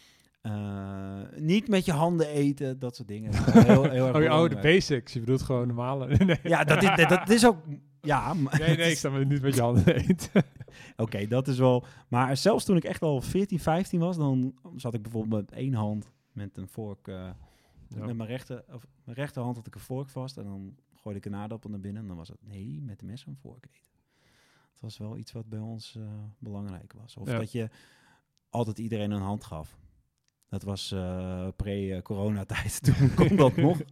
eh, 0.41 1.19
niet 1.35 1.67
met 1.67 1.85
je 1.85 1.91
handen 1.91 2.27
eten. 2.27 2.79
Dat 2.79 2.95
soort 2.95 3.07
dingen. 3.07 3.31
Dat 3.31 3.45
heel, 3.63 3.83
heel 3.89 4.05
erg 4.07 4.15
oh, 4.15 4.21
je 4.21 4.29
oude 4.29 4.49
belangrijk. 4.49 4.61
basics. 4.61 5.13
Je 5.13 5.19
bedoelt 5.19 5.41
gewoon 5.41 5.67
normale. 5.67 6.07
nee. 6.25 6.39
Ja, 6.43 6.63
dat 6.63 6.83
is, 6.83 7.07
dat, 7.07 7.29
is 7.29 7.45
ook... 7.45 7.57
Ja, 8.01 8.33
maar 8.33 8.59
nee, 8.59 8.77
nee, 8.77 8.91
ik 8.91 8.97
sta 8.97 9.17
niet 9.17 9.41
met 9.41 9.55
je 9.55 9.61
handen 9.61 9.95
eten. 9.95 10.43
Oké, 10.97 11.27
dat 11.27 11.47
is 11.47 11.57
wel... 11.57 11.85
Maar 12.07 12.37
zelfs 12.37 12.65
toen 12.65 12.75
ik 12.77 12.83
echt 12.83 13.01
al 13.01 13.21
14, 13.21 13.59
15 13.59 13.99
was, 13.99 14.17
dan 14.17 14.55
zat 14.75 14.93
ik 14.93 15.01
bijvoorbeeld 15.01 15.41
met 15.41 15.51
één 15.59 15.73
hand 15.73 16.11
met 16.31 16.57
een 16.57 16.67
vork... 16.67 17.07
eh, 17.07 17.29
Ja. 17.89 18.05
Met 18.05 18.15
mijn, 18.15 18.29
rechter, 18.29 18.63
of 18.73 18.85
mijn 19.03 19.17
rechterhand 19.17 19.55
had 19.55 19.67
ik 19.67 19.75
een 19.75 19.81
vork 19.81 20.09
vast 20.09 20.37
en 20.37 20.43
dan 20.43 20.75
gooide 21.01 21.19
ik 21.19 21.25
een 21.25 21.35
aardappel 21.39 21.69
naar 21.69 21.79
binnen. 21.79 22.01
En 22.01 22.07
dan 22.07 22.17
was 22.17 22.27
het, 22.27 22.37
nee, 22.47 22.81
met 22.81 22.99
de 22.99 23.05
mes 23.05 23.25
en 23.25 23.35
vork 23.41 23.65
eten. 23.65 23.93
Het 24.71 24.81
was 24.81 24.97
wel 24.97 25.17
iets 25.17 25.31
wat 25.31 25.49
bij 25.49 25.59
ons 25.59 25.95
eh, 25.95 26.03
belangrijk 26.37 26.93
was. 27.01 27.15
Of 27.17 27.27
Ja. 27.31 27.37
dat 27.37 27.51
je 27.51 27.69
altijd 28.49 28.79
iedereen 28.79 29.11
een 29.11 29.21
hand 29.21 29.43
gaf. 29.43 29.77
Dat 30.49 30.63
was 30.63 30.91
eh, 30.91 31.47
pre-coronatijd, 31.55 32.83
toen 32.85 33.13
kon 33.13 33.35
dat 33.35 33.55
nog. 33.55 33.77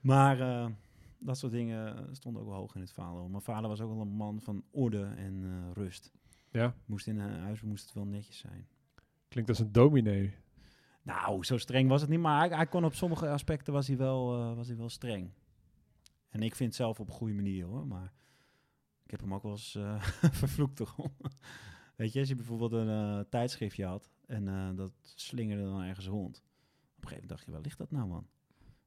Maar 0.00 0.70
dat 1.24 1.38
soort 1.38 1.52
dingen 1.52 2.08
stonden 2.16 2.42
ook 2.42 2.48
wel 2.48 2.56
hoog 2.56 2.74
in 2.74 2.80
het 2.80 2.92
vader. 2.92 3.30
Mijn 3.30 3.42
vader 3.42 3.68
was 3.68 3.80
ook 3.80 3.90
wel 3.90 4.00
een 4.00 4.08
man 4.08 4.40
van 4.40 4.64
orde 4.70 5.04
en 5.04 5.44
eh, 5.44 5.72
rust. 5.72 6.12
ja, 6.50 6.74
Moest 6.86 7.06
in 7.06 7.18
een 7.18 7.40
huis 7.40 7.62
moest 7.62 7.84
het 7.84 7.94
wel 7.94 8.06
netjes 8.06 8.38
zijn. 8.38 8.66
klinkt 9.28 9.50
als 9.50 9.58
een 9.58 9.72
dominee. 9.72 10.34
Nou, 11.02 11.44
zo 11.44 11.58
streng 11.58 11.88
was 11.88 12.00
het 12.00 12.10
niet, 12.10 12.20
maar 12.20 12.38
hij, 12.38 12.56
hij 12.56 12.66
kon 12.66 12.84
op 12.84 12.94
sommige 12.94 13.28
aspecten 13.28 13.72
was 13.72 13.86
hij, 13.86 13.96
wel, 13.96 14.34
eh, 14.38 14.56
was 14.56 14.66
hij 14.66 14.76
wel 14.76 14.88
streng. 14.88 15.30
En 16.28 16.42
ik 16.42 16.54
vind 16.54 16.68
het 16.68 16.78
zelf 16.78 17.00
op 17.00 17.08
een 17.08 17.14
goede 17.14 17.34
manier 17.34 17.64
hoor, 17.66 17.86
maar 17.86 18.12
ik 19.04 19.10
heb 19.10 19.20
hem 19.20 19.34
ook 19.34 19.42
wel 19.42 19.52
eens 19.52 19.74
eh, 19.74 20.02
vervloekt 20.42 20.80
erom. 20.80 21.16
Weet 21.96 22.12
je, 22.12 22.18
als 22.18 22.28
je 22.28 22.34
bijvoorbeeld 22.34 22.72
een 22.72 22.88
eh, 22.88 23.20
tijdschriftje 23.30 23.84
had 23.84 24.10
en 24.26 24.48
eh, 24.48 24.76
dat 24.76 24.92
slingerde 25.02 25.62
dan 25.62 25.82
ergens 25.82 26.06
rond. 26.06 26.36
Op 26.36 27.02
een 27.02 27.08
gegeven 27.08 27.10
moment 27.10 27.28
dacht 27.28 27.44
je, 27.44 27.50
waar 27.50 27.60
ligt 27.60 27.78
dat 27.78 27.90
nou 27.90 28.08
man? 28.08 28.26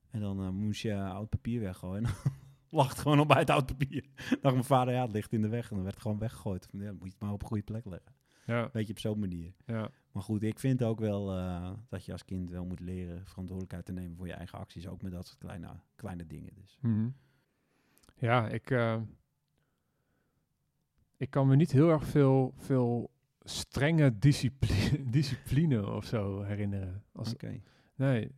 En 0.09 0.19
dan 0.19 0.39
eh, 0.41 0.49
moest 0.49 0.81
je 0.81 0.95
oud 0.95 1.29
papier 1.29 1.61
weggooien 1.61 2.03
en 2.05 2.11
het 2.87 2.97
gewoon 2.99 3.19
op 3.19 3.27
bij 3.27 3.39
het 3.39 3.49
oud 3.49 3.65
papier. 3.65 4.05
dacht 4.29 4.53
mijn 4.55 4.63
vader, 4.63 4.93
ja, 4.93 5.01
het 5.01 5.11
ligt 5.11 5.33
in 5.33 5.41
de 5.41 5.47
weg 5.47 5.69
en 5.69 5.73
dan 5.75 5.83
werd 5.83 5.93
het 5.93 6.03
gewoon 6.03 6.19
weggegooid. 6.19 6.65
Van, 6.65 6.79
Ja, 6.79 6.85
dan 6.85 6.93
moet 6.95 7.03
je 7.05 7.11
het 7.11 7.19
maar 7.21 7.31
op 7.31 7.41
een 7.41 7.47
goede 7.47 7.63
plek 7.63 7.85
leggen. 7.85 8.15
Ja, 8.45 8.69
Weet 8.73 8.85
je, 8.87 8.93
op 8.93 8.99
zo'n 8.99 9.19
manier. 9.19 9.53
ja. 9.65 9.89
Maar 10.11 10.23
goed, 10.25 10.43
ik 10.43 10.59
vind 10.59 10.83
ook 10.83 10.99
wel 10.99 11.37
eh, 11.37 11.71
dat 11.89 12.05
je 12.05 12.11
als 12.11 12.25
kind 12.25 12.49
wel 12.49 12.65
moet 12.65 12.79
leren 12.79 13.25
verantwoordelijkheid 13.25 13.85
te 13.85 13.91
nemen 13.91 14.17
voor 14.17 14.27
je 14.27 14.33
eigen 14.33 14.59
acties. 14.59 14.87
Ook 14.87 15.01
met 15.01 15.11
dat 15.11 15.27
soort 15.27 15.37
kleine, 15.37 15.67
kleine 15.95 16.27
dingen. 16.27 16.53
Dus. 16.55 16.77
Mhm. 16.81 17.09
Ja, 18.15 18.47
ik, 18.47 18.71
eh, 18.71 19.01
ik 21.17 21.29
kan 21.29 21.47
me 21.47 21.55
niet 21.55 21.71
heel 21.71 21.89
erg 21.89 22.05
veel, 22.05 22.53
veel 22.57 23.11
strenge 23.41 24.17
discipline, 24.19 25.09
discipline 25.19 25.91
of 25.91 26.05
zo 26.05 26.41
herinneren. 26.41 27.03
Als, 27.11 27.33
Oké. 27.33 27.61
Nee. 27.95 28.31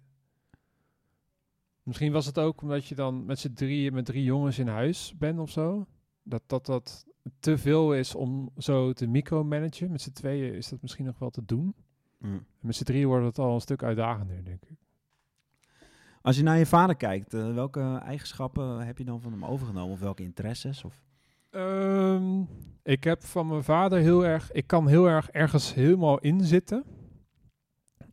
Misschien 1.89 2.11
was 2.11 2.25
het 2.25 2.39
ook 2.39 2.61
omdat 2.61 2.85
je 2.85 2.95
dan 2.95 3.25
met 3.25 3.39
z'n 3.39 3.53
drieën, 3.53 3.93
met 3.93 4.05
drie 4.05 4.23
jongens 4.23 4.59
in 4.59 4.67
huis 4.67 5.13
bent 5.17 5.39
of 5.39 5.49
zo. 5.49 5.87
Dat 6.23 6.43
dat, 6.45 6.65
dat 6.65 7.05
te 7.39 7.57
veel 7.57 7.93
is 7.93 8.15
om 8.15 8.49
zo 8.57 8.93
te 8.93 9.07
micromanagen. 9.07 9.91
Met 9.91 10.01
z'n 10.01 10.11
tweeën 10.11 10.53
is 10.53 10.69
dat 10.69 10.81
misschien 10.81 11.05
nog 11.05 11.19
wel 11.19 11.29
te 11.29 11.45
doen. 11.45 11.75
Mm. 12.17 12.45
Met 12.59 12.75
z'n 12.75 12.83
drieën 12.83 13.07
wordt 13.07 13.25
het 13.25 13.39
al 13.39 13.53
een 13.53 13.61
stuk 13.61 13.83
uitdagender, 13.83 14.43
denk 14.43 14.65
ik. 14.65 14.77
Als 16.21 16.37
je 16.37 16.43
naar 16.43 16.57
je 16.57 16.65
vader 16.65 16.95
kijkt, 16.95 17.33
eh, 17.33 17.53
welke 17.53 17.99
eigenschappen 18.03 18.85
heb 18.85 18.97
je 18.97 19.05
dan 19.05 19.21
van 19.21 19.31
hem 19.31 19.45
overgenomen? 19.45 19.93
Of 19.93 19.99
welke 19.99 20.23
interesses? 20.23 20.83
Of? 20.83 21.03
Ehm, 21.49 22.41
ik 22.83 23.03
heb 23.03 23.23
van 23.23 23.47
mijn 23.47 23.63
vader 23.63 23.99
heel 23.99 24.25
erg... 24.25 24.51
Ik 24.51 24.67
kan 24.67 24.87
heel 24.87 25.07
erg 25.07 25.29
ergens 25.29 25.73
helemaal 25.73 26.19
in 26.19 26.43
zitten. 26.43 26.83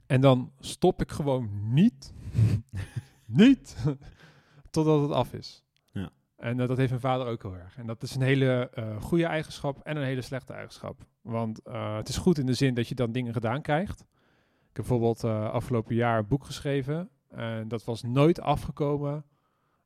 En 0.06 0.20
dan 0.20 0.52
stop 0.58 1.00
ik 1.00 1.10
gewoon 1.10 1.72
niet. 1.72 2.12
niet. 3.26 3.76
Totdat 4.70 5.00
het 5.00 5.10
af 5.10 5.32
is. 5.32 5.64
Ja. 5.92 6.10
En 6.36 6.60
eh, 6.60 6.68
dat 6.68 6.76
heeft 6.76 6.90
mijn 6.90 7.00
vader 7.00 7.26
ook 7.26 7.42
heel 7.42 7.56
erg. 7.56 7.76
En 7.76 7.86
dat 7.86 8.02
is 8.02 8.14
een 8.14 8.22
hele 8.22 8.70
eh, 8.70 9.02
goede 9.02 9.24
eigenschap 9.24 9.80
en 9.82 9.96
een 9.96 10.02
hele 10.04 10.22
slechte 10.22 10.52
eigenschap. 10.52 11.06
Want 11.20 11.62
eh, 11.62 11.96
het 11.96 12.08
is 12.08 12.16
goed 12.16 12.38
in 12.38 12.46
de 12.46 12.54
zin 12.54 12.74
dat 12.74 12.88
je 12.88 12.94
dan 12.94 13.12
dingen 13.12 13.32
gedaan 13.32 13.62
krijgt. 13.62 14.00
Ik 14.00 14.82
heb 14.82 14.86
bijvoorbeeld 14.86 15.24
afgelopen 15.24 15.94
jaar 15.94 16.18
een 16.18 16.26
boek 16.26 16.44
geschreven. 16.44 17.08
En 17.28 17.68
dat 17.68 17.84
was 17.84 18.02
nooit 18.02 18.40
afgekomen 18.40 19.24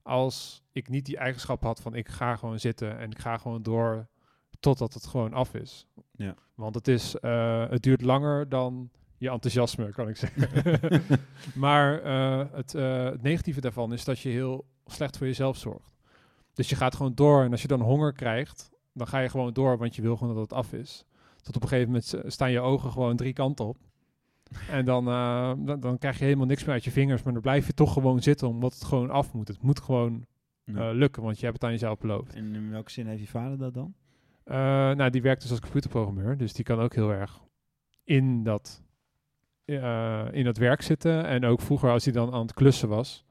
als 0.03 0.63
ik 0.73 0.89
niet 0.89 1.07
die 1.07 1.17
eigenschap 1.17 1.63
had 1.63 1.81
van 1.81 1.95
ik 1.95 2.09
ga 2.09 2.37
gewoon 2.37 2.59
zitten 2.59 2.99
en 2.99 3.11
ik 3.11 3.19
ga 3.19 3.37
gewoon 3.37 3.63
door 3.63 4.09
totdat 4.61 4.95
het 4.95 5.07
gewoon 5.07 5.33
af 5.33 5.55
is. 5.55 5.87
Ja. 6.13 6.35
Want 6.55 6.75
het, 6.75 6.89
is, 6.89 7.13
het 7.71 7.83
duurt 7.83 8.03
langer 8.03 8.49
dan 8.49 8.91
je 9.21 9.31
enthousiasme, 9.31 9.93
kan 9.93 10.09
ik 10.09 10.17
zeggen. 10.17 11.03
maar 11.55 12.03
eh, 12.03 12.45
het, 12.53 12.75
eh, 12.75 13.05
het 13.05 13.23
negatieve 13.23 13.61
daarvan 13.61 13.93
is 13.93 14.05
dat 14.05 14.21
je 14.21 14.29
heel 14.29 14.65
slecht 14.87 15.17
voor 15.17 15.27
jezelf 15.27 15.57
zorgt. 15.57 15.97
Dus 16.55 16.69
je 16.69 16.77
gaat 16.77 16.95
gewoon 16.95 17.15
door 17.15 17.45
en 17.45 17.51
als 17.51 17.63
je 17.63 17.69
dan 17.69 17.81
honger 17.81 18.13
krijgt, 18.13 18.71
dan 18.93 19.07
ga 19.07 19.19
je 19.19 19.29
gewoon 19.29 19.53
door, 19.53 19.79
want 19.79 19.97
je 19.97 20.03
wil 20.03 20.17
gewoon 20.17 20.35
dat 20.35 20.43
het 20.43 20.53
af 20.53 20.73
is. 20.73 21.05
Tot 21.43 21.57
op 21.57 21.63
een 21.63 21.69
gegeven 21.69 21.91
moment 21.93 22.33
staan 22.33 22.51
je 22.51 22.61
ogen 22.61 22.93
gewoon 22.93 23.17
drie 23.17 23.33
kanten 23.33 23.67
op. 23.67 23.77
En 24.71 24.85
dan, 24.85 25.09
eh, 25.09 25.53
dan, 25.59 25.81
dan 25.81 25.99
krijg 25.99 26.19
je 26.19 26.25
helemaal 26.25 26.47
niks 26.47 26.65
meer 26.65 26.75
uit 26.75 26.85
je 26.85 26.91
vingers, 26.91 27.23
maar 27.23 27.33
dan 27.33 27.43
blijf 27.43 27.67
je 27.67 27.75
toch 27.75 27.93
gewoon 27.93 28.23
zitten 28.23 28.49
omdat 28.49 28.75
het 28.75 28.85
gewoon 28.85 29.11
af 29.11 29.33
moet. 29.33 29.49
Het 29.49 29.63
moet 29.63 29.81
gewoon 29.81 30.27
lukken, 30.93 31.23
want 31.23 31.39
je 31.39 31.45
hebt 31.45 31.57
het 31.57 31.65
aan 31.65 31.71
jezelf 31.71 31.99
beloofd. 31.99 32.35
en 32.35 32.55
in 32.55 32.71
welke 32.71 32.91
zin 32.91 33.07
heeft 33.07 33.21
je 33.21 33.29
vader 33.29 33.59
dat 33.59 33.75
dan? 33.75 33.95
Nou, 34.97 35.11
die 35.11 35.23
werkt 35.23 35.43
dus 35.43 35.51
als 35.51 35.61
computerprogrammeur, 35.61 36.37
dus 36.37 36.53
die 36.53 36.65
kan 36.65 36.81
ook 36.81 36.95
heel 36.95 37.11
erg 37.11 37.41
in 38.05 38.43
dat, 38.43 38.83
eh, 39.79 40.27
in 40.31 40.45
dat 40.45 40.57
werk 40.57 40.83
zitten. 40.83 41.25
En 41.27 41.45
ook 41.45 41.61
vroeger, 41.61 41.91
als 41.91 42.05
hij 42.05 42.13
dan 42.13 42.33
aan 42.33 42.43
het 42.43 42.55
klussen 42.55 42.89
was, 42.89 43.25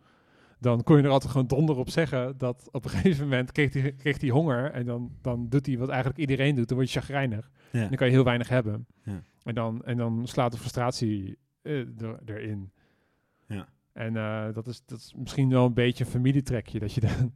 dan 0.60 0.84
kon 0.84 0.98
je 0.98 1.04
er 1.04 1.10
altijd 1.10 1.32
gewoon 1.32 1.48
donder 1.48 1.78
op 1.78 1.90
zeggen 1.90 2.38
dat 2.38 2.70
op 2.72 2.84
een 2.84 2.90
gegeven 3.00 3.24
moment 3.24 3.52
kreeg 3.52 3.74
hij, 3.74 3.92
kreeg 3.92 4.22
hij 4.22 4.30
honger 4.30 4.72
en 4.72 4.86
dan, 4.86 5.12
dan 5.22 5.50
doet 5.50 5.66
hij 5.66 5.78
wat 5.78 5.90
eigenlijk 5.90 6.20
iedereen 6.20 6.56
doet, 6.56 6.68
dan 6.68 6.78
word 6.78 6.92
je 6.92 7.00
chagrijnig. 7.00 7.52
Ja. 7.72 7.82
En 7.82 7.88
dan 7.88 7.98
kan 7.98 8.08
je 8.08 8.14
heel 8.14 8.24
weinig 8.24 8.50
hebben. 8.50 8.88
Ja. 9.04 9.24
En, 9.44 9.56
dan, 9.56 9.86
en 9.86 9.98
dan 9.98 10.28
slaat 10.28 10.52
de 10.52 10.58
frustratie 10.58 11.38
eh, 11.62 12.02
er, 12.02 12.20
erin. 12.26 12.72
Ja. 13.48 13.68
En 13.94 14.18
eh, 14.18 14.54
dat, 14.54 14.68
is, 14.68 14.86
dat 14.86 15.00
is 15.00 15.14
misschien 15.18 15.50
wel 15.50 15.66
een 15.66 15.74
beetje 15.74 16.04
een 16.04 16.10
familietrekje, 16.10 16.80
dat 16.80 16.94
je 16.94 17.02
dan 17.08 17.34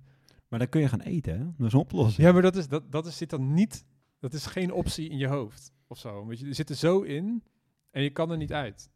Maar 0.48 0.60
dan 0.60 0.70
kun 0.70 0.82
je 0.82 0.88
gaan 0.88 1.02
eten, 1.02 1.38
hè? 1.38 1.46
Dat 1.58 1.68
is 1.68 1.74
een 1.74 1.80
oplossing. 1.80 2.28
ja, 2.28 2.34
maar 2.34 2.42
dat, 2.42 2.56
is, 2.56 2.68
dat, 2.68 2.92
dat 2.92 3.06
is, 3.06 3.18
zit 3.18 3.30
dan 3.30 3.54
niet... 3.54 3.86
Dat 4.20 4.34
is 4.34 4.46
geen 4.46 4.72
optie 4.72 5.10
in 5.10 5.18
je 5.18 5.28
hoofd 5.28 5.72
of 5.88 5.98
zo. 5.98 6.26
Want 6.26 6.40
je 6.40 6.48
er 6.48 6.56
zit 6.56 6.70
er 6.70 6.76
zo 6.76 7.02
in 7.02 7.44
en 7.92 8.04
je 8.04 8.10
kan 8.10 8.32
er 8.32 8.38
niet 8.38 8.54
uit. 8.54 8.90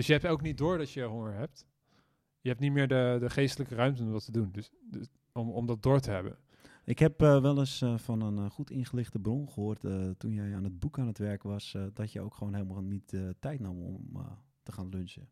Dus 0.00 0.08
je 0.08 0.14
hebt 0.14 0.26
ook 0.26 0.42
niet 0.42 0.58
door 0.58 0.78
dat 0.78 0.90
je 0.90 1.02
honger 1.02 1.34
hebt. 1.34 1.66
Je 2.40 2.48
hebt 2.48 2.60
niet 2.60 2.72
meer 2.72 2.88
de, 2.88 3.16
de 3.20 3.30
geestelijke 3.30 3.74
ruimte 3.74 4.02
om 4.02 4.12
dat 4.12 4.24
te 4.24 4.32
doen. 4.32 4.48
Dus, 4.52 4.70
dus 4.90 5.06
om, 5.32 5.50
om 5.50 5.66
dat 5.66 5.82
door 5.82 6.00
te 6.00 6.10
hebben. 6.10 6.36
Ik 6.84 6.98
heb 6.98 7.22
eh, 7.22 7.40
wel 7.40 7.58
eens 7.58 7.82
eh, 7.82 7.98
van 7.98 8.20
een 8.20 8.38
eh, 8.38 8.50
goed 8.50 8.70
ingelichte 8.70 9.18
bron 9.18 9.50
gehoord, 9.50 9.84
eh, 9.84 10.10
toen 10.18 10.32
jij 10.32 10.54
aan 10.54 10.64
het 10.64 10.78
boek 10.78 10.98
aan 10.98 11.06
het 11.06 11.18
werk 11.18 11.42
was, 11.42 11.76
dat 11.94 12.12
je 12.12 12.20
ook 12.20 12.34
gewoon 12.34 12.54
helemaal 12.54 12.82
niet 12.82 13.16
tijd 13.40 13.60
nam 13.60 13.82
om 13.82 14.26
te 14.62 14.72
gaan 14.72 14.88
lunchen. 14.88 15.28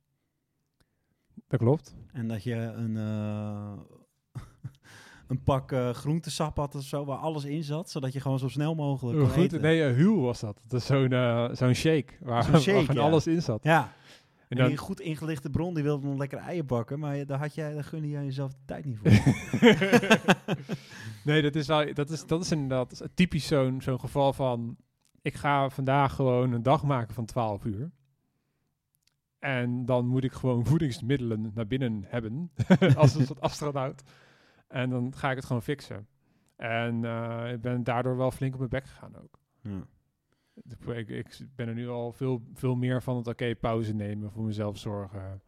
Dat 1.47 1.61
klopt. 1.61 1.95
En 2.13 2.29
dat 2.29 2.43
je 2.43 2.55
een, 2.55 2.95
een 5.29 5.43
pak 5.45 5.73
groentesap 5.93 6.57
had 6.57 6.75
of 6.75 6.83
zo, 6.83 7.05
waar 7.05 7.19
alles 7.19 7.45
in 7.45 7.65
zat, 7.65 7.91
zodat 7.91 8.13
je 8.13 8.21
gewoon 8.21 8.39
zo 8.39 8.49
snel 8.49 8.75
mogelijk 8.75 9.29
Goed, 9.29 9.37
eten. 9.37 9.61
nee, 9.61 9.93
Huel 9.93 10.21
was 10.21 10.41
dat. 10.41 10.61
Dat 10.67 10.81
is 10.81 10.87
zo'n 10.87 11.11
zo'n 11.53 11.75
shake 11.75 12.13
waar, 12.21 12.45
shake, 12.61 12.93
ja. 12.93 13.01
alles 13.01 13.27
in 13.27 13.43
zat. 13.43 13.63
Ja, 13.63 13.93
En 14.49 14.57
dan, 14.57 14.69
die 14.69 14.77
goed 14.77 15.01
ingelichte 15.01 15.51
bron, 15.51 15.75
die 15.75 15.83
wilde 15.83 16.07
nog 16.07 16.19
lekker 16.19 16.39
eieren 16.39 16.67
bakken, 16.67 16.99
maar 16.99 17.27
daar, 17.27 17.39
had 17.39 17.55
jij, 17.55 17.75
daar 17.75 17.85
gunde 17.85 18.09
jij 18.09 18.25
jezelf 18.25 18.53
de 18.53 18.65
tijd 18.65 18.85
niet 18.85 18.99
voor. 18.99 19.11
nee, 21.33 21.43
dat 21.43 21.55
is, 21.55 21.67
wel, 21.67 21.95
dat 21.95 22.11
is, 22.11 22.27
dat 22.27 22.43
is 22.43 22.53
inderdaad 22.53 23.09
typisch 23.15 23.47
zo'n 23.47 23.81
zo'n 23.83 24.01
geval 24.01 24.33
van... 24.33 24.77
Ik 25.23 25.35
ga 25.35 25.71
vandaag 25.71 26.15
gewoon 26.15 26.53
een 26.53 26.63
dag 26.63 26.83
maken 26.83 27.15
van 27.15 27.25
12 27.25 27.65
uur. 27.65 27.91
En 29.39 29.85
dan 29.85 30.07
moet 30.07 30.25
ik 30.25 30.33
gewoon 30.33 30.67
voedingsmiddelen 30.67 31.51
naar 31.55 31.67
binnen 31.67 32.05
hebben. 32.07 32.51
als 32.97 33.15
een 33.15 33.27
soort 33.27 33.41
astronaut. 33.41 34.03
En 34.69 34.91
dan 34.91 35.15
ga 35.17 35.31
ik 35.31 35.37
het 35.37 35.47
gewoon 35.47 35.63
fixen. 35.63 36.07
En 36.57 37.05
eh, 37.05 37.53
ik 37.53 37.61
ben 37.61 37.85
daardoor 37.85 38.17
wel 38.17 38.31
flink 38.31 38.53
op 38.53 38.59
mijn 38.59 38.71
bek 38.71 38.85
gegaan 38.85 39.17
ook. 39.17 39.39
ja. 39.63 39.87
Ik, 40.87 41.09
ik 41.09 41.39
ben 41.55 41.69
er 41.69 41.75
nu 41.75 41.89
al 41.89 42.13
veel, 42.13 42.43
veel 42.55 42.75
meer 42.75 43.03
van 43.03 43.17
het 43.17 43.27
oké, 43.27 43.55
pauze 43.55 43.95
nemen, 43.95 44.31
voor 44.31 44.45
mezelf 44.45 44.79
zorgen. 44.79 45.43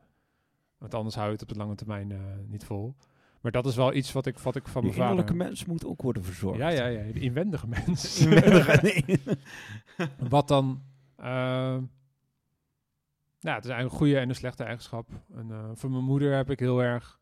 Want 0.78 0.94
anders 0.94 1.14
hou 1.14 1.26
je 1.26 1.32
het 1.32 1.42
op 1.42 1.48
de 1.48 1.56
lange 1.56 1.74
termijn 1.74 2.12
eh, 2.12 2.18
niet 2.46 2.64
vol. 2.64 2.94
Maar 3.40 3.52
dat 3.52 3.66
is 3.66 3.76
wel 3.76 3.94
iets 3.94 4.12
wat 4.12 4.26
ik, 4.26 4.38
wat 4.38 4.56
ik 4.56 4.68
van 4.68 4.82
mijn 4.82 4.94
vader... 4.94 5.10
innerlijke 5.10 5.44
mens 5.44 5.64
moet 5.64 5.84
ook 5.84 6.02
worden 6.02 6.24
verzorgd. 6.24 6.58
Ja, 6.58 6.68
ja, 6.68 6.86
ja, 6.86 7.12
de 7.12 7.20
inwendige 7.20 7.68
mens. 7.68 8.18
Inwendige, 8.24 8.78
nee. 9.06 9.20
Wat 10.28 10.48
dan... 10.48 10.82
eh, 11.16 11.78
nou, 13.40 13.56
het 13.56 13.64
is 13.64 13.70
eigenlijk 13.70 13.82
een 13.82 13.98
goede 13.98 14.18
en 14.18 14.28
een 14.28 14.34
slechte 14.34 14.64
eigenschap. 14.64 15.08
En, 15.34 15.50
eh, 15.50 15.70
voor 15.74 15.90
mijn 15.90 16.04
moeder 16.04 16.36
heb 16.36 16.50
ik 16.50 16.58
heel 16.58 16.82
erg, 16.82 17.20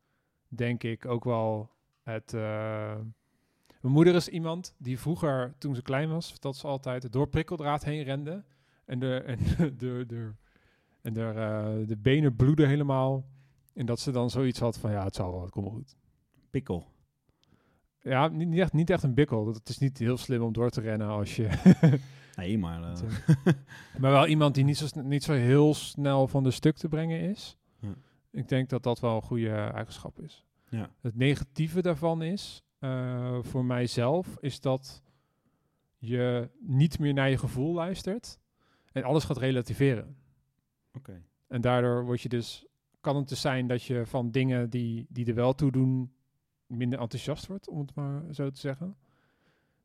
denk 0.49 0.82
ik, 0.82 1.07
ook 1.07 1.24
wel 1.24 1.70
het... 2.03 2.32
mijn 3.81 3.95
moeder 3.95 4.14
is 4.14 4.29
iemand 4.29 4.74
die 4.79 4.99
vroeger, 4.99 5.55
toen 5.59 5.74
ze 5.74 5.83
klein 5.83 6.09
was, 6.09 6.31
vertelt 6.31 6.57
ze 6.57 6.66
altijd, 6.66 7.12
door 7.12 7.29
prikkeldraad 7.29 7.85
heen 7.85 8.03
rende. 8.03 8.45
En 8.85 8.99
de, 8.99 9.14
en 9.16 9.39
de, 9.79 10.05
de, 10.07 10.31
en 11.03 11.12
de, 11.12 11.22
eh, 11.22 11.87
de 11.89 11.97
benen 11.97 12.37
bloeden 12.37 12.68
helemaal. 12.68 13.24
En 13.74 13.87
dat 13.87 14.01
ze 14.01 14.11
dan 14.11 14.31
zoiets 14.31 14.59
had 14.59 14.79
van, 14.79 14.91
ja, 14.91 15.05
het 15.05 15.14
zal 15.14 15.33
wel, 15.33 15.43
het 15.43 15.51
komt 15.51 15.64
wel 15.66 15.74
goed. 15.74 15.97
Pikkel. 16.51 16.87
ja, 18.01 18.29
niet, 18.29 18.49
niet 18.49 18.59
echt, 18.61 18.72
niet 18.72 18.91
echt 18.91 19.03
een 19.03 19.14
bikkel. 19.14 19.45
Dat- 19.45 19.55
Het 19.55 19.68
is 19.68 19.79
niet 19.79 19.99
heel 19.99 20.16
slim 20.16 20.43
om 20.43 20.53
door 20.53 20.70
te 20.70 20.81
rennen 20.81 21.09
als 21.09 21.37
je... 21.37 21.49
Nee, 22.37 22.59
maar... 22.59 22.83
eh, 22.83 23.01
maar 23.99 24.11
wel 24.11 24.26
iemand 24.26 24.55
die 24.55 24.64
niet 24.64 24.76
zo, 24.76 25.01
niet 25.03 25.22
zo 25.24 25.33
heel 25.33 25.74
snel 25.74 26.29
van 26.29 26.43
de 26.43 26.51
stuk 26.51 26.76
te 26.76 26.89
brengen 26.89 27.20
is. 27.20 27.57
Ja. 27.81 27.95
Ik 28.31 28.49
denk 28.49 28.68
dat 28.68 28.83
dat 28.83 29.01
wel 29.01 29.16
een 29.16 29.22
goede 29.22 29.51
eigenschap 29.51 30.20
is. 30.20 30.45
ja. 30.68 30.91
Het 31.01 31.16
negatieve 31.16 31.83
daarvan 31.83 32.22
is, 32.22 32.62
eh, 32.79 33.39
voor 33.43 33.64
mijzelf, 33.64 34.37
is 34.41 34.61
dat 34.61 35.03
je 35.97 36.51
niet 36.61 36.99
meer 36.99 37.12
naar 37.14 37.31
je 37.31 37.39
gevoel 37.39 37.74
luistert 37.74 38.39
en 38.93 39.03
alles 39.03 39.24
gaat 39.24 39.37
relativeren. 39.37 40.16
Oké. 40.93 41.22
En 41.47 41.61
daardoor 41.61 42.05
word 42.05 42.20
je 42.20 42.29
dus, 42.29 42.66
kan 43.01 43.16
het 43.16 43.29
dus 43.29 43.41
zijn 43.41 43.66
dat 43.66 43.83
je 43.83 44.07
van 44.07 44.31
dingen 44.31 44.70
die, 44.70 45.07
die 45.09 45.26
er 45.26 45.35
wel 45.35 45.55
toe 45.55 45.72
doen, 45.72 46.12
minder 46.66 46.99
enthousiast 46.99 47.47
wordt, 47.47 47.68
om 47.68 47.79
het 47.79 47.95
maar 47.95 48.35
zo 48.35 48.51
te 48.51 48.61
zeggen. 48.61 48.97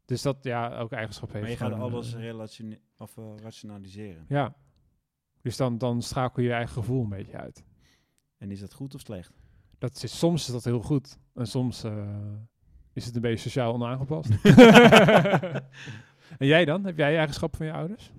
Dus 0.05 0.21
dat, 0.21 0.43
ja, 0.43 0.77
ook 0.77 0.91
eigenschap 0.91 1.31
heeft. 1.31 1.41
Maar 1.41 1.51
je 1.51 1.57
gaat 1.57 1.79
alles 1.79 2.13
eh, 2.13 2.19
relatione- 2.19 2.79
of, 2.97 3.17
eh, 3.17 3.33
rationaliseren. 3.41 4.25
ja. 4.27 4.55
Dus 5.41 5.57
dan, 5.57 5.77
dan 5.77 6.01
schakel 6.01 6.41
je 6.41 6.47
je 6.47 6.53
eigen 6.53 6.73
gevoel 6.73 7.03
een 7.03 7.09
beetje 7.09 7.37
uit. 7.37 7.63
En 8.37 8.51
is 8.51 8.59
dat 8.59 8.73
goed 8.73 8.95
of 8.95 9.01
slecht? 9.01 9.33
Dat 9.77 10.03
is, 10.03 10.17
soms 10.17 10.45
is 10.45 10.51
dat 10.53 10.63
heel 10.63 10.81
goed. 10.81 11.19
En 11.33 11.47
soms 11.47 11.83
is 12.93 13.05
het 13.05 13.15
een 13.15 13.21
beetje 13.21 13.49
sociaal 13.49 13.73
onaangepast. 13.73 14.29
en 16.37 16.47
jij 16.47 16.65
dan? 16.65 16.85
Heb 16.85 16.97
jij 16.97 17.17
eigenschappen 17.17 17.57
van 17.57 17.67
je 17.67 17.73
ouders? 17.73 18.11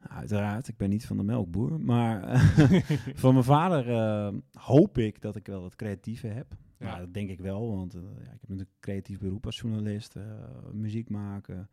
Nou, 0.00 0.14
Uiteraard, 0.18 0.68
ik 0.68 0.76
ben 0.76 0.90
niet 0.90 1.06
van 1.06 1.16
de 1.16 1.22
melkboer. 1.22 1.80
Maar 1.80 2.40
van 3.22 3.32
mijn 3.32 3.44
vader 3.44 3.90
eh, 3.90 4.34
hoop 4.52 4.98
ik 4.98 5.20
dat 5.20 5.36
ik 5.36 5.46
wel 5.46 5.64
het 5.64 5.76
creatieve 5.76 6.26
heb. 6.26 6.46
Ja. 6.78 6.86
Ja. 6.86 6.98
dat 6.98 7.14
denk 7.14 7.30
ik 7.30 7.40
wel, 7.40 7.76
want 7.76 7.94
eh, 7.94 8.00
ja, 8.24 8.32
ik 8.32 8.40
heb 8.40 8.50
een 8.50 8.68
creatief 8.80 9.18
beroep 9.18 9.46
als 9.46 9.58
journalist. 9.60 10.16
eh, 10.16 10.22
muziek 10.72 11.10
maken, 11.10 11.68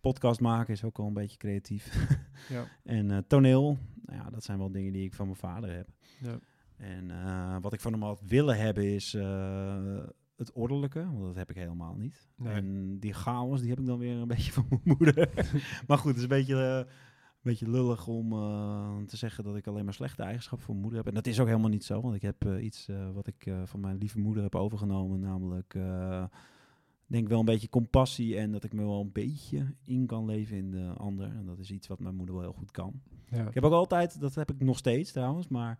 podcast 0.00 0.40
maken 0.40 0.72
is 0.72 0.84
ook 0.84 0.96
wel 0.96 1.06
een 1.06 1.12
beetje 1.12 1.36
creatief. 1.36 2.08
ja. 2.48 2.64
en 2.84 3.10
eh, 3.10 3.18
toneel, 3.26 3.78
nou 4.04 4.22
ja, 4.22 4.30
dat 4.30 4.44
zijn 4.44 4.58
wel 4.58 4.70
dingen 4.70 4.92
die 4.92 5.04
ik 5.04 5.14
van 5.14 5.26
mijn 5.26 5.38
vader 5.38 5.74
heb. 5.74 5.88
Ja. 6.20 6.38
En 6.76 7.10
eh, 7.10 7.56
wat 7.60 7.72
ik 7.72 7.80
van 7.80 7.92
hem 7.92 8.02
had 8.02 8.22
willen 8.26 8.58
hebben 8.58 8.84
is 8.94 9.14
eh, 9.14 9.98
het 10.38 10.52
ordelijke, 10.52 11.04
want 11.04 11.20
dat 11.20 11.36
heb 11.36 11.50
ik 11.50 11.56
helemaal 11.56 11.94
niet. 11.94 12.28
Nee. 12.36 12.52
En 12.52 12.98
die 12.98 13.12
chaos, 13.12 13.60
die 13.60 13.70
heb 13.70 13.78
ik 13.78 13.86
dan 13.86 13.98
weer 13.98 14.16
een 14.16 14.28
beetje 14.36 14.52
van 14.52 14.66
mijn 14.68 14.80
moeder. 14.84 15.30
maar 15.86 15.98
goed, 15.98 16.08
het 16.08 16.16
is 16.16 16.22
een 16.22 16.28
beetje, 16.28 16.54
eh, 16.54 16.76
een 16.76 17.42
beetje 17.42 17.70
lullig 17.70 18.06
om 18.06 18.32
eh, 18.32 18.96
te 19.06 19.16
zeggen 19.16 19.44
dat 19.44 19.56
ik 19.56 19.66
alleen 19.66 19.84
maar 19.84 19.94
slechte 19.94 20.22
eigenschappen 20.22 20.66
van 20.66 20.74
mijn 20.74 20.86
moeder 20.86 21.04
heb. 21.04 21.14
En 21.14 21.22
dat 21.22 21.32
is 21.32 21.40
ook 21.40 21.46
helemaal 21.46 21.70
niet 21.70 21.84
zo, 21.84 22.00
want 22.00 22.14
ik 22.14 22.22
heb 22.22 22.44
eh, 22.44 22.64
iets 22.64 22.88
wat 23.14 23.26
ik 23.26 23.50
van 23.64 23.80
mijn 23.80 23.96
lieve 23.96 24.18
moeder 24.18 24.42
heb 24.42 24.54
overgenomen, 24.54 25.20
namelijk... 25.20 25.74
ik 25.74 27.14
denk 27.14 27.28
wel 27.28 27.38
een 27.38 27.44
beetje 27.44 27.68
compassie 27.68 28.36
en 28.38 28.52
dat 28.52 28.64
ik 28.64 28.72
me 28.72 28.82
wel 28.82 29.00
een 29.00 29.12
beetje 29.12 29.74
in 29.84 30.06
kan 30.06 30.24
leven 30.24 30.56
in 30.56 30.70
de 30.70 30.92
ander. 30.96 31.26
En 31.26 31.46
dat 31.46 31.58
is 31.58 31.70
iets 31.70 31.86
wat 31.86 32.00
mijn 32.00 32.14
moeder 32.14 32.34
wel 32.34 32.44
heel 32.44 32.52
goed 32.52 32.70
kan. 32.70 33.00
Ja. 33.30 33.46
Ik 33.46 33.54
heb 33.54 33.64
ook 33.64 33.72
altijd, 33.72 34.20
dat 34.20 34.34
heb 34.34 34.50
ik 34.50 34.60
nog 34.60 34.78
steeds 34.78 35.12
trouwens, 35.12 35.48
maar 35.48 35.78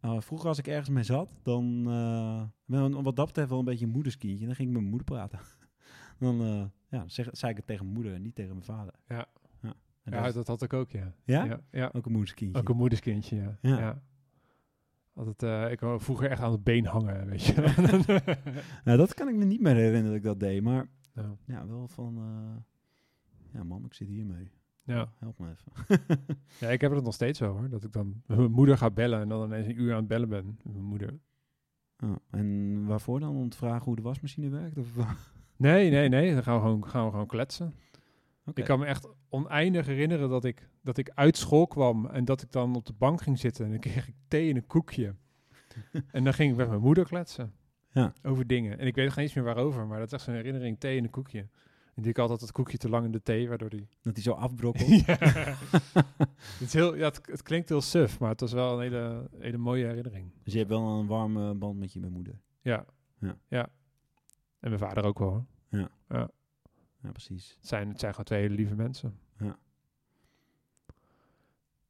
eh, 0.00 0.20
vroeger 0.20 0.48
als 0.48 0.58
ik 0.58 0.66
ergens 0.66 0.88
mee 0.88 1.02
zat, 1.02 1.40
dan 1.42 1.84
ben 2.64 2.86
ik 2.86 3.02
wat 3.02 3.16
dat 3.16 3.26
betreft 3.26 3.48
wel 3.48 3.58
een 3.58 3.64
beetje 3.64 3.84
een 3.84 3.90
moederskindje. 3.90 4.46
Dan 4.46 4.54
ging 4.54 4.68
ik 4.68 4.74
met 4.74 4.82
mijn 4.82 4.94
moeder 4.94 5.16
praten. 5.16 5.40
dan 6.18 6.42
uh, 6.42 6.64
ja, 6.88 7.04
zeg, 7.06 7.28
zei 7.32 7.50
ik 7.50 7.56
het 7.56 7.66
tegen 7.66 7.84
mijn 7.84 7.94
moeder 7.94 8.14
en 8.14 8.22
niet 8.22 8.34
tegen 8.34 8.52
mijn 8.52 8.64
vader. 8.64 8.94
Ja. 9.08 9.26
ja. 9.62 9.74
Ja, 10.04 10.22
dat, 10.22 10.34
dat 10.34 10.46
had 10.46 10.62
ik 10.62 10.72
ook, 10.72 10.90
ja. 10.90 11.14
Ja? 11.24 11.44
Ja, 11.44 11.60
ja. 11.70 11.90
ook 11.92 12.06
een 12.06 12.12
moederskindje. 12.12 12.60
Ook 12.60 12.68
een 12.68 12.76
moederskindje, 12.76 13.36
ja. 13.36 13.58
Ja. 13.60 14.02
Altijd, 15.14 15.42
eh, 15.42 15.72
ik 15.72 15.80
wou 15.80 16.00
vroeger 16.00 16.30
echt 16.30 16.42
aan 16.42 16.52
het 16.52 16.64
been 16.64 16.86
hangen, 16.86 17.26
weet 17.26 17.44
je. 17.44 17.54
nou, 18.84 18.98
dat 18.98 19.14
kan 19.14 19.28
ik 19.28 19.34
me 19.34 19.44
niet 19.44 19.60
meer 19.60 19.74
herinneren 19.74 20.06
dat 20.06 20.16
ik 20.16 20.22
dat 20.22 20.40
deed, 20.40 20.62
maar 20.62 20.88
ja. 21.14 21.36
ja, 21.46 21.66
wel 21.66 21.88
van, 21.88 22.14
ja 23.52 23.64
mam, 23.64 23.84
ik 23.84 23.94
zit 23.94 24.08
hiermee. 24.08 24.50
Ja. 24.88 25.12
Help 25.18 25.38
me 25.38 25.46
even. 25.50 26.02
ja, 26.60 26.68
ik 26.68 26.80
heb 26.80 26.92
het 26.92 27.04
nog 27.04 27.14
steeds 27.14 27.38
zo 27.38 27.56
hoor. 27.56 27.68
Dat 27.68 27.84
ik 27.84 27.92
dan 27.92 28.22
met 28.26 28.38
mijn 28.38 28.50
moeder 28.50 28.78
ga 28.78 28.90
bellen 28.90 29.20
en 29.20 29.28
dan 29.28 29.44
ineens 29.44 29.66
een 29.66 29.80
uur 29.80 29.92
aan 29.92 29.98
het 29.98 30.08
bellen 30.08 30.28
ben 30.28 30.46
met 30.46 30.72
mijn 30.74 30.84
moeder. 30.84 31.18
Oh, 32.04 32.16
en 32.30 32.86
waarvoor 32.86 33.20
dan? 33.20 33.36
Om 33.36 33.48
te 33.48 33.56
vragen 33.56 33.84
hoe 33.84 33.96
de 33.96 34.02
wasmachine 34.02 34.48
werkt? 34.48 34.78
Of? 34.78 34.86
Nee, 35.56 35.90
nee, 35.90 36.08
nee. 36.08 36.34
Dan 36.34 36.42
gaan 36.42 36.54
we 36.54 36.60
gewoon, 36.60 36.88
gaan 36.88 37.04
we 37.04 37.10
gewoon 37.10 37.26
kletsen. 37.26 37.66
Okay. 38.40 38.54
Ik 38.54 38.64
kan 38.64 38.78
me 38.78 38.84
echt 38.84 39.08
oneindig 39.28 39.86
herinneren 39.86 40.28
dat 40.28 40.44
ik, 40.44 40.68
dat 40.82 40.98
ik 40.98 41.10
uit 41.14 41.36
school 41.36 41.66
kwam 41.66 42.06
en 42.06 42.24
dat 42.24 42.42
ik 42.42 42.52
dan 42.52 42.76
op 42.76 42.86
de 42.86 42.92
bank 42.92 43.22
ging 43.22 43.38
zitten 43.38 43.64
en 43.64 43.70
dan 43.70 43.80
kreeg 43.80 44.08
ik 44.08 44.14
thee 44.28 44.50
en 44.50 44.56
een 44.56 44.66
koekje. 44.66 45.14
en 46.10 46.24
dan 46.24 46.34
ging 46.34 46.50
ik 46.50 46.56
met 46.56 46.68
mijn 46.68 46.80
moeder 46.80 47.04
kletsen. 47.04 47.52
Ja. 47.90 48.12
Over 48.22 48.46
dingen. 48.46 48.78
En 48.78 48.86
ik 48.86 48.94
weet 48.94 49.12
geen 49.12 49.22
eens 49.24 49.34
meer 49.34 49.44
waarover, 49.44 49.86
maar 49.86 49.98
dat 49.98 50.06
is 50.06 50.12
echt 50.12 50.22
zo'n 50.22 50.34
herinnering, 50.34 50.78
thee 50.78 50.98
en 50.98 51.04
een 51.04 51.10
koekje. 51.10 51.48
En 51.98 52.04
die 52.04 52.12
ik 52.12 52.18
altijd 52.18 52.40
het 52.40 52.52
koekje 52.52 52.78
te 52.78 52.88
lang 52.88 53.04
in 53.04 53.12
de 53.12 53.22
thee, 53.22 53.48
waardoor 53.48 53.68
die... 53.68 53.88
Dat 54.02 54.14
die 54.14 54.22
zo 54.22 54.32
afbrokkelt? 54.32 54.88
ja. 55.06 55.16
het, 55.18 56.60
is 56.60 56.72
heel, 56.72 56.94
ja 56.94 57.04
het, 57.04 57.20
het, 57.26 57.42
klinkt 57.42 57.68
heel 57.68 57.80
suf, 57.80 58.18
maar 58.18 58.30
het 58.30 58.40
was 58.40 58.52
wel 58.52 58.72
een 58.72 58.80
hele, 58.80 59.30
hele 59.38 59.56
mooie 59.56 59.86
herinnering. 59.86 60.32
Dus 60.42 60.52
je 60.52 60.58
hebt 60.58 60.70
wel 60.70 60.98
een 60.98 61.06
warme 61.06 61.54
band 61.54 61.78
met 61.78 61.92
je 61.92 62.00
mijn 62.00 62.12
moeder? 62.12 62.40
Ja. 62.60 62.84
Ja. 63.20 63.38
ja. 63.48 63.68
En 64.60 64.68
mijn 64.68 64.78
vader 64.78 65.04
ook 65.04 65.18
wel 65.18 65.28
hoor. 65.28 65.44
Ja. 65.68 65.88
Ja, 66.08 66.30
ja 67.02 67.10
precies. 67.10 67.56
Het 67.58 67.68
zijn, 67.68 67.88
het 67.88 68.00
zijn 68.00 68.10
gewoon 68.10 68.26
twee 68.26 68.40
hele 68.40 68.54
lieve 68.54 68.74
mensen. 68.74 69.18
Ja. 69.38 69.58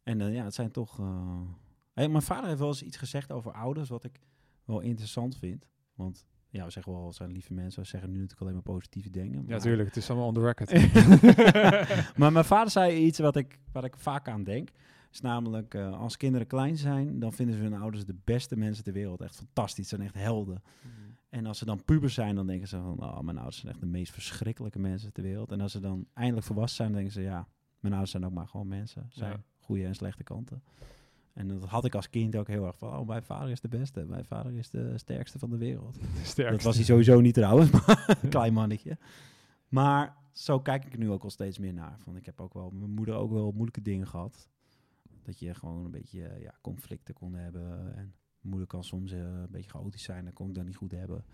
En 0.03 0.21
uh, 0.21 0.35
ja, 0.35 0.45
het 0.45 0.55
zijn 0.55 0.71
toch... 0.71 0.99
Uh... 1.01 1.41
Hey, 1.93 2.09
mijn 2.09 2.23
vader 2.23 2.47
heeft 2.47 2.61
wel 2.61 2.69
eens 2.69 2.83
iets 2.83 2.97
gezegd 2.97 3.33
over 3.33 3.53
ouders, 3.53 3.89
wat 3.89 4.05
ik 4.05 4.21
wel 4.65 4.81
interessant 4.81 5.37
vind. 5.37 5.67
Want 5.95 6.27
ja, 6.51 6.65
we 6.65 6.71
zeggen 6.71 6.93
wel, 6.93 7.07
het 7.07 7.15
zijn 7.15 7.33
lieve 7.33 7.55
mensen. 7.55 7.83
We 7.83 7.89
zeggen 7.89 8.11
nu 8.11 8.15
natuurlijk 8.15 8.41
alleen 8.41 8.55
maar 8.55 8.75
positieve 8.75 9.11
dingen. 9.11 9.45
Ja, 9.47 9.59
tuurlijk. 9.59 9.89
Het 9.89 9.97
is 9.97 10.11
allemaal 10.11 10.29
on 10.29 10.35
the 10.35 10.41
record. 10.41 10.71
maar 12.19 12.33
mijn 12.33 12.45
vader 12.45 12.71
zei 12.71 12.97
iets 12.97 13.19
wat 13.19 13.37
ik, 13.37 13.59
wat 13.73 13.85
ik 13.85 13.97
vaak 13.97 14.29
aan 14.29 14.45
denk. 14.45 14.69
Is 15.13 15.21
namelijk, 15.21 15.75
uh, 15.75 16.01
als 16.01 16.17
kinderen 16.17 16.47
klein 16.47 16.77
zijn, 16.77 17.19
dan 17.19 17.33
vinden 17.33 17.57
ze 17.57 17.63
hun 17.63 17.75
ouders 17.75 18.05
de 18.05 18.17
beste 18.25 18.57
mensen 18.57 18.85
ter 18.85 18.93
wereld. 18.93 19.21
Echt 19.21 19.37
fantastisch, 19.37 19.89
zijn 19.89 20.01
echt 20.01 20.15
helden. 20.15 20.63
Mm. 20.83 20.91
En 21.29 21.47
als 21.47 21.59
ze 21.59 21.65
dan 21.65 21.85
puber 21.85 22.11
zijn, 22.11 22.35
dan 22.35 22.47
denken 22.47 22.69
ze 22.69 22.77
van, 22.77 23.03
oh, 23.03 23.21
mijn 23.21 23.37
ouders 23.37 23.59
zijn 23.59 23.73
echt 23.73 23.81
de 23.81 23.87
meest 23.87 24.13
verschrikkelijke 24.13 24.79
mensen 24.79 25.13
ter 25.13 25.23
wereld. 25.23 25.53
En 25.53 25.61
als 25.61 25.73
ze 25.73 25.81
dan 25.81 26.07
eindelijk 26.15 26.47
volwassen 26.47 26.77
zijn, 26.77 26.89
dan 26.89 26.99
denken 26.99 27.15
ze, 27.15 27.23
ja, 27.23 27.49
mijn 27.81 27.93
ouders 27.93 28.11
zijn 28.11 28.27
ook 28.27 28.33
maar 28.33 28.49
gewoon 28.49 28.69
mensen. 28.69 29.07
Zijn 29.09 29.33
ja. 29.33 29.43
goede 29.59 29.85
en 29.85 29.95
slechte 29.95 30.23
kanten. 30.23 30.63
En 31.39 31.49
dat 31.49 31.65
had 31.65 31.85
ik 31.85 31.95
als 31.95 32.11
kind 32.11 32.37
ook 32.37 32.47
heel 32.47 32.67
erg 32.67 32.79
van, 32.79 32.99
oh, 32.99 33.07
mijn 33.07 33.23
vader 33.23 33.51
is 33.51 33.61
de 33.61 33.69
beste. 33.69 34.05
Mijn 34.05 34.25
vader 34.25 34.53
is 34.53 34.71
de 34.71 34.99
sterkste 34.99 35.39
van 35.39 35.51
de 35.51 35.57
wereld. 35.57 35.95
De 36.01 36.25
sterkste. 36.25 36.43
Dat 36.43 36.63
was 36.63 36.77
hij 36.77 36.85
sowieso 36.85 37.21
niet 37.21 37.35
trouwens, 37.35 37.71
maar 37.87 38.19
een 38.23 38.29
klein 38.29 38.53
mannetje. 38.53 38.99
Maar 39.69 40.17
zo 40.33 40.61
kijk 40.61 40.85
ik 40.85 40.93
er 40.93 40.99
nu 40.99 41.11
ook 41.11 41.23
al 41.23 41.31
steeds 41.31 41.59
meer 41.59 41.73
naar. 41.73 41.99
Van, 41.99 42.17
ik 42.17 42.27
heb 42.27 42.41
ook 42.41 42.55
wel, 42.55 42.71
mijn 42.71 42.91
moeder 42.91 43.15
ook 43.15 43.31
wel 43.31 43.51
moeilijke 43.51 43.83
dingen 43.83 44.07
gehad. 44.07 44.49
Dat 45.23 45.39
je 45.39 45.55
gewoon 45.55 45.85
een 45.85 45.91
beetje 45.91 46.37
ja, 46.41 46.55
conflicten 46.61 47.15
kon 47.15 47.35
hebben. 47.35 47.95
En 47.95 47.95
mijn 47.95 48.15
moeder 48.41 48.67
kan 48.67 48.85
soms 48.85 49.13
uh, 49.13 49.19
een 49.19 49.51
beetje 49.51 49.71
chaotisch 49.71 50.03
zijn, 50.03 50.25
dan 50.25 50.33
kon 50.33 50.49
ik 50.49 50.55
dat 50.55 50.65
niet 50.65 50.77
goed 50.77 50.93
hebben. 50.93 51.25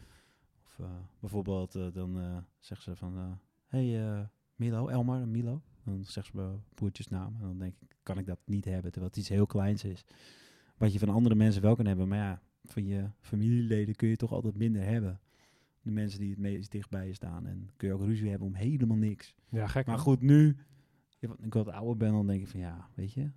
Of 0.65 0.79
uh, 0.81 0.87
bijvoorbeeld, 1.21 1.75
uh, 1.75 1.93
dan 1.93 2.45
zegt 2.59 2.83
ze 2.83 2.97
van, 2.97 3.41
hey 3.67 4.29
Milo, 4.57 4.89
Elmar, 4.89 5.29
Milo. 5.29 5.63
Dan 5.85 6.05
zegt 6.05 6.27
ze 6.27 6.37
mijn 6.37 6.63
broertjesnaam. 6.75 7.35
En 7.35 7.47
dan 7.47 7.59
denk 7.59 7.75
ik, 7.81 7.97
kan 8.03 8.19
ik 8.19 8.27
dat 8.27 8.39
niet 8.45 8.65
hebben, 8.65 8.91
terwijl 8.93 9.13
het 9.13 9.21
iets 9.21 9.29
heel 9.29 9.47
kleins 9.47 9.85
is. 9.85 10.05
Wat 10.77 10.93
je 10.93 10.99
van 10.99 11.09
andere 11.09 11.35
mensen 11.35 11.63
wel 11.63 11.77
kan 11.77 11.87
hebben, 11.87 12.09
maar 12.09 12.19
ja, 12.19 12.43
van 12.65 12.87
je 12.87 13.11
familieleden 13.21 13.95
kun 13.95 14.09
je 14.09 14.17
toch 14.17 14.33
altijd 14.33 14.57
minder 14.57 14.85
hebben. 14.85 15.21
De 15.83 15.91
mensen 15.91 16.21
die 16.21 16.31
het 16.31 16.39
meest 16.39 16.71
dichtbij 16.71 17.07
je 17.07 17.15
staan. 17.15 17.47
En 17.47 17.71
kun 17.77 17.89
je 17.89 17.95
ook 17.95 18.01
ruzie 18.01 18.31
hebben 18.31 18.49
om 18.49 18.55
helemaal 18.55 18.97
niks. 18.97 19.35
Ja, 19.49 19.67
gek. 19.67 19.87
Maar 19.87 19.99
goed, 19.99 20.21
nu 20.21 20.57
ik 21.41 21.55
wat 21.55 21.69
ouder 21.69 21.97
ben, 21.97 22.13
dan 22.13 22.27
denk 22.27 22.41
ik 22.41 22.49
van 22.49 22.61
ja, 22.61 22.89
weet 22.95 23.13
je. 23.13 23.31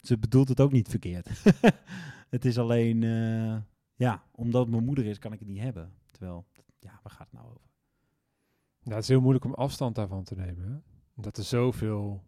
Ze 0.00 0.18
bedoelt 0.18 0.48
het 0.48 0.60
ook 0.60 0.72
niet 0.72 0.88
verkeerd. 0.88 1.42
het 2.34 2.44
is 2.44 2.58
alleen, 2.58 3.02
uh, 3.02 3.56
ja, 3.94 4.24
omdat 4.30 4.62
het 4.62 4.70
mijn 4.70 4.84
moeder 4.84 5.06
is, 5.06 5.18
kan 5.18 5.32
ik 5.32 5.38
het 5.38 5.48
niet 5.48 5.60
hebben. 5.60 5.92
Terwijl, 6.10 6.46
ja, 6.78 7.00
waar 7.02 7.12
gaat 7.12 7.30
het 7.30 7.32
nou 7.32 7.46
over? 7.46 7.68
Nou, 8.82 8.94
het 8.94 9.02
is 9.02 9.08
heel 9.08 9.20
moeilijk 9.20 9.44
om 9.44 9.54
afstand 9.54 9.94
daarvan 9.94 10.24
te 10.24 10.34
nemen. 10.34 10.64
Hè? 10.64 10.93
Omdat 11.14 11.36
er 11.36 11.44
zoveel 11.44 12.22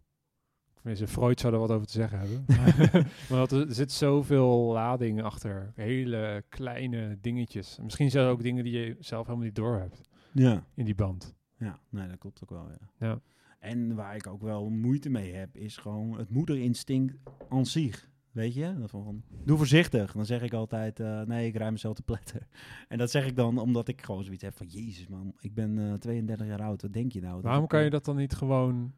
Tenminste, 0.87 1.07
Freud 1.07 1.39
zou 1.39 1.53
er 1.53 1.59
wat 1.59 1.71
over 1.71 1.87
te 1.87 1.93
zeggen 1.93 2.19
hebben. 2.19 2.45
maar 3.29 3.51
er 3.51 3.73
zit 3.73 3.91
zoveel 3.91 4.71
lading 4.73 5.21
achter. 5.21 5.71
Hele 5.75 6.43
kleine 6.49 7.17
dingetjes. 7.21 7.79
Misschien 7.83 8.11
zelfs 8.11 8.31
ook 8.31 8.43
dingen 8.43 8.63
die 8.63 8.79
je 8.79 8.95
zelf 8.99 9.25
helemaal 9.25 9.45
niet 9.45 9.55
door 9.55 9.79
hebt. 9.79 10.01
Ja. 10.31 10.65
In 10.73 10.85
die 10.85 10.95
band. 10.95 11.35
Ja, 11.57 11.79
nee, 11.89 12.07
dat 12.07 12.17
klopt 12.17 12.43
ook 12.43 12.49
wel, 12.49 12.69
ja. 12.69 13.07
ja. 13.07 13.21
En 13.59 13.95
waar 13.95 14.15
ik 14.15 14.27
ook 14.27 14.41
wel 14.41 14.69
moeite 14.69 15.09
mee 15.09 15.33
heb, 15.33 15.57
is 15.57 15.77
gewoon 15.77 16.17
het 16.17 16.29
moederinstinct 16.29 17.17
aan 17.49 17.65
zich. 17.65 18.09
Weet 18.37 18.53
je? 18.53 18.73
Dat 18.79 18.89
van, 18.89 19.23
doe 19.43 19.57
voorzichtig. 19.57 20.11
Dan 20.11 20.25
zeg 20.25 20.41
ik 20.41 20.53
altijd, 20.53 20.99
uh, 20.99 21.21
nee, 21.21 21.47
ik 21.47 21.55
ruim 21.55 21.71
mezelf 21.71 21.95
te 21.95 22.01
pletter. 22.01 22.47
En 22.87 22.97
dat 22.97 23.11
zeg 23.11 23.25
ik 23.25 23.35
dan 23.35 23.57
omdat 23.57 23.87
ik 23.87 24.01
gewoon 24.01 24.23
zoiets 24.23 24.43
heb 24.43 24.57
van, 24.57 24.67
jezus 24.67 25.07
man, 25.07 25.33
ik 25.39 25.53
ben 25.53 25.77
uh, 25.77 25.93
32 25.93 26.47
jaar 26.47 26.61
oud, 26.61 26.81
wat 26.81 26.93
denk 26.93 27.11
je 27.11 27.21
nou? 27.21 27.41
Waarom 27.41 27.67
kan 27.67 27.83
je 27.83 27.89
dat 27.89 28.05
dan 28.05 28.15
niet 28.15 28.33
gewoon 28.33 28.93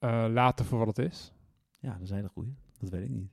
uh, 0.00 0.26
laten 0.30 0.64
voor 0.64 0.78
wat 0.78 0.96
het 0.96 0.98
is? 0.98 1.32
Ja, 1.78 1.92
dat 1.92 2.00
is 2.02 2.10
een 2.10 2.16
hele 2.16 2.28
goeie. 2.28 2.54
Dat 2.78 2.90
weet 2.90 3.04
ik 3.04 3.10
niet. 3.10 3.30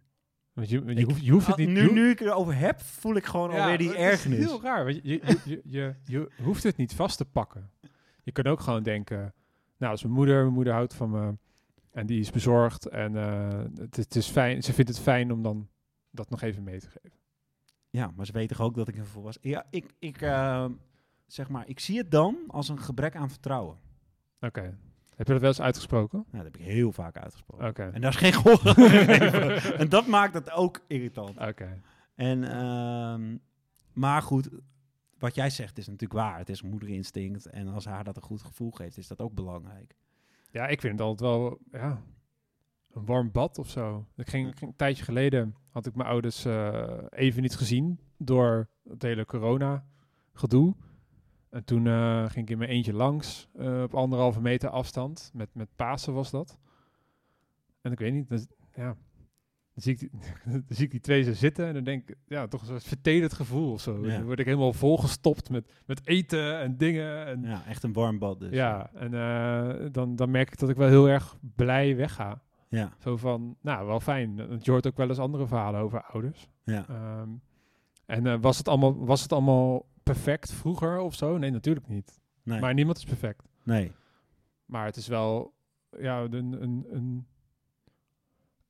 Want 0.54 0.70
je, 0.70 0.84
je, 0.86 0.94
Ik- 0.96 1.06
hoeft, 1.06 1.26
je 1.26 1.32
hoeft 1.32 1.48
het 1.48 1.56
Ah, 1.60 1.66
niet... 1.66 1.70
nu, 1.76 1.92
nu 1.94 2.10
ik 2.10 2.20
erover 2.20 2.58
heb, 2.58 2.80
voel 2.82 3.16
ik 3.16 3.26
gewoon 3.26 3.50
alweer 3.52 3.78
die 3.78 3.88
het 3.88 3.98
is 3.98 4.04
ergernis. 4.04 4.40
heel 4.40 4.62
raar. 4.62 4.84
Want 4.84 4.96
je, 4.96 5.02
je, 5.04 5.40
je, 5.46 5.62
je, 5.66 5.96
je 6.06 6.30
hoeft 6.44 6.64
het 6.64 6.78
niet 6.78 6.94
vast 6.94 7.18
te 7.18 7.26
pakken. 7.26 7.70
Je 8.24 8.32
kan 8.32 8.46
ook 8.46 8.60
gewoon 8.60 8.84
denken... 8.84 9.18
Nou, 9.18 9.34
dat 9.78 9.94
is 9.94 10.02
mijn 10.04 10.16
moeder. 10.16 10.42
Mijn 10.42 10.54
moeder 10.54 10.74
houdt 10.74 10.94
van 10.94 11.10
me. 11.10 11.34
En 11.92 12.06
die 12.06 12.20
is 12.20 12.32
bezorgd. 12.32 12.86
En 12.86 13.16
eh, 13.16 13.64
het, 13.76 13.96
het 13.96 14.16
is 14.16 14.28
fijn. 14.28 14.64
Ze 14.64 14.74
vindt 14.74 14.90
het 14.90 15.00
fijn 15.00 15.32
om 15.32 15.42
dan 15.42 15.70
dat 16.10 16.30
nog 16.30 16.42
even 16.42 16.64
mee 16.64 16.80
te 16.80 16.90
geven. 16.90 17.20
Ja, 17.90 18.12
maar 18.16 18.26
ze 18.26 18.32
weten 18.32 18.58
toch 18.58 18.66
ook 18.66 18.76
dat 18.76 18.88
ik 18.88 18.98
een 18.98 19.06
volwassen... 19.06 19.50
Ja, 19.50 19.66
ik, 19.70 19.94
ik, 20.00 20.22
eh, 20.22 20.66
zeg 21.28 21.50
maar, 21.50 21.68
ik 21.68 21.80
zie 21.80 21.98
het 21.98 22.12
dan 22.12 22.38
als 22.48 22.70
een 22.70 22.80
gebrek 22.80 23.16
aan 23.16 23.30
vertrouwen. 23.30 23.78
Oké. 24.40 24.78
Heb 25.16 25.28
je 25.28 25.34
dat 25.34 25.42
wel 25.42 25.52
eens 25.52 25.62
uitgesproken? 25.62 26.26
Nou, 26.32 26.44
dat 26.44 26.54
heb 26.54 26.62
ik 26.62 26.74
heel 26.74 26.92
vaak 26.92 27.18
uitgesproken. 27.18 27.68
Oké. 27.68 27.90
En 27.94 28.02
daar 28.02 28.10
is 28.10 28.16
geen 28.16 28.34
gehoor. 28.34 28.76
En 29.82 29.90
dat 29.90 30.08
maakt 30.08 30.34
het 30.34 30.52
ook 30.52 30.84
irritant. 30.88 31.38
Oké. 31.38 31.82
En, 32.16 32.44
ehm, 32.44 33.38
maar 33.94 34.22
goed, 34.22 34.50
wat 35.18 35.36
jij 35.36 35.50
zegt 35.50 35.78
is 35.78 35.86
natuurlijk 35.88 36.20
waar. 36.20 36.38
Het 36.38 36.50
is 36.50 36.62
een 36.62 36.70
moederinstinct. 36.70 37.46
En 37.46 37.68
als 37.68 37.86
haar 37.86 38.04
dat 38.04 38.16
een 38.16 38.22
goed 38.22 38.42
gevoel 38.42 38.72
geeft, 38.72 38.98
is 38.98 39.08
dat 39.08 39.22
ook 39.22 39.34
belangrijk. 39.34 39.96
Ja, 40.52 40.68
ik 40.68 40.82
vind 40.82 41.00
het 41.00 41.08
altijd 41.08 41.30
wel... 41.30 41.60
Ja, 41.72 42.02
een 42.92 43.06
warm 43.06 43.32
bad 43.32 43.58
of 43.58 43.70
zo. 43.70 44.06
Ik 44.16 44.30
ging, 44.30 44.58
ging 44.58 44.72
een 44.72 44.78
tijdje 44.78 45.04
geleden... 45.04 45.56
Had 45.72 45.86
ik 45.86 45.96
mijn 45.96 46.10
ouders 46.10 46.46
eh, 46.46 46.98
even 47.10 47.42
niet 47.42 47.56
gezien... 47.56 48.00
Door 48.18 48.70
het 48.90 49.02
hele 49.02 49.26
corona 49.26 49.86
gedoe. 50.34 50.76
En 51.50 51.64
toen 51.64 51.88
eh, 51.88 52.30
ging 52.30 52.46
ik 52.46 52.50
in 52.50 52.58
mijn 52.58 52.70
eentje 52.70 52.94
langs, 52.94 53.50
eh, 53.54 53.82
op 53.82 53.96
anderhalve 53.96 54.42
meter 54.42 54.70
afstand. 54.70 55.32
Met, 55.34 55.50
met 55.54 55.76
Pasen 55.76 56.14
was 56.14 56.32
dat. 56.32 56.58
En 57.82 57.92
ik 57.92 58.00
weet 58.00 58.14
niet, 58.14 58.30
dat, 58.30 58.48
ja. 58.74 58.96
Zie, 59.82 59.94
ik 59.94 60.00
die, 60.00 60.10
dan 60.52 60.64
zie 60.70 60.86
ik 60.86 60.92
die 60.92 61.00
twee 61.00 61.24
zo 61.24 61.34
zitten 61.34 61.68
en 61.68 61.74
dan 61.74 61.84
denk 61.84 62.10
ik, 62.10 62.16
ja, 62.28 62.48
toch 62.48 62.68
een 62.68 62.82
vertederd 62.82 63.34
gevoel 63.34 63.72
of 63.72 63.82
zo. 63.82 64.06
Ja. 64.06 64.16
Dan 64.16 64.26
word 64.26 64.40
ik 64.40 64.46
helemaal 64.46 64.74
volgestopt 64.74 65.50
met, 65.50 65.72
met 65.86 66.08
eten 66.08 66.60
en 66.60 66.78
dingen. 66.78 67.26
En, 67.26 67.42
ja, 67.42 67.50
Ja, 67.50 67.66
echt 67.66 67.84
een 67.84 67.94
warm 67.94 68.20
bad 68.20 68.40
dus. 68.40 68.58
en 68.94 69.14
eh, 69.14 69.86
dan, 69.92 70.16
dan 70.16 70.32
merk 70.32 70.52
ik 70.52 70.60
dat 70.60 70.70
ik 70.70 70.76
wel 70.76 70.88
heel 70.88 71.10
erg 71.10 71.38
blij 71.56 71.96
wegga. 71.96 72.42
Ja, 72.70 72.94
Zo 73.00 73.18
van, 73.18 73.56
nou, 73.62 73.88
wel 73.88 74.00
fijn. 74.00 74.48
Want 74.48 74.66
je 74.66 74.72
hoort 74.72 74.88
ook 74.88 74.98
wel 74.98 75.10
eens 75.10 75.20
andere 75.20 75.48
verhalen 75.48 75.82
over 75.82 76.04
ouders. 76.04 76.48
ja. 76.64 76.86
Ehm, 76.90 77.30
en 78.06 78.28
eh, 78.28 78.38
was, 78.42 78.58
het 78.58 78.68
allemaal, 78.68 79.06
was 79.06 79.22
het 79.22 79.32
allemaal 79.32 79.86
perfect 80.04 80.52
vroeger 80.54 81.00
of 81.00 81.16
zo? 81.16 81.38
Nee, 81.38 81.52
natuurlijk 81.52 81.88
niet. 81.88 82.20
Nee, 82.44 82.60
Maar 82.60 82.74
niemand 82.74 82.98
is 82.98 83.04
perfect. 83.04 83.48
nee. 83.64 83.92
Maar 84.66 84.86
het 84.86 84.96
is 84.96 85.08
wel 85.08 85.54
ja, 86.00 86.22
een, 86.22 86.34
een, 86.64 86.86
een, 86.90 87.28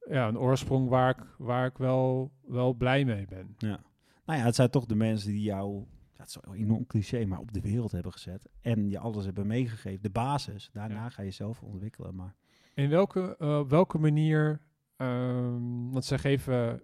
ja, 0.10 0.28
een 0.28 0.38
oorsprong 0.40 0.90
waar 0.90 1.10
ik, 1.10 1.26
waar 1.38 1.66
ik 1.66 1.78
wel, 1.78 2.32
wel 2.42 2.74
blij 2.74 3.06
mee 3.06 3.26
ben. 3.26 3.56
Ja. 3.58 3.80
Nou 4.26 4.40
ja, 4.40 4.46
het 4.46 4.56
zijn 4.56 4.70
toch 4.70 4.86
de 4.86 4.96
mensen 4.96 5.32
die 5.32 5.42
jou, 5.42 5.76
ja, 6.12 6.18
het 6.18 6.28
is 6.28 6.38
een 6.42 6.54
enorm 6.54 6.88
cliché, 6.88 7.26
maar 7.26 7.40
op 7.40 7.52
de 7.54 7.62
wereld 7.62 7.92
hebben 7.92 8.12
gezet. 8.12 8.50
En 8.62 8.90
je 8.90 9.00
alles 9.00 9.26
hebben 9.26 9.48
meegegeven. 9.48 10.02
De 10.02 10.10
basis. 10.10 10.70
Daarna 10.74 10.96
Ja. 10.96 11.10
ga 11.10 11.22
je 11.22 11.32
zelf 11.32 11.62
ontwikkelen. 11.64 12.16
Maar 12.16 12.36
In 12.74 12.90
welke, 12.90 13.36
eh, 13.38 13.64
welke 13.68 13.98
manier, 13.98 14.62
ehm 14.96 15.90
want 15.92 16.06
ze 16.06 16.18
geven 16.18 16.82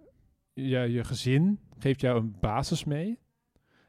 je, 0.53 0.80
je 0.80 1.03
gezin, 1.03 1.59
geeft 1.78 2.01
jou 2.01 2.20
een 2.20 2.36
basis 2.39 2.84
mee. 2.84 3.20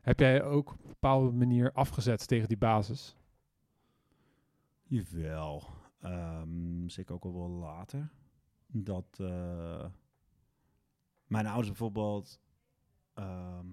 Heb 0.01 0.19
jij 0.21 0.43
ook 0.43 0.71
op 0.73 0.79
een 0.83 0.89
bepaalde 0.89 1.31
manier 1.31 1.73
afgezet 1.73 2.29
tegen 2.29 2.49
die 2.49 2.57
basis? 2.59 3.17
Jawel. 4.83 5.63
Ehm 6.01 6.89
zeker 6.89 7.15
ook 7.15 7.25
al 7.25 7.35
wel 7.35 7.49
later. 7.49 8.11
Dat 8.73 9.19
eh, 9.21 9.87
mijn 11.27 11.47
ouders 11.47 11.69
bijvoorbeeld 11.69 12.41
ehm, 13.15 13.67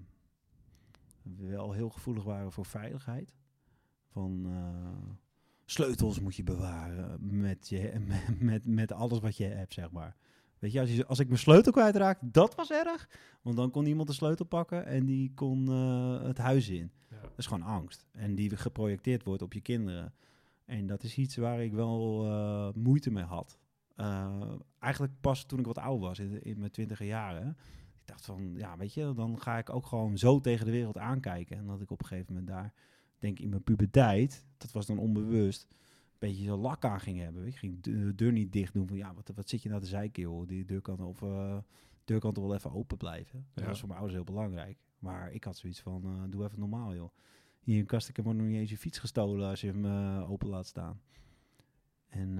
wel 1.22 1.72
heel 1.72 1.90
gevoelig 1.90 2.24
waren 2.24 2.52
voor 2.52 2.66
veiligheid. 2.66 3.34
Van 4.06 4.46
eh, 4.46 5.14
sleutels 5.64 6.20
moet 6.20 6.36
je 6.36 6.42
bewaren 6.42 7.38
met, 7.40 7.68
je, 7.68 7.92
met, 8.08 8.40
met, 8.40 8.66
met 8.66 8.92
alles 8.92 9.18
wat 9.18 9.36
je 9.36 9.44
hebt, 9.44 9.74
zeg 9.74 9.90
maar. 9.90 10.16
Weet 10.58 10.72
je, 10.72 10.80
als, 10.80 10.90
je, 10.94 11.06
als 11.06 11.18
ik 11.18 11.26
mijn 11.26 11.38
sleutel 11.38 11.72
kwijtraak, 11.72 12.18
dat 12.22 12.54
was 12.54 12.70
erg. 12.70 13.08
Want 13.42 13.56
dan 13.56 13.70
kon 13.70 13.86
iemand 13.86 14.08
de 14.08 14.14
sleutel 14.14 14.46
pakken 14.46 14.86
en 14.86 15.04
die 15.04 15.34
kon 15.34 15.68
eh, 15.68 16.22
het 16.22 16.38
huis 16.38 16.68
in. 16.68 16.90
Ja. 17.10 17.20
Dat 17.20 17.38
is 17.38 17.46
gewoon 17.46 17.62
angst. 17.62 18.06
En 18.12 18.34
die 18.34 18.56
geprojecteerd 18.56 19.24
wordt 19.24 19.42
op 19.42 19.52
je 19.52 19.60
kinderen. 19.60 20.14
En 20.64 20.86
dat 20.86 21.02
is 21.02 21.16
iets 21.16 21.36
waar 21.36 21.62
ik 21.62 21.72
wel 21.72 22.72
moeite 22.74 23.10
mee 23.10 23.24
had. 23.24 23.58
Eh, 23.96 24.52
eigenlijk 24.78 25.12
pas 25.20 25.44
toen 25.44 25.58
ik 25.58 25.66
wat 25.66 25.78
ouder 25.78 26.08
was, 26.08 26.18
in, 26.18 26.42
in 26.42 26.58
mijn 26.58 26.70
twintiger 26.70 27.06
jaren. 27.06 27.48
Ik 28.00 28.06
dacht 28.12 28.24
van, 28.24 28.54
ja, 28.56 28.76
weet 28.76 28.94
je, 28.94 29.12
dan 29.14 29.40
ga 29.40 29.58
ik 29.58 29.70
ook 29.70 29.86
gewoon 29.86 30.18
zo 30.18 30.40
tegen 30.40 30.64
de 30.64 30.70
wereld 30.72 30.98
aankijken. 30.98 31.56
En 31.56 31.66
dat 31.66 31.80
ik 31.80 31.90
op 31.90 32.00
een 32.00 32.06
gegeven 32.06 32.32
moment 32.34 32.50
daar, 32.50 32.72
denk 33.18 33.38
ik 33.38 33.44
in 33.44 33.50
mijn 33.50 33.62
puberteit, 33.62 34.46
dat 34.56 34.72
was 34.72 34.86
dan 34.86 34.98
onbewust, 34.98 35.66
een 35.70 35.76
beetje 36.18 36.44
zo 36.44 36.56
lak 36.56 36.84
aan 36.84 37.00
ging 37.00 37.18
hebben. 37.18 37.46
Ik 37.46 37.56
ging 37.56 37.80
de 37.82 38.14
deur 38.14 38.32
niet 38.32 38.52
dicht 38.52 38.72
doen 38.72 38.86
van, 38.86 38.96
ja, 38.96 39.14
wat, 39.14 39.30
wat 39.34 39.48
zit 39.48 39.62
je 39.62 39.68
nou 39.68 39.80
te 39.80 39.86
zeiken, 39.86 40.22
joh. 40.22 40.46
Die 40.46 40.64
deur 40.64 40.80
kan, 40.80 41.00
of, 41.00 41.22
eh, 41.22 41.56
deur 42.04 42.18
kan 42.20 42.32
toch 42.32 42.44
wel 42.44 42.54
even 42.54 42.72
open 42.72 42.96
blijven. 42.96 43.46
Dat 43.54 43.62
Ja. 43.64 43.70
was 43.70 43.78
voor 43.78 43.88
mijn 43.88 44.00
ouders 44.00 44.18
heel 44.22 44.34
belangrijk. 44.34 44.78
Maar 44.98 45.32
ik 45.32 45.44
had 45.44 45.56
zoiets 45.56 45.80
van, 45.80 46.04
eh, 46.04 46.22
doe 46.30 46.44
even 46.44 46.58
normaal, 46.58 46.94
joh. 46.94 47.10
Hier 47.60 47.78
in 47.78 47.86
Kastikum 47.86 48.24
wordt 48.24 48.38
nog 48.38 48.48
niet 48.48 48.56
eens 48.58 48.70
je 48.70 48.78
fiets 48.78 48.98
gestolen 48.98 49.48
als 49.48 49.60
je 49.60 49.66
hem 49.72 49.86
open 50.22 50.48
laat 50.48 50.66
staan. 50.66 51.00
En 52.08 52.38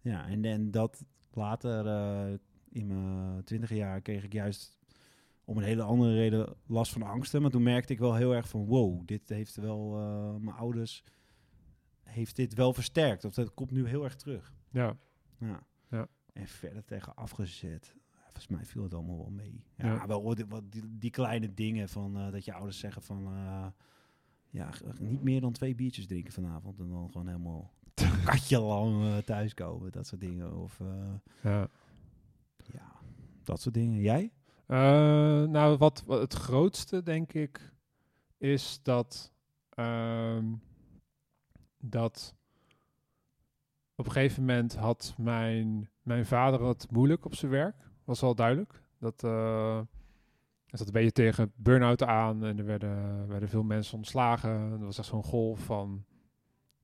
ja, 0.00 0.26
en, 0.26 0.44
en 0.44 0.70
dat 0.70 1.04
later 1.32 1.86
uh, 1.86 2.38
in 2.68 2.86
mijn 2.86 3.44
twintig 3.44 3.70
jaar 3.70 4.00
kreeg 4.00 4.24
ik 4.24 4.32
juist 4.32 4.78
om 5.44 5.56
een 5.56 5.64
hele 5.64 5.82
andere 5.82 6.14
reden 6.14 6.54
last 6.66 6.92
van 6.92 7.02
angsten. 7.02 7.42
Maar 7.42 7.50
toen 7.50 7.62
merkte 7.62 7.92
ik 7.92 7.98
wel 7.98 8.14
heel 8.14 8.34
erg 8.34 8.48
van 8.48 8.66
wow, 8.66 9.06
dit 9.06 9.28
heeft 9.28 9.56
wel 9.56 9.98
uh, 9.98 10.36
mijn 10.36 10.56
ouders 10.56 11.04
heeft 12.02 12.36
dit 12.36 12.54
wel 12.54 12.72
versterkt. 12.72 13.24
Of 13.24 13.34
dat 13.34 13.54
komt 13.54 13.70
nu 13.70 13.86
heel 13.86 14.04
erg 14.04 14.16
terug. 14.16 14.54
Ja. 14.70 14.96
Ja. 15.38 15.62
ja. 15.90 16.08
En 16.32 16.46
verder 16.46 16.84
tegen 16.84 17.14
afgezet. 17.14 17.94
Volgens 18.22 18.48
mij 18.48 18.64
viel 18.64 18.82
het 18.82 18.94
allemaal 18.94 19.16
wel 19.16 19.30
mee. 19.30 19.64
Ja, 19.76 19.86
Ja. 19.86 20.06
wel 20.06 20.22
wat, 20.22 20.36
die, 20.70 20.98
die, 20.98 21.10
kleine 21.10 21.54
dingen 21.54 21.88
van 21.88 22.18
uh, 22.18 22.32
dat 22.32 22.44
je 22.44 22.52
ouders 22.52 22.78
zeggen 22.78 23.02
van 23.02 23.22
ja, 24.50 24.72
niet 24.98 25.22
meer 25.22 25.40
dan 25.40 25.52
twee 25.52 25.74
biertjes 25.74 26.06
drinken 26.06 26.32
vanavond. 26.32 26.78
En 26.78 26.88
dan 26.88 27.10
gewoon 27.10 27.26
helemaal 27.26 27.72
katje 28.24 28.60
lang 28.60 29.02
uh, 29.02 29.16
thuiskomen. 29.16 29.92
Dat 29.92 30.06
soort 30.06 30.20
dingen. 30.20 30.56
Of 30.56 30.80
ja. 31.42 31.68
ja, 32.72 32.92
dat 33.42 33.60
soort 33.60 33.74
dingen. 33.74 34.00
Jij? 34.00 34.32
Uh, 34.66 34.76
nou, 35.42 35.76
wat, 35.76 36.02
wat, 36.06 36.20
het 36.20 36.34
grootste, 36.34 37.02
denk 37.02 37.32
ik, 37.32 37.72
is 38.38 38.80
dat, 38.82 39.32
uh, 39.74 40.38
dat 41.78 42.34
op 43.94 44.06
een 44.06 44.12
gegeven 44.12 44.44
moment 44.44 44.74
had 44.74 45.14
mijn, 45.16 45.90
mijn 46.02 46.26
vader 46.26 46.62
het 46.62 46.90
moeilijk 46.90 47.24
op 47.24 47.34
zijn 47.34 47.50
werk. 47.50 47.88
Was 48.04 48.22
al 48.22 48.34
duidelijk. 48.34 48.82
Dat 48.98 49.22
er 49.22 50.78
zat 50.78 50.86
een 50.86 50.92
beetje 50.92 51.12
tegen 51.12 51.52
burn-out 51.56 52.02
aan 52.02 52.44
en 52.44 52.58
er 52.58 52.64
werden, 52.64 53.28
werden 53.28 53.48
veel 53.48 53.62
mensen 53.62 53.96
ontslagen. 53.96 54.50
Er 54.50 54.84
was 54.84 54.98
echt 54.98 55.06
zo'n 55.06 55.24
golf 55.24 55.60
van, 55.60 56.04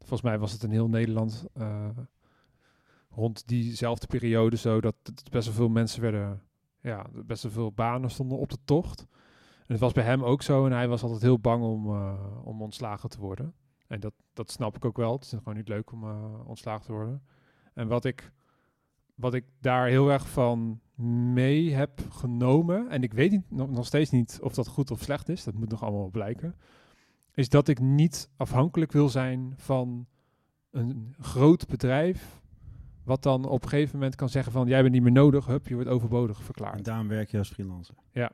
volgens 0.06 0.22
mij 0.22 0.38
was 0.38 0.52
het 0.52 0.62
in 0.62 0.70
heel 0.70 0.88
Nederland 0.88 1.46
uh, 1.56 1.88
rond 3.10 3.48
diezelfde 3.48 4.06
periode 4.06 4.56
zo, 4.56 4.80
dat 4.80 4.94
best 5.30 5.46
wel 5.46 5.54
veel 5.54 5.68
mensen 5.68 6.00
werden 6.02 6.42
ja, 6.80 7.06
best 7.12 7.42
wel 7.42 7.52
veel 7.52 7.72
banen 7.72 8.10
stonden 8.10 8.38
op 8.38 8.50
de 8.50 8.58
tocht. 8.64 9.06
En 9.58 9.72
het 9.72 9.80
was 9.80 9.92
bij 9.92 10.04
hem 10.04 10.24
ook 10.24 10.42
zo 10.42 10.66
en 10.66 10.72
hij 10.72 10.88
was 10.88 11.02
altijd 11.02 11.22
heel 11.22 11.38
bang 11.38 11.62
om, 11.62 11.86
uh, 11.86 12.14
om 12.44 12.62
ontslagen 12.62 13.08
te 13.08 13.20
worden. 13.20 13.54
En 13.86 14.00
dat, 14.00 14.12
dat 14.32 14.50
snap 14.50 14.76
ik 14.76 14.84
ook 14.84 14.96
wel. 14.96 15.12
Het 15.12 15.22
is 15.22 15.28
gewoon 15.28 15.56
niet 15.56 15.68
leuk 15.68 15.92
om 15.92 16.04
uh, 16.04 16.48
ontslagen 16.48 16.84
te 16.84 16.92
worden. 16.92 17.22
En 17.74 17.88
wat 17.88 18.04
ik, 18.04 18.32
wat 19.14 19.34
ik 19.34 19.44
daar 19.60 19.86
heel 19.86 20.10
erg 20.10 20.28
van 20.28 20.80
mee 21.32 21.74
heb 21.74 22.00
genomen, 22.10 22.88
en 22.90 23.02
ik 23.02 23.12
weet 23.12 23.50
nog, 23.50 23.70
nog 23.70 23.86
steeds 23.86 24.10
niet 24.10 24.38
of 24.42 24.54
dat 24.54 24.68
goed 24.68 24.90
of 24.90 25.02
slecht 25.02 25.28
is, 25.28 25.44
dat 25.44 25.54
moet 25.54 25.70
nog 25.70 25.82
allemaal 25.82 26.08
blijken, 26.08 26.54
is 27.36 27.48
dat 27.48 27.68
ik 27.68 27.80
niet 27.80 28.28
afhankelijk 28.36 28.92
wil 28.92 29.08
zijn 29.08 29.54
van 29.56 30.06
een 30.70 31.14
groot 31.18 31.66
bedrijf 31.66 32.40
wat 33.04 33.22
dan 33.22 33.44
op 33.44 33.62
een 33.62 33.68
gegeven 33.68 33.98
moment 33.98 34.14
kan 34.14 34.28
zeggen 34.28 34.52
van 34.52 34.66
jij 34.66 34.80
bent 34.80 34.94
niet 34.94 35.02
meer 35.02 35.12
nodig, 35.12 35.46
hup, 35.46 35.68
je 35.68 35.74
wordt 35.74 35.90
overbodig 35.90 36.42
verklaard. 36.42 36.76
En 36.76 36.82
daarom 36.82 37.08
werk 37.08 37.30
je 37.30 37.38
als 37.38 37.48
freelancer. 37.48 37.94
Ja. 38.12 38.32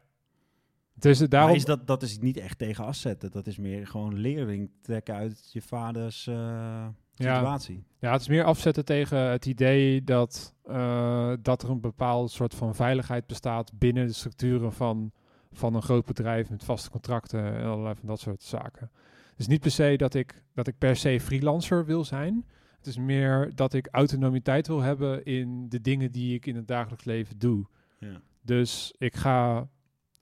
Dus 0.94 1.18
daarom... 1.18 1.48
Maar 1.48 1.58
is 1.58 1.64
dat, 1.64 1.86
dat 1.86 2.02
is 2.02 2.18
niet 2.18 2.36
echt 2.36 2.58
tegen 2.58 2.84
afzetten. 2.84 3.30
Dat 3.30 3.46
is 3.46 3.56
meer 3.58 3.86
gewoon 3.86 4.18
lering 4.18 4.70
trekken 4.82 5.14
uit 5.14 5.52
je 5.52 5.62
vaders 5.62 6.26
uh, 6.26 6.86
situatie. 7.12 7.74
Ja. 7.74 8.08
ja, 8.08 8.12
het 8.12 8.20
is 8.20 8.28
meer 8.28 8.44
afzetten 8.44 8.84
tegen 8.84 9.18
het 9.18 9.46
idee 9.46 10.04
dat, 10.04 10.54
uh, 10.66 11.32
dat 11.40 11.62
er 11.62 11.70
een 11.70 11.80
bepaald 11.80 12.30
soort 12.30 12.54
van 12.54 12.74
veiligheid 12.74 13.26
bestaat 13.26 13.72
binnen 13.78 14.06
de 14.06 14.12
structuren 14.12 14.72
van, 14.72 15.12
van 15.52 15.74
een 15.74 15.82
groot 15.82 16.04
bedrijf 16.04 16.50
met 16.50 16.64
vaste 16.64 16.90
contracten 16.90 17.54
en 17.54 17.64
allerlei 17.64 17.94
van 17.94 18.08
dat 18.08 18.20
soort 18.20 18.42
zaken. 18.42 18.90
Dus 19.36 19.46
niet 19.46 19.60
per 19.60 19.70
se 19.70 19.96
dat 19.96 20.14
ik, 20.14 20.42
dat 20.54 20.66
ik 20.66 20.78
per 20.78 20.96
se 20.96 21.20
freelancer 21.20 21.84
wil 21.84 22.04
zijn. 22.04 22.46
Het 22.76 22.86
is 22.86 22.96
meer 22.96 23.50
dat 23.54 23.72
ik 23.72 23.88
autonomiteit 23.90 24.66
wil 24.66 24.80
hebben 24.80 25.24
in 25.24 25.68
de 25.68 25.80
dingen 25.80 26.12
die 26.12 26.34
ik 26.34 26.46
in 26.46 26.56
het 26.56 26.68
dagelijks 26.68 27.04
leven 27.04 27.38
doe. 27.38 27.66
Ja. 27.98 28.20
Dus 28.40 28.94
ik 28.98 29.16
ga, 29.16 29.68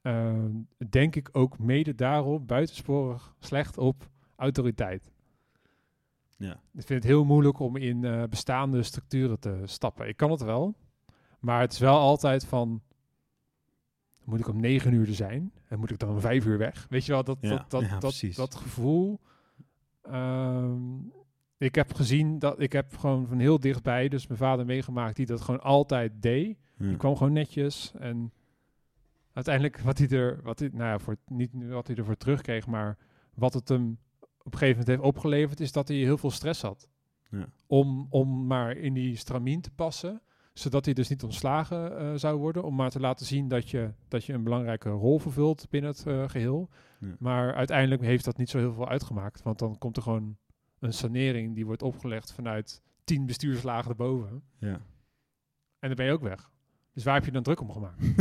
eh, 0.03 0.45
denk 0.91 1.17
ik 1.17 1.29
ook 1.33 1.59
mede 1.59 1.95
daarop, 1.95 2.47
buitensporig 2.47 3.35
slecht 3.39 3.79
op 3.79 4.09
autoriteit. 4.37 5.11
Ja. 6.37 6.53
Ik 6.53 6.87
vind 6.87 6.89
het 6.89 7.13
heel 7.13 7.25
moeilijk 7.25 7.59
om 7.59 7.77
in 7.77 8.05
eh, 8.05 8.23
bestaande 8.25 8.83
structuren 8.83 9.41
te 9.41 9.61
stappen. 9.65 10.09
Ik 10.09 10.17
kan 10.17 10.31
het 10.31 10.43
wel, 10.43 10.75
maar 11.39 11.61
het 11.61 11.73
is 11.73 11.79
wel 11.79 11.99
altijd 11.99 12.45
van... 12.45 12.83
Moet 14.25 14.41
ik 14.41 14.49
om 14.49 14.61
negen 14.61 14.93
uur 14.93 15.09
er 15.09 15.15
zijn? 15.15 15.53
En 15.69 15.79
moet 15.79 15.91
ik 15.91 15.99
dan 15.99 16.09
om 16.09 16.21
vijf 16.21 16.47
uur 16.47 16.59
weg? 16.59 16.87
Weet 16.91 17.05
je 17.05 17.13
wel, 17.13 17.25
dat, 17.25 17.39
Ja, 17.41 17.49
dat, 17.49 17.71
dat, 17.71 17.83
ja, 17.83 17.99
dat, 17.99 18.23
dat 18.35 18.55
gevoel... 18.55 19.21
ehm, 20.03 20.99
ik 21.57 21.75
heb 21.75 21.95
gezien 21.95 22.39
dat 22.39 22.61
ik 22.61 22.73
heb 22.73 22.97
gewoon 22.97 23.27
van 23.27 23.39
heel 23.39 23.61
dichtbij, 23.61 24.09
dus 24.09 24.27
mijn 24.27 24.39
vader 24.39 24.67
meegemaakt, 24.67 25.17
die 25.17 25.27
dat 25.27 25.41
gewoon 25.41 25.61
altijd 25.61 26.13
deed. 26.23 26.59
Ja. 26.77 26.87
Die 26.87 26.97
kwam 26.97 27.17
gewoon 27.17 27.33
netjes 27.33 27.93
en 27.99 28.33
uiteindelijk 29.33 29.81
wat 29.81 29.99
hij 29.99 30.09
er, 30.09 30.41
wat 30.43 30.59
hij, 30.59 30.69
nou 30.73 30.85
ja, 30.85 30.99
voor, 30.99 31.17
niet 31.27 31.51
wat 31.69 31.87
hij 31.87 31.97
ervoor 31.97 32.17
terugkreeg, 32.17 32.67
maar 32.67 32.99
wat 33.35 33.55
het 33.55 33.69
hem 33.69 33.99
op 34.21 34.53
een 34.53 34.59
gegeven 34.59 34.69
moment 34.69 34.89
heeft 34.89 35.15
opgeleverd, 35.15 35.61
is 35.61 35.73
dat 35.73 35.89
hij 35.89 35.97
heel 35.97 36.19
veel 36.19 36.31
stress 36.31 36.63
had. 36.63 36.89
Ja. 37.31 37.49
Om, 37.67 38.07
om 38.11 38.47
maar 38.47 38.77
in 38.77 38.95
die 38.95 39.17
stramien 39.17 39.61
te 39.61 39.71
passen, 39.71 40.23
zodat 40.53 40.85
hij 40.85 40.95
dus 40.95 41.09
niet 41.09 41.23
ontslagen 41.23 41.99
eh, 41.99 42.13
zou 42.15 42.39
worden, 42.39 42.65
om 42.65 42.75
maar 42.75 42.91
te 42.91 43.01
laten 43.01 43.27
zien 43.27 43.49
dat 43.49 43.71
je, 43.71 43.93
dat 44.09 44.25
je 44.25 44.33
een 44.33 44.45
belangrijke 44.45 44.89
rol 44.89 45.19
vervult 45.19 45.67
binnen 45.71 45.91
het 45.91 46.07
eh, 46.07 46.29
geheel. 46.29 46.69
Ja. 47.01 47.17
Maar 47.19 47.55
uiteindelijk 47.55 48.03
heeft 48.03 48.25
dat 48.25 48.37
niet 48.37 48.51
zo 48.51 48.59
heel 48.59 48.73
veel 48.73 48.89
uitgemaakt, 48.89 49.43
want 49.43 49.59
dan 49.59 49.79
komt 49.79 49.97
er 49.97 50.03
gewoon 50.03 50.37
een 50.79 50.93
sanering 50.93 51.55
die 51.55 51.67
wordt 51.67 51.83
opgelegd 51.83 52.33
vanuit 52.33 52.83
tien 53.05 53.27
bestuurslagen 53.27 53.91
erboven. 53.91 54.43
Ja. 54.59 54.81
En 55.79 55.89
dan 55.89 55.95
ben 55.95 56.07
je 56.07 56.13
ook 56.13 56.23
weg. 56.23 56.51
Dus 56.93 57.05
waar 57.05 57.15
heb 57.15 57.25
je 57.25 57.31
dan 57.31 57.43
druk 57.43 57.61
om 57.61 57.73
gemaakt? 57.73 58.03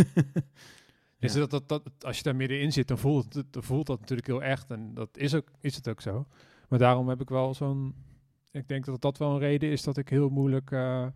Dus 1.20 1.34
dat, 1.34 1.50
dat, 1.50 1.68
dat, 1.68 1.82
als 2.00 2.18
je 2.18 2.24
daar 2.24 2.36
middenin 2.36 2.72
zit, 2.72 2.88
dan 2.88 2.98
voelt, 2.98 3.34
het, 3.34 3.54
dan 3.54 3.64
voelt 3.64 3.88
dat 3.88 4.00
natuurlijk 4.00 4.28
heel 4.28 4.44
echt. 4.44 4.72
En 4.72 4.94
dat 4.94 5.18
is, 5.18 5.36
ook, 5.36 5.52
is 5.62 5.76
het 5.76 5.90
ook 5.90 6.02
zo. 6.02 6.28
Maar 6.70 6.80
daarom 6.80 7.10
heb 7.10 7.22
ik 7.22 7.30
wel 7.30 7.54
zo'n... 7.54 7.96
Ik 8.52 8.68
denk 8.68 8.86
dat 8.86 9.02
dat 9.02 9.18
wel 9.18 9.32
een 9.32 9.40
reden 9.40 9.70
is 9.70 9.84
dat 9.84 9.98
ik 9.98 10.10
heel 10.10 10.30
moeilijk 10.30 10.72
eh, 10.72 11.08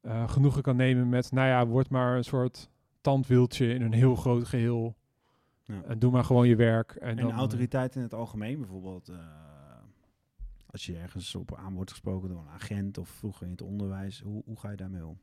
eh, 0.00 0.28
genoegen 0.28 0.62
kan 0.62 0.76
nemen 0.76 1.08
met... 1.08 1.32
Nou 1.32 1.48
ja, 1.48 1.66
word 1.66 1.90
maar 1.90 2.16
een 2.16 2.24
soort 2.24 2.70
tandwieltje 3.00 3.74
in 3.74 3.82
een 3.82 3.92
heel 3.92 4.16
groot 4.16 4.44
geheel. 4.44 4.96
Ja. 5.64 5.82
En 5.82 5.98
doe 5.98 6.10
maar 6.10 6.24
gewoon 6.24 6.48
je 6.48 6.56
werk. 6.56 6.92
En, 6.94 7.08
En 7.08 7.16
dan, 7.16 7.30
eh, 7.30 7.36
autoriteit 7.36 7.96
in 7.96 8.02
het 8.02 8.14
algemeen, 8.14 8.58
bijvoorbeeld 8.58 9.08
eh, 9.08 9.16
als 10.66 10.86
je 10.86 10.96
ergens 10.96 11.34
op 11.34 11.54
aan 11.54 11.74
wordt 11.74 11.90
gesproken 11.90 12.28
door 12.28 12.38
een 12.38 12.48
agent 12.54 12.98
of 12.98 13.08
vroeger 13.08 13.44
in 13.46 13.50
het 13.52 13.62
onderwijs, 13.62 14.20
hoe, 14.20 14.42
hoe 14.44 14.58
ga 14.58 14.70
je 14.70 14.76
daarmee 14.76 15.06
om? 15.06 15.18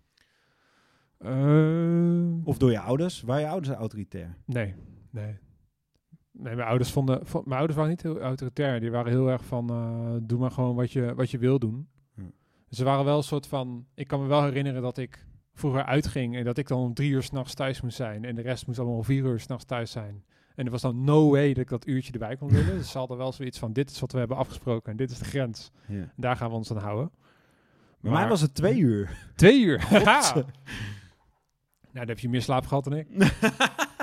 Of 2.44 2.58
door 2.58 2.72
je 2.72 2.80
ouders? 2.80 3.22
Waren 3.22 3.42
je 3.42 3.50
ouders 3.50 3.76
autoritair? 3.76 4.36
Nee, 4.46 4.76
nee. 5.10 5.38
Nee, 6.32 6.56
mijn 6.56 6.68
ouders 6.68 6.92
vonden, 6.92 7.26
vo- 7.26 7.42
mijn 7.46 7.56
ouders 7.58 7.76
waren 7.76 7.90
niet 7.90 8.02
heel 8.02 8.20
autoritair. 8.20 8.80
Die 8.80 8.92
waren 8.92 9.12
heel 9.12 9.30
erg 9.30 9.46
van, 9.46 9.68
doe 10.24 10.40
maar 10.40 10.52
gewoon 10.52 10.76
wat 10.76 10.92
je, 10.92 11.16
wat 11.16 11.32
je 11.32 11.38
wil 11.38 11.60
doen. 11.60 11.88
Ze 12.70 12.84
waren 12.84 13.06
wel 13.06 13.18
een 13.18 13.24
soort 13.24 13.48
van, 13.48 13.86
ik 13.96 14.08
kan 14.08 14.22
me 14.22 14.28
wel 14.28 14.44
herinneren 14.44 14.82
dat 14.82 14.98
ik 14.98 15.26
vroeger 15.54 15.84
uitging 15.84 16.36
en 16.36 16.44
dat 16.44 16.58
ik 16.58 16.68
dan 16.68 16.80
om 16.80 16.94
drie 16.94 17.12
uur 17.12 17.24
s'nachts 17.24 17.54
thuis 17.54 17.82
moest 17.82 17.96
zijn. 17.96 18.26
En 18.26 18.36
de 18.36 18.42
rest 18.42 18.68
moest 18.68 18.80
allemaal 18.80 18.98
om 18.98 19.04
vier 19.04 19.24
uur 19.24 19.40
s'nachts 19.40 19.66
thuis 19.66 19.92
zijn. 19.92 20.24
En 20.56 20.66
er 20.66 20.72
was 20.72 20.82
dan 20.82 21.04
no 21.04 21.30
way 21.30 21.48
dat 21.48 21.58
ik 21.58 21.70
dat 21.70 21.88
uurtje 21.88 22.12
erbij 22.12 22.36
kon 22.38 22.50
willen. 22.50 22.78
dus 22.78 22.92
ze 22.92 22.98
hadden 22.98 23.18
wel 23.18 23.32
zoiets 23.32 23.60
van, 23.60 23.74
dit 23.74 23.90
is 23.90 24.00
wat 24.00 24.12
we 24.12 24.18
hebben 24.18 24.38
afgesproken 24.38 24.92
en 24.92 24.98
dit 24.98 25.12
is 25.12 25.18
de 25.20 25.26
grens. 25.26 25.72
Daar 26.16 26.36
gaan 26.36 26.50
we 26.50 26.56
ons 26.56 26.72
aan 26.72 26.78
houden. 26.78 27.12
Bij 28.02 28.12
mij 28.12 28.28
was 28.28 28.42
het 28.42 28.56
twee 28.56 28.78
uur. 28.78 29.30
Twee 29.36 29.62
uur. 29.62 29.88
Nou, 31.92 32.10
dan 32.10 32.16
heb 32.16 32.26
je 32.26 32.30
meer 32.30 32.42
slaap 32.42 32.66
gehad 32.66 32.84
dan 32.84 32.94
ik. 32.94 33.08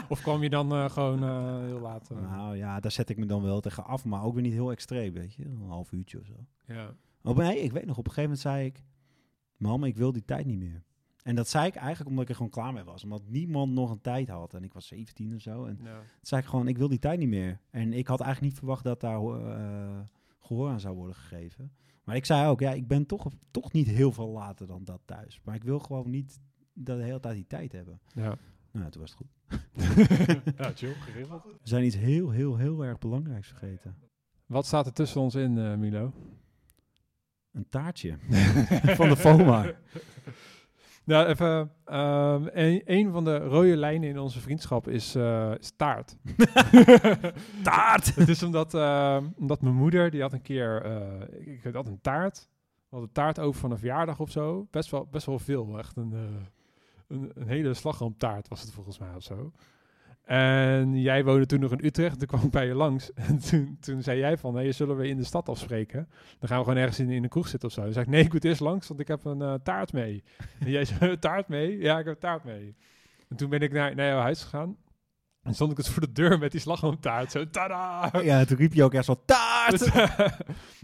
of 0.09 0.21
kwam 0.23 0.43
je 0.43 0.51
dan 0.51 0.73
eh, 0.73 0.91
gewoon 0.91 1.23
eh, 1.23 1.65
heel 1.65 1.81
laat? 1.81 2.11
eh? 2.11 2.31
Nou 2.31 2.57
ja, 2.57 2.81
daar 2.81 2.91
zet 2.91 3.09
ik 3.09 3.17
me 3.17 3.27
dan 3.27 3.43
wel 3.43 3.61
tegen 3.61 3.85
af, 3.85 4.05
maar 4.05 4.23
ook 4.23 4.35
weer 4.35 4.43
niet 4.43 4.53
heel 4.53 4.71
extreem, 4.71 5.12
weet 5.12 5.35
je. 5.35 5.45
Een 5.45 5.69
half 5.69 5.93
uurtje 5.93 6.19
of 6.21 6.27
zo. 6.27 6.33
ja. 6.67 6.95
Oh, 7.25 7.37
nee, 7.37 7.59
ik 7.61 7.72
weet 7.72 7.87
nog, 7.87 7.99
op 7.99 8.07
een 8.07 8.12
gegeven 8.12 8.22
moment 8.22 8.41
zei 8.41 8.66
ik... 8.66 8.83
Mam, 9.57 9.85
ik 9.85 9.97
wil 9.97 10.12
die 10.12 10.25
tijd 10.25 10.47
niet 10.47 10.59
meer. 10.59 10.83
En 11.22 11.35
dat 11.35 11.49
zei 11.49 11.66
ik 11.66 11.75
eigenlijk 11.75 12.09
omdat 12.09 12.22
ik 12.25 12.29
er 12.31 12.35
gewoon 12.37 12.51
klaar 12.51 12.72
mee 12.72 12.85
was. 12.85 13.05
Omdat 13.05 13.22
niemand 13.27 13.72
nog 13.72 13.91
een 13.91 14.01
tijd 14.01 14.29
had. 14.29 14.55
En 14.55 14.64
ik 14.64 14.72
was 14.72 14.87
17 14.87 15.35
of 15.35 15.41
zo. 15.41 15.64
En 15.64 15.79
Ja. 15.83 15.97
toen 15.97 16.05
zei 16.20 16.41
ik 16.41 16.47
gewoon, 16.49 16.68
ik 16.68 16.79
wil 16.79 16.89
die 16.89 16.99
tijd 16.99 17.18
niet 17.18 17.29
meer. 17.29 17.61
En 17.70 17.93
ik 17.93 18.07
had 18.07 18.20
eigenlijk 18.20 18.51
niet 18.53 18.59
verwacht 18.59 18.85
dat 18.85 19.01
daar 19.01 19.18
eh, 19.20 20.01
gehoor 20.39 20.68
aan 20.68 20.81
zou 20.81 20.97
worden 20.97 21.14
gegeven. 21.16 21.72
Maar 22.05 22.16
ik 22.16 22.25
zei 22.25 22.49
ook, 22.49 22.61
ja, 22.61 22.72
ik 22.72 22.87
ben 22.89 23.07
toch, 23.07 23.27
toch 23.51 23.72
niet 23.72 23.87
heel 23.87 24.12
veel 24.12 24.29
later 24.29 24.66
dan 24.66 24.85
dat 24.85 25.01
thuis. 25.05 25.41
Maar 25.45 25.55
ik 25.55 25.64
wil 25.64 25.79
gewoon 25.79 26.11
niet 26.11 26.41
dat 26.72 26.99
de 26.99 27.05
hele 27.05 27.20
tijd 27.20 27.35
die 27.35 27.47
tijd 27.47 27.72
hebben. 27.72 28.01
ja. 28.14 28.37
Nou, 28.70 28.91
toen 28.91 29.01
was 29.01 29.11
het 29.11 29.18
goed. 29.18 29.33
ja, 30.59 30.72
chill, 30.75 30.93
geregeld. 30.95 31.45
We 31.45 31.51
zijn 31.62 31.85
iets 31.85 31.97
heel, 31.97 32.31
heel, 32.31 32.57
heel 32.57 32.85
erg 32.85 32.99
belangrijks 32.99 33.49
vergeten. 33.49 33.97
Wat 34.47 34.66
staat 34.66 34.87
er 34.87 34.93
tussen 34.93 35.20
ons 35.20 35.35
in, 35.35 35.59
eh, 35.59 35.75
Milo? 35.77 36.12
Een 37.55 37.68
taartje 37.68 38.16
van 38.98 39.09
de 39.09 39.16
FOMA. 39.16 39.72
Nou, 41.05 41.26
even. 41.26 41.70
ehm, 41.84 42.46
een, 42.52 42.82
een 42.84 43.12
van 43.12 43.24
de 43.24 43.36
rode 43.36 43.76
lijnen 43.76 44.09
in 44.09 44.18
onze 44.18 44.40
vriendschap 44.40 44.88
is, 44.88 45.14
eh, 45.14 45.52
is 45.59 45.72
taart. 45.76 46.16
Taart! 47.62 48.14
Het 48.14 48.28
is 48.28 48.42
omdat, 48.42 48.74
ehm, 48.74 49.24
omdat 49.36 49.62
mijn 49.62 49.74
moeder, 49.74 50.11
die 50.11 50.20
had 50.20 50.32
een 50.32 50.42
keer, 50.42 50.82
eh, 50.82 51.57
ik, 51.64 51.74
had 51.74 51.86
een 51.86 52.00
taart. 52.00 52.48
We 52.88 53.00
hadden 53.00 53.12
taart 53.12 53.38
over 53.38 53.61
van 53.61 53.70
een 53.70 53.78
verjaardag 53.78 54.20
of 54.20 54.30
zo. 54.30 54.66
Best 54.70 54.90
wel, 54.90 55.09
best 55.11 55.26
wel 55.26 55.38
veel. 55.38 55.78
Echt 55.78 55.96
een, 55.96 56.12
eh, 56.12 56.20
een, 57.09 57.30
een 57.34 57.48
hele 57.48 57.74
slagroomtaart 57.74 58.48
was 58.48 58.61
het 58.61 58.72
volgens 58.72 58.98
mij 58.98 59.14
of 59.14 59.22
zo. 59.22 59.52
En 60.25 61.01
jij 61.01 61.25
woonde 61.25 61.47
toen 61.47 61.61
nog 61.61 61.72
in 61.72 61.85
Utrecht. 61.85 62.18
Toen 62.18 62.29
kwam 62.29 62.41
ik 62.41 62.51
bij 62.51 62.66
je 62.66 62.75
langs. 62.75 63.12
En 63.29 63.39
toen, 63.39 63.77
toen 63.81 64.03
zei 64.03 64.18
jij 64.18 64.39
van, 64.39 64.55
hey, 64.55 64.72
zullen 64.72 64.97
we 64.97 65.09
in 65.09 65.16
de 65.16 65.25
stad 65.25 65.49
afspreken? 65.49 66.09
Dan 66.39 66.49
gaan 66.49 66.59
we 66.59 66.64
gewoon 66.64 66.79
ergens 66.79 66.99
in, 66.99 67.11
in 67.11 67.22
een 67.22 67.29
kroeg 67.29 67.49
zitten 67.49 67.68
of 67.68 67.75
zo. 67.75 67.83
Dan 67.83 67.93
zei 67.93 68.05
ik, 68.05 68.11
nee, 68.11 68.25
ik 68.25 68.33
moet 68.33 68.45
eerst 68.45 68.61
langs, 68.61 68.89
want 68.89 69.01
ik 69.01 69.09
heb 69.09 69.25
een 69.25 69.43
eh, 69.43 69.55
taart 69.55 69.93
mee. 69.93 70.25
En 70.61 70.70
jij 70.70 70.85
zei, 70.85 71.11
"Een 71.11 71.18
taart 71.29 71.49
mee? 71.49 71.79
Ja, 71.79 71.99
ik 71.99 72.05
heb 72.05 72.14
een 72.14 72.20
taart 72.20 72.45
mee. 72.45 72.77
En 73.29 73.37
toen 73.37 73.51
ben 73.51 73.61
ik 73.61 73.72
naar, 73.72 73.95
naar 73.95 74.07
jouw 74.07 74.20
huis 74.20 74.43
gegaan. 74.43 74.77
En 75.43 75.55
stond 75.55 75.70
ik 75.70 75.77
dus 75.77 75.89
voor 75.89 76.03
de 76.03 76.12
deur 76.12 76.39
met 76.39 76.53
die 76.53 76.61
slagroomtaart. 76.61 77.31
Zo, 77.31 77.51
tada! 77.51 78.11
Ja, 78.22 78.45
toen 78.45 78.57
riep 78.57 78.72
je 78.72 78.85
ook 78.85 78.95
echt 78.95 79.05
zo, 79.05 79.22
taart! 79.25 79.91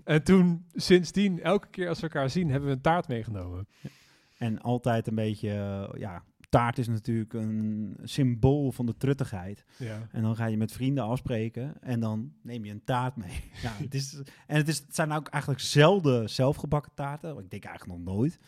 en 0.05 0.23
toen, 0.25 0.67
sindsdien, 0.75 1.43
elke 1.43 1.69
keer 1.71 1.89
als 1.89 2.01
we 2.01 2.07
elkaar 2.07 2.31
zien, 2.31 2.51
hebben 2.51 2.69
we 2.69 2.75
een 2.75 2.81
taart 2.81 3.09
meegenomen. 3.09 3.69
En 4.39 4.61
altijd 4.61 5.07
een 5.07 5.15
beetje, 5.15 5.51
eh, 5.51 6.01
ja, 6.01 6.23
taart 6.51 6.79
is 6.79 6.89
natuurlijk 6.89 7.33
een 7.33 7.97
symbool 8.03 8.73
van 8.73 8.87
de 8.87 8.97
truttigheid. 8.97 9.65
Ja. 9.77 10.09
En 10.11 10.23
dan 10.23 10.37
ga 10.37 10.47
je 10.47 10.57
met 10.57 10.73
vrienden 10.73 11.05
afspreken 11.05 11.83
en 11.83 12.01
dan 12.01 12.33
neem 12.43 12.65
je 12.65 12.71
een 12.71 12.85
taart 12.85 13.17
mee. 13.17 13.41
Ja, 13.63 13.73
het 13.77 13.95
is, 13.95 14.15
en 14.47 14.57
het, 14.57 14.69
is, 14.69 14.79
het 14.79 14.95
zijn 14.95 15.13
ook 15.13 15.29
eigenlijk 15.29 15.63
zelden 15.63 16.31
zelfgebakken 16.31 16.93
taarten. 16.95 17.39
Ik 17.39 17.51
denk 17.51 17.65
eigenlijk 17.65 17.99
nog 17.99 18.15
nooit. 18.15 18.39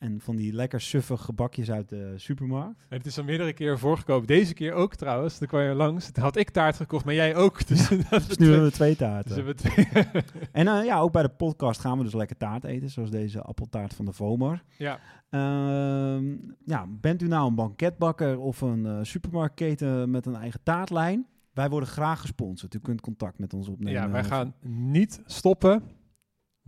En 0.00 0.20
van 0.20 0.36
die 0.36 0.52
lekker 0.52 0.80
suffige 0.80 1.24
gebakjes 1.24 1.70
uit 1.70 1.88
de 1.88 2.12
supermarkt. 2.16 2.84
Het 2.88 3.06
is 3.06 3.18
al 3.18 3.24
meerdere 3.24 3.52
keer 3.52 3.78
voorgekomen. 3.78 4.26
Deze 4.26 4.54
keer 4.54 4.72
ook 4.72 4.94
trouwens. 4.94 5.38
Toen 5.38 5.48
kwam 5.48 5.60
je 5.60 5.74
langs. 5.74 6.10
Toen 6.10 6.22
had 6.22 6.36
ik 6.36 6.50
taart 6.50 6.76
gekocht, 6.76 7.04
maar 7.04 7.14
jij 7.14 7.36
ook. 7.36 7.66
Dus, 7.66 7.88
dat 8.10 8.26
Dus 8.26 8.36
nu 8.36 8.46
hebben 8.46 8.66
we 8.66 8.72
twee 8.72 8.96
taarten. 8.96 9.44
dus 9.44 9.54
twee. 9.54 9.86
En 10.52 10.68
eh, 10.68 10.84
ja, 10.84 10.98
ook 11.00 11.12
bij 11.12 11.22
de 11.22 11.28
podcast 11.28 11.80
gaan 11.80 11.98
we 11.98 12.04
dus 12.04 12.14
lekker 12.14 12.36
taart 12.36 12.64
eten. 12.64 12.90
Zoals 12.90 13.10
deze 13.10 13.42
appeltaart 13.42 13.94
van 13.94 14.04
de 14.04 14.12
Vomar. 14.12 14.62
ja. 14.78 14.98
Ehm, 15.30 16.24
ja, 16.64 16.86
bent 17.00 17.22
u 17.22 17.26
nou 17.26 17.48
een 17.48 17.54
banketbakker 17.54 18.38
of 18.38 18.60
een 18.60 18.86
eh, 18.86 18.98
supermarktketen 19.02 20.10
met 20.10 20.26
een 20.26 20.34
eigen 20.36 20.60
taartlijn? 20.62 21.26
Wij 21.52 21.68
worden 21.68 21.88
graag 21.88 22.20
gesponsord. 22.20 22.74
U 22.74 22.78
kunt 22.78 23.00
contact 23.00 23.38
met 23.38 23.54
ons 23.54 23.68
opnemen. 23.68 23.92
ja, 24.02 24.10
wij 24.10 24.24
gaan 24.24 24.54
niet 24.62 25.22
stoppen 25.26 25.82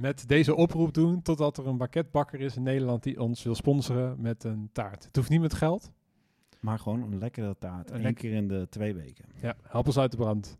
met 0.03 0.29
deze 0.29 0.55
oproep 0.55 0.95
doen 0.95 1.23
totdat 1.23 1.59
er 1.59 1.67
een 1.67 1.77
banketbakker 1.77 2.41
is 2.41 2.57
in 2.57 2.63
Nederland 2.63 3.03
die 3.03 3.21
ons 3.21 3.43
wil 3.43 3.55
sponsoren 3.55 4.21
met 4.21 4.45
een 4.45 4.69
taart. 4.73 5.05
Het 5.05 5.17
hoeft 5.17 5.29
niet 5.29 5.41
met 5.41 5.55
geld. 5.55 5.91
Maar 6.61 6.79
gewoon 6.79 7.03
een 7.03 7.19
lekkere 7.19 7.57
taart. 7.59 7.91
Een 7.91 7.97
Eén 7.97 8.03
lek- 8.03 8.15
keer 8.15 8.33
in 8.33 8.49
de 8.49 8.67
twee 8.71 8.95
weken. 8.95 9.25
Ja, 9.41 9.57
help 9.63 9.87
ons 9.87 9.99
uit 9.99 10.11
de 10.11 10.17
brand. 10.17 10.59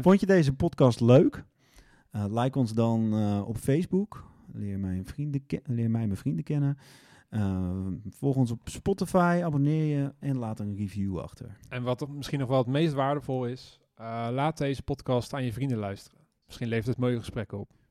Vond 0.00 0.20
je 0.20 0.26
deze 0.26 0.52
podcast 0.52 1.00
leuk? 1.00 1.44
Eh, 2.10 2.24
like 2.28 2.58
ons 2.58 2.72
dan 2.74 3.12
eh, 3.14 3.48
op 3.48 3.56
Facebook. 3.56 4.24
Leer, 4.52 4.78
mijn 4.78 5.06
vrienden 5.06 5.44
leer 5.64 5.90
mij 5.90 6.06
mijn 6.06 6.16
vrienden 6.16 6.44
kennen. 6.44 6.78
Eh, 7.28 7.86
volg 8.08 8.36
ons 8.36 8.50
op 8.50 8.60
Spotify. 8.64 9.40
Abonneer 9.44 9.98
je 9.98 10.14
en 10.18 10.38
laat 10.38 10.60
een 10.60 10.76
review 10.76 11.18
achter. 11.18 11.56
En 11.68 11.82
wat 11.82 12.08
misschien 12.08 12.38
nog 12.38 12.48
wel 12.48 12.58
het 12.58 12.66
meest 12.66 12.92
waardevol 12.92 13.46
is, 13.46 13.80
laat 14.30 14.58
deze 14.58 14.82
podcast 14.82 15.32
aan 15.34 15.44
je 15.44 15.52
vrienden 15.52 15.78
luisteren. 15.78 16.20
Misschien 16.46 16.68
levert 16.68 16.86
het 16.86 16.98
mooie 16.98 17.18
gesprekken 17.18 17.58
op. 17.58 17.70